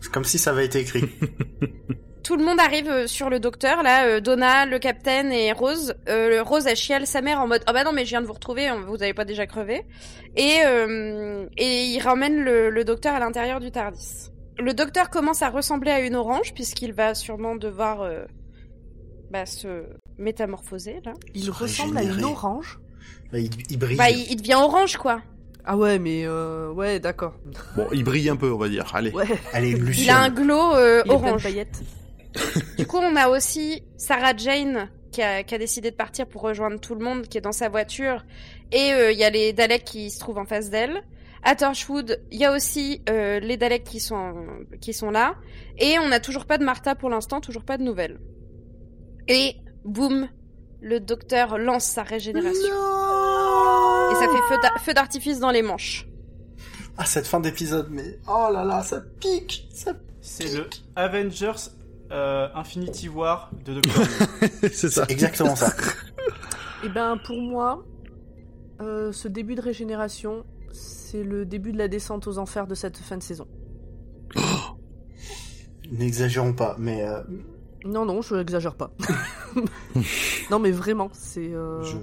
[0.01, 1.09] C'est comme si ça avait été écrit.
[2.23, 5.95] tout le monde arrive euh, sur le docteur, là, euh, Donna, le capitaine et Rose.
[6.09, 8.27] Euh, Rose, elle chiale sa mère en mode «Ah bah non, mais je viens de
[8.27, 9.83] vous retrouver, vous avez pas déjà crevé?»
[10.37, 14.34] Et, euh, et il ramène le, le docteur à l'intérieur du TARDIS.
[14.59, 18.25] Le docteur commence à ressembler à une orange, puisqu'il va sûrement devoir euh,
[19.31, 19.85] bah, se
[20.19, 21.13] métamorphoser, là.
[21.35, 22.79] Il Se ressemble à une orange?
[23.33, 23.97] Bah, il, il brille.
[23.97, 25.23] Bah, il, il devient orange, quoi.
[25.67, 27.35] Ah ouais, mais euh, ouais, d'accord.
[27.75, 28.91] Bon, il brille un peu, on va dire.
[28.95, 29.11] Allez.
[29.13, 31.47] Ouais, Elle est Il a un glow euh, orange.
[32.77, 36.43] Du coup, on a aussi Sarah Jane qui a, qui a décidé de partir pour
[36.43, 38.25] rejoindre tout le monde, qui est dans sa voiture.
[38.73, 41.03] Et euh, il y a les Daleks qui se trouvent en face d'elle.
[41.45, 44.35] À Torchwood, il y a aussi euh, les Daleks qui sont
[44.81, 45.35] qui sont là.
[45.79, 48.19] Et on n'a toujours pas de Martha pour l'instant, toujours pas de nouvelles.
[49.29, 50.29] Et boum,
[50.81, 52.75] le docteur lance sa régénération.
[54.11, 56.07] Et ça fait feu d'a- feu d'artifice dans les manches.
[56.97, 61.53] Ah, cette fin d'épisode, mais oh là là, ça pique, ça C'est le Avengers
[62.13, 64.05] euh, Infinity War de Doctor
[64.73, 65.05] c'est ça.
[65.09, 65.73] Exactement ça.
[66.85, 67.85] Et ben pour moi,
[68.81, 70.45] euh, ce début de régénération,
[71.15, 73.47] c'est le début de la descente aux enfers de cette fin de saison.
[75.93, 77.23] N'exagérons pas, mais euh,
[77.85, 78.91] Non, non, je n'exagère pas.
[80.51, 81.97] non, mais vraiment, c'est euh, je...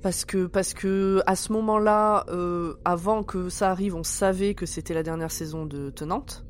[0.00, 4.64] parce que parce que à ce moment-là, euh, avant que ça arrive, on savait que
[4.64, 6.46] c'était la dernière saison de Tenante,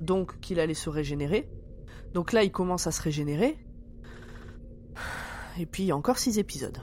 [0.00, 1.48] donc qu'il allait se régénérer.
[2.14, 3.58] Donc là, il commence à se régénérer.
[5.58, 6.78] Et puis il y a encore six épisodes.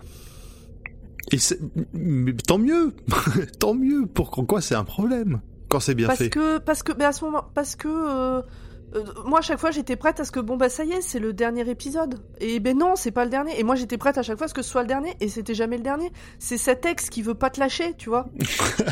[1.32, 1.60] Et c'est-
[1.94, 2.94] mais tant mieux,
[3.60, 4.06] tant mieux.
[4.06, 6.30] Pourquoi c'est un problème quand c'est bien parce fait.
[6.30, 8.42] que parce que mais à ce moment parce que euh,
[8.96, 11.02] euh, moi à chaque fois j'étais prête à ce que bon bah ça y est
[11.02, 12.20] c'est le dernier épisode.
[12.40, 13.60] Et ben non c'est pas le dernier.
[13.60, 15.14] Et moi j'étais prête à chaque fois à ce que ce soit le dernier.
[15.22, 16.12] Et c'était jamais le dernier.
[16.38, 18.28] C'est cet ex qui veut pas te lâcher tu vois.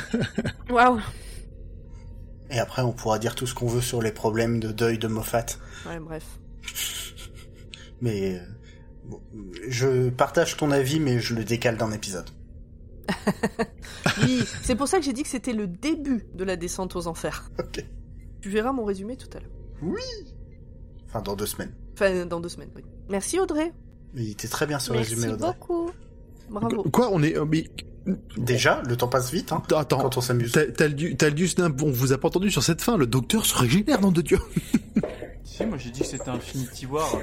[0.71, 0.99] Waouh.
[2.49, 5.07] Et après, on pourra dire tout ce qu'on veut sur les problèmes de deuil de
[5.07, 5.45] Moffat.
[5.87, 6.25] ouais bref.
[8.01, 8.45] Mais euh,
[9.67, 12.29] je partage ton avis, mais je le décale d'un épisode.
[14.23, 17.07] oui c'est pour ça que j'ai dit que c'était le début de la descente aux
[17.07, 17.83] enfers Ok.
[18.41, 19.95] tu verras mon résumé tout à l'heure
[21.09, 21.73] Enfin, dans deux semaines.
[21.93, 23.73] enfin dans deux semaines oui merci Audrey
[24.13, 25.51] Mais il était très bien ce Merci résumé, Audrey.
[25.59, 25.89] beaucoup.
[26.49, 27.35] bravo Quoi On est.
[27.49, 27.69] mais-
[28.35, 29.99] Déjà, le temps passe vite, hein, Attends.
[29.99, 30.51] quand on s'amuse.
[30.53, 34.21] Snap, on vous a pas entendu sur cette fin, le docteur se régénère, nom de
[34.23, 34.39] Dieu.
[35.43, 37.19] si, moi j'ai dit que c'était Infinity War.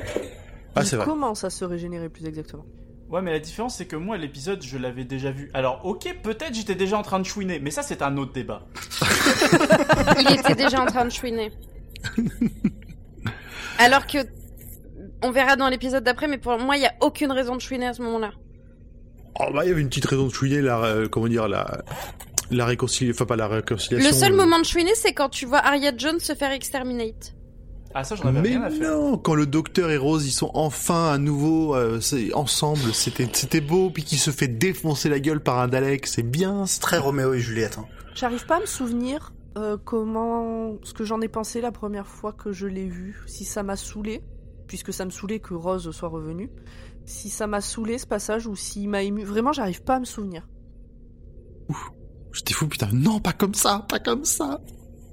[0.75, 2.64] Ah, il commence à se régénérer plus exactement?
[3.11, 5.51] Ouais, mais la différence c'est que moi l'épisode je l'avais déjà vu.
[5.55, 8.66] Alors, ok, peut-être j'étais déjà en train de chouiner, mais ça c'est un autre débat.
[10.21, 11.53] Il était déjà en train de chouiner.
[13.79, 14.19] Alors que
[15.23, 17.87] on verra dans l'épisode d'après, mais pour moi, il y a aucune raison de chouiner
[17.87, 18.31] à ce moment-là.
[19.41, 21.83] Oh, bah, il y avait une petite raison de chouiller, la, euh, comment dire, la,
[22.51, 24.09] la réconciliation, enfin pas la réconciliation.
[24.09, 27.35] Le seul euh, moment de chouiner, c'est quand tu vois Harriet Jones se faire exterminate.
[28.01, 28.90] Ah, ça j'en avais Mais rien à faire.
[28.92, 33.28] non, quand le docteur et Rose ils sont enfin à nouveau euh, c'est- ensemble, c'était
[33.32, 36.64] c'était beau, puis qu'il se fait défoncer la gueule par un Dalek, c'est bien.
[36.66, 37.78] C'est très Roméo et Juliette.
[37.78, 37.86] Hein.
[38.14, 42.32] J'arrive pas à me souvenir euh, comment ce que j'en ai pensé la première fois
[42.32, 44.22] que je l'ai vu, si ça m'a saoulé,
[44.68, 46.51] puisque ça me saoulait que Rose soit revenue,
[47.05, 49.24] si ça m'a saoulé ce passage ou s'il m'a ému.
[49.24, 50.46] Vraiment, j'arrive pas à me souvenir.
[52.32, 54.61] J'étais fou, putain, non, pas comme ça, pas comme ça.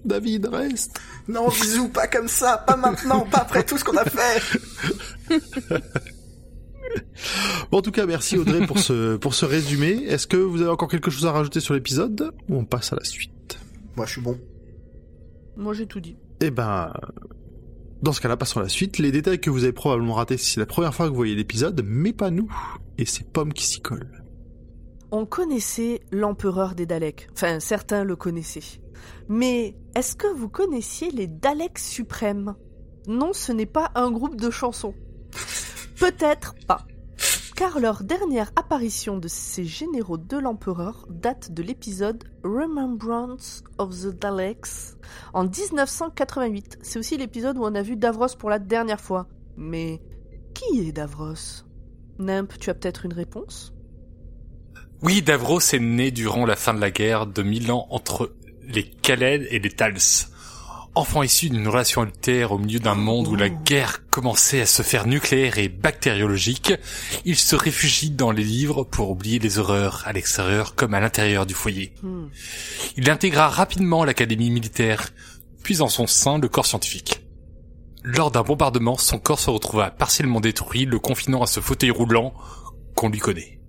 [0.06, 1.00] David, reste.
[1.28, 4.60] Non, bisous, pas comme ça, pas maintenant, pas après tout ce qu'on a fait.
[7.72, 10.04] Bon, en tout cas, merci Audrey pour ce pour ce résumé.
[10.08, 12.96] Est-ce que vous avez encore quelque chose à rajouter sur l'épisode ou on passe à
[12.96, 13.60] la suite?
[13.96, 14.40] Moi, je suis bon.
[15.58, 16.18] Moi, j'ai tout dit.
[16.42, 16.94] Eh ben,
[18.02, 18.98] Dans ce cas-là, passons à la suite.
[18.98, 21.36] Les détails que vous avez probablement ratés si c'est la première fois que vous voyez
[21.36, 22.50] l'épisode, mais pas nous.
[22.98, 24.24] Et c'est Pomme qui s'y colle.
[25.12, 27.30] On connaissait l'empereur des Daleks.
[27.34, 28.82] Enfin, certains le connaissaient.
[29.28, 32.56] Mais est-ce que vous connaissiez les Daleks suprêmes?
[33.08, 34.94] Non, ce n'est pas un groupe de chansons.
[35.98, 36.86] Peut-être pas.
[37.56, 44.08] Car leur dernière apparition de ces généraux de l'empereur date de l'épisode Remembrance of the
[44.08, 44.98] Daleks
[45.34, 46.80] en 1988.
[46.82, 49.28] C'est aussi l'épisode où on a vu Davros pour la dernière fois.
[49.56, 50.02] Mais
[50.54, 51.64] qui est Davros?
[52.20, 53.74] Nimp, tu as peut-être une réponse?
[55.02, 58.36] Oui, Davros est né durant la fin de la guerre de mille ans entre
[58.68, 60.30] les Khaled et les Tals.
[60.98, 64.82] Enfant issu d'une relation altère au milieu d'un monde où la guerre commençait à se
[64.82, 66.74] faire nucléaire et bactériologique,
[67.26, 71.46] il se réfugie dans les livres pour oublier les horreurs à l'extérieur comme à l'intérieur
[71.46, 71.94] du foyer.
[72.02, 72.28] Hmm.
[72.96, 75.10] Il intégra rapidement l'académie militaire,
[75.64, 77.22] puis en son sein le corps scientifique.
[78.02, 82.34] Lors d'un bombardement, son corps se retrouva partiellement détruit, le confinant à ce fauteuil roulant
[82.96, 83.60] qu'on lui connaît.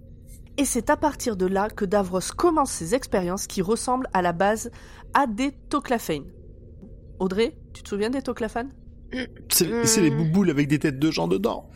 [0.59, 4.33] Et c'est à partir de là que Davros commence ses expériences qui ressemblent à la
[4.33, 4.71] base
[5.15, 6.25] à des toclaphanes.
[7.19, 8.71] Audrey, tu te souviens des toclaphanes
[9.51, 11.69] C'est les bouboules avec des têtes de gens dedans.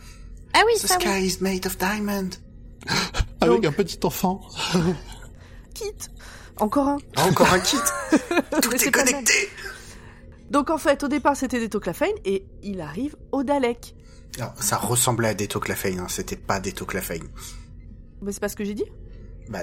[0.53, 1.05] Ah oui, The ça oui.
[1.05, 2.29] sky is made of diamond.
[3.41, 4.41] Avec Donc- un petit enfant.
[5.73, 5.93] Kit
[6.59, 7.77] Encore un Ah, encore un kit.
[8.61, 9.49] Tout est connecté.
[10.51, 13.95] Donc en fait, au départ, c'était des toclaphanes et il arrive au Dalek.
[14.37, 16.07] Alors, ça ressemblait à des toclaphanes, hein.
[16.09, 17.27] c'était pas des toclaphanes.
[18.21, 18.85] Mais c'est pas ce que j'ai dit
[19.49, 19.59] Bah,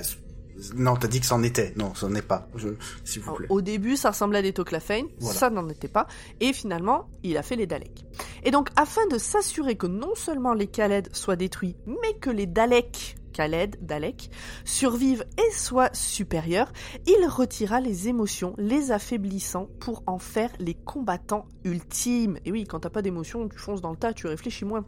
[0.75, 1.73] non, t'as dit que c'en était.
[1.77, 2.49] Non, c'en est pas.
[2.57, 2.71] Je...
[3.05, 3.47] S'il vous Alors, plaît.
[3.51, 5.39] Au début, ça ressemblait à des toclaphanes, Voilà.
[5.39, 6.09] ça n'en était pas.
[6.41, 8.05] Et finalement, il a fait les Daleks.
[8.43, 12.47] Et donc, afin de s'assurer que non seulement les Khaled soient détruits, mais que les
[12.47, 14.31] Daleks, Khaled, Dalek,
[14.65, 16.73] survivent et soient supérieurs,
[17.07, 22.39] il retira les émotions, les affaiblissant pour en faire les combattants ultimes.
[22.45, 24.85] Et oui, quand t'as pas d'émotions, tu fonces dans le tas, tu réfléchis moins.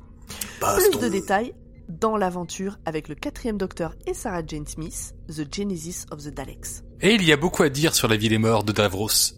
[0.61, 1.55] Plus de détails
[1.91, 6.83] dans l'aventure avec le quatrième docteur et Sarah Jane Smith, The Genesis of the Daleks.
[7.01, 9.35] Et il y a beaucoup à dire sur la vie et les morts de Davros.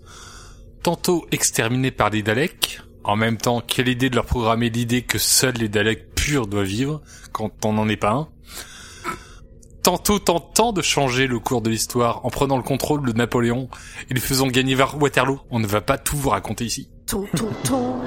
[0.83, 5.19] Tantôt exterminés par les Daleks, en même temps quelle idée de leur programmer l'idée que
[5.19, 8.29] seuls les Daleks purs doivent vivre, quand on n'en est pas un.
[9.83, 13.69] Tantôt tentant de changer le cours de l'histoire en prenant le contrôle de Napoléon
[14.11, 15.41] et le faisant gagner vers Waterloo.
[15.51, 16.89] On ne va pas tout vous raconter ici.
[17.07, 18.02] Ton, ton, ton.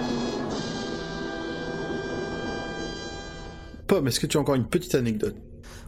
[3.88, 5.36] Pomme, est-ce que tu as encore une petite anecdote?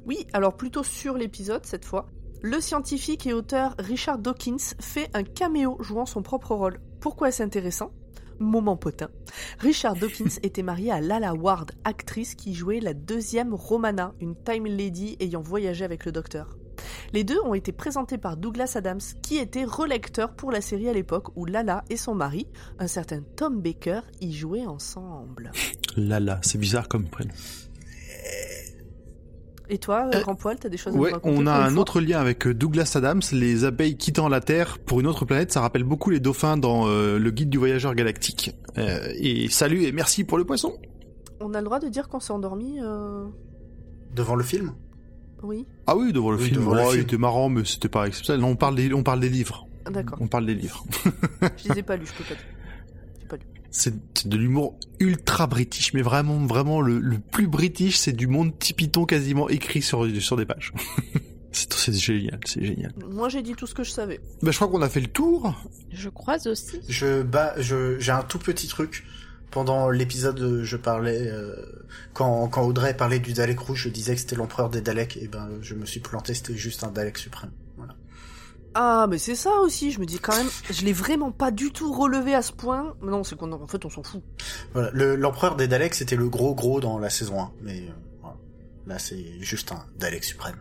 [0.06, 2.08] Oui, alors plutôt sur l'épisode cette fois.
[2.44, 6.80] Le scientifique et auteur Richard Dawkins fait un caméo jouant son propre rôle.
[7.00, 7.92] Pourquoi est-ce intéressant?
[8.40, 9.10] Moment potin.
[9.58, 14.68] Richard Dawkins était marié à Lala Ward, actrice qui jouait la deuxième Romana, une Time
[14.68, 16.56] Lady ayant voyagé avec le docteur.
[17.14, 20.94] Les deux ont été présentés par Douglas Adams, qui était relecteur pour la série à
[20.94, 25.52] l'époque où Lala et son mari, un certain Tom Baker, y jouaient ensemble.
[25.96, 27.34] Lala, c'est bizarre comme prénom.
[29.70, 32.00] Et toi, Euh, Grand Poil, t'as des choses à Ouais, raconter on a un autre
[32.00, 35.60] lien avec euh, Douglas Adams, les abeilles quittant la Terre pour une autre planète, ça
[35.62, 38.56] rappelle beaucoup les dauphins dans euh, le guide du voyageur galactique.
[38.78, 40.74] Euh, et salut et merci pour le poisson.
[41.42, 43.26] On a le droit de dire qu'on s'est endormi euh...
[44.16, 44.72] Devant le film?
[45.44, 47.04] Oui, Ah oui, devant le Oui, film, devant le Ouais, il film.
[47.04, 48.42] était marrant, mais c'était pas exceptionnel.
[48.42, 49.68] Non, on parle des, on parle des livres.
[49.92, 50.18] d'accord.
[50.22, 50.84] On parle des livres.
[51.58, 52.44] Je les ai pas lus, je peux pas dire.
[53.78, 58.58] C'est de l'humour ultra british, mais vraiment, vraiment le, le plus british, c'est du monde
[58.58, 60.74] Tipiton quasiment écrit sur, sur des pages.
[61.52, 62.92] c'est génial, c'est génial.
[63.08, 64.20] Moi, j'ai dit tout ce que je savais.
[64.42, 65.54] Bah, je crois qu'on a fait le tour.
[65.92, 66.82] Je crois aussi.
[66.90, 69.06] Je bats, je, j'ai un tout petit truc.
[69.52, 71.56] Pendant l'épisode, je parlais euh,
[72.14, 75.18] quand quand Audrey parlait du Dalek rouge, je disais que c'était l'empereur des Daleks.
[75.18, 77.52] Et ben, je me suis planté, c'était juste un Dalek suprême.
[78.74, 81.72] Ah, mais c'est ça aussi, je me dis quand même, je l'ai vraiment pas du
[81.72, 82.94] tout relevé à ce point.
[83.02, 84.22] Mais non, c'est qu'on en fait, on s'en fout.
[84.74, 84.90] Voilà.
[84.94, 87.52] Le- L'empereur des Daleks, c'était le gros gros dans la saison 1.
[87.64, 87.92] Mais euh,
[88.22, 88.38] voilà.
[88.86, 90.58] là, c'est juste un Dalek suprême.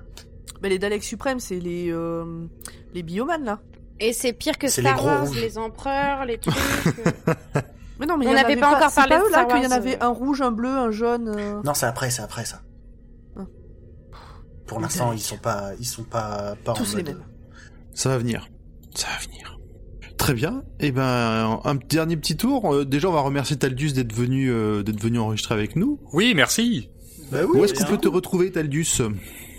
[0.63, 2.47] Mais les Daleks suprêmes, c'est les, euh,
[2.95, 3.61] les biomanes, là.
[4.01, 5.41] Et c'est pire que les Star gros Wars, rouges.
[5.41, 6.55] les empereurs, les trucs.
[6.57, 7.35] euh.
[7.99, 9.25] Mais non, mais On il y en n'avait avait pas encore c'est parlé pas de
[9.27, 11.29] eux, là, qu'il y en avait un rouge, un bleu, un jaune.
[11.35, 11.63] euh.
[11.65, 12.61] Non, c'est après, c'est après ça.
[13.39, 13.45] Ah.
[14.67, 17.27] Pour Les l'instant, ils sont pas, ils sont pas, pas Tous en les mode- mêmes.
[17.97, 18.49] Ça va venir.
[18.95, 19.59] Ça va venir.
[20.19, 20.63] Très bien.
[20.81, 22.73] Et ben, un dernier petit tour.
[22.75, 25.99] Euh, déjà, on va remercier Taldus d'être venu, euh, d'être venu enregistrer avec nous.
[26.13, 26.91] Oui, merci.
[27.33, 27.93] Bah oui, Où est-ce qu'on bien.
[27.97, 28.87] peut te retrouver, Taldus?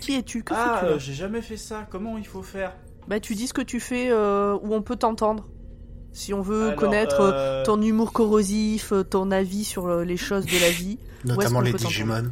[0.00, 0.42] Qui es-tu?
[0.44, 1.86] Que Ah, euh, j'ai jamais fait ça.
[1.90, 2.74] Comment il faut faire?
[3.08, 5.48] Bah, tu dis ce que tu fais euh, où on peut t'entendre.
[6.12, 10.60] Si on veut Alors, connaître euh, ton humour corrosif, ton avis sur les choses de
[10.60, 10.98] la vie.
[11.24, 12.30] notamment les Digimon.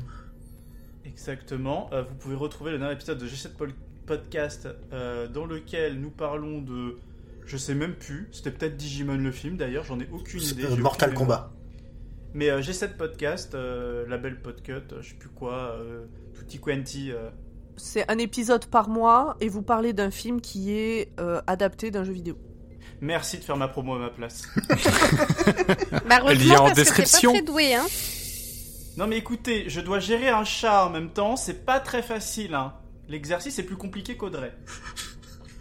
[1.04, 1.88] Exactement.
[1.92, 3.72] Euh, vous pouvez retrouver le dernier épisode de G7 Pol-
[4.06, 6.96] Podcast euh, dans lequel nous parlons de.
[7.44, 8.28] Je sais même plus.
[8.32, 10.64] C'était peut-être Digimon le film d'ailleurs, j'en ai aucune idée.
[10.64, 11.38] Euh, j'ai Mortal aucune mémoire.
[11.44, 11.52] Kombat.
[12.34, 16.04] Mais euh, j'ai sept podcasts, euh, label Podcut, euh, je sais plus quoi, euh,
[16.34, 17.10] Tutti Quanti.
[17.12, 17.30] euh.
[17.76, 22.04] C'est un épisode par mois et vous parlez d'un film qui est euh, adapté d'un
[22.04, 22.36] jeu vidéo.
[23.00, 24.42] Merci de faire ma promo à ma place.
[26.08, 27.32] Bah, Elle y a heureusement, en parce que t'es description.
[27.32, 27.86] pas très doué, hein.
[28.96, 32.54] non mais écoutez, je dois gérer un chat en même temps, c'est pas très facile.
[32.54, 32.72] Hein.
[33.08, 34.52] L'exercice est plus compliqué qu'Audrey.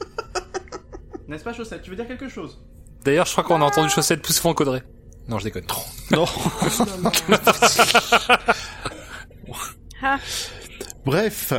[1.27, 1.81] N'est-ce pas, Chaussette?
[1.81, 2.59] Tu veux dire quelque chose?
[3.03, 4.83] D'ailleurs, je crois qu'on a entendu chaussette plus souvent qu'Audrey.
[5.27, 5.65] Non, je déconne.
[6.11, 6.25] Non.
[10.01, 10.19] Ah.
[11.05, 11.53] Bref.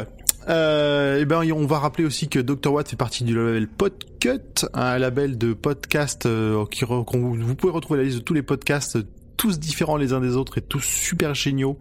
[0.48, 2.72] Euh, eh ben, on va rappeler aussi que Dr.
[2.72, 7.54] Watt fait partie du label Podcut, un label de podcasts euh, qui re- qu'on- vous
[7.56, 8.98] pouvez retrouver la liste de tous les podcasts,
[9.36, 11.78] tous différents les uns des autres et tous super géniaux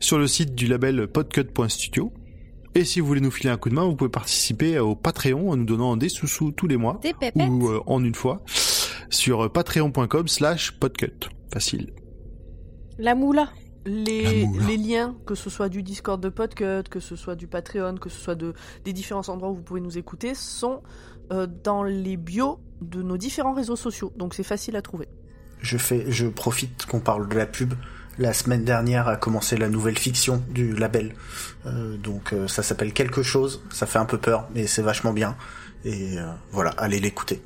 [0.00, 2.12] sur le site du label podcut.studio.
[2.78, 5.50] Et si vous voulez nous filer un coup de main, vous pouvez participer au Patreon
[5.50, 7.48] en nous donnant des sous-sous tous les mois Des pépettes.
[7.50, 8.40] ou euh, en une fois
[9.10, 11.28] sur patreon.com slash podcut.
[11.52, 11.92] Facile.
[12.96, 13.48] La moula.
[13.84, 14.66] Les, La moula.
[14.68, 18.08] les liens, que ce soit du Discord de Podcut, que ce soit du Patreon, que
[18.10, 20.84] ce soit de, des différents endroits où vous pouvez nous écouter, sont
[21.32, 24.12] euh, dans les bios de nos différents réseaux sociaux.
[24.16, 25.08] Donc c'est facile à trouver.
[25.60, 27.74] Je fais, je profite qu'on parle de la pub.
[28.18, 31.14] La semaine dernière a commencé la nouvelle fiction du label.
[31.66, 33.62] Euh, donc euh, ça s'appelle quelque chose.
[33.70, 35.36] Ça fait un peu peur, mais c'est vachement bien.
[35.84, 37.42] Et euh, voilà, allez l'écouter.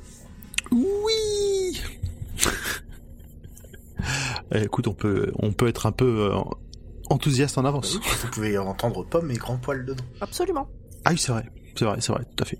[0.71, 1.81] Oui.
[4.53, 6.37] Eh, écoute, on peut, on peut être un peu euh,
[7.09, 7.95] enthousiaste en avance.
[7.95, 10.03] Vous pouvez entendre Pomme et Grand Poil dedans.
[10.21, 10.67] Absolument.
[11.05, 11.45] Ah oui, c'est vrai,
[11.75, 12.59] c'est vrai, c'est vrai, tout à fait.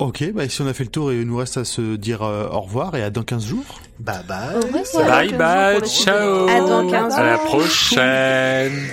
[0.00, 2.48] Ok, bah si on a fait le tour, il nous reste à se dire euh,
[2.48, 3.80] au revoir et à dans 15 jours.
[3.98, 4.56] Bye bye.
[4.56, 5.06] Revoir.
[5.06, 6.48] Bye dans 15 bye, jours ciao.
[6.48, 7.44] À dans 15 À la jours.
[7.44, 8.88] prochaine.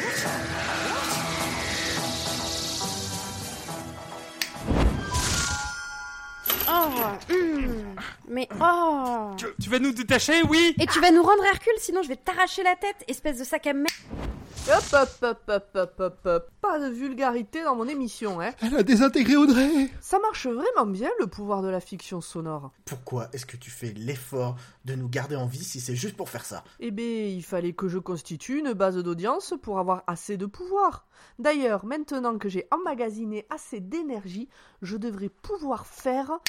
[6.69, 7.95] Oh, hum,
[8.27, 9.31] mais oh.
[9.61, 12.63] Tu vas nous détacher, oui Et tu vas nous rendre Hercule, sinon je vais t'arracher
[12.63, 13.88] la tête, espèce de sac à merde.
[14.69, 16.52] Hop, hop, hop, hop, hop, hop, hop.
[16.60, 18.52] Pas de vulgarité dans mon émission, hein.
[18.61, 22.72] Elle a désintégré Audrey Ça marche vraiment bien le pouvoir de la fiction sonore.
[22.84, 26.27] Pourquoi est-ce que tu fais l'effort de nous garder en vie si c'est juste pour
[26.27, 26.65] faire ça?
[26.81, 31.07] Eh bien, il fallait que je constitue une base d'audience pour avoir assez de pouvoir.
[31.39, 34.49] D'ailleurs, maintenant que j'ai emmagasiné assez d'énergie,
[34.81, 36.39] je devrais pouvoir faire...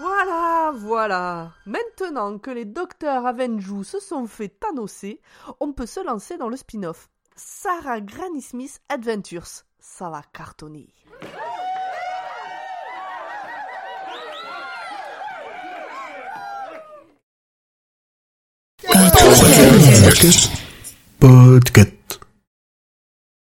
[0.00, 1.52] Voilà, voilà.
[1.66, 5.20] Maintenant que les docteurs Avenju se sont fait thanosser,
[5.60, 7.08] on peut se lancer dans le spin-off.
[7.36, 9.64] Sarah Granny Smith Adventures.
[9.78, 10.94] Ça va cartonner.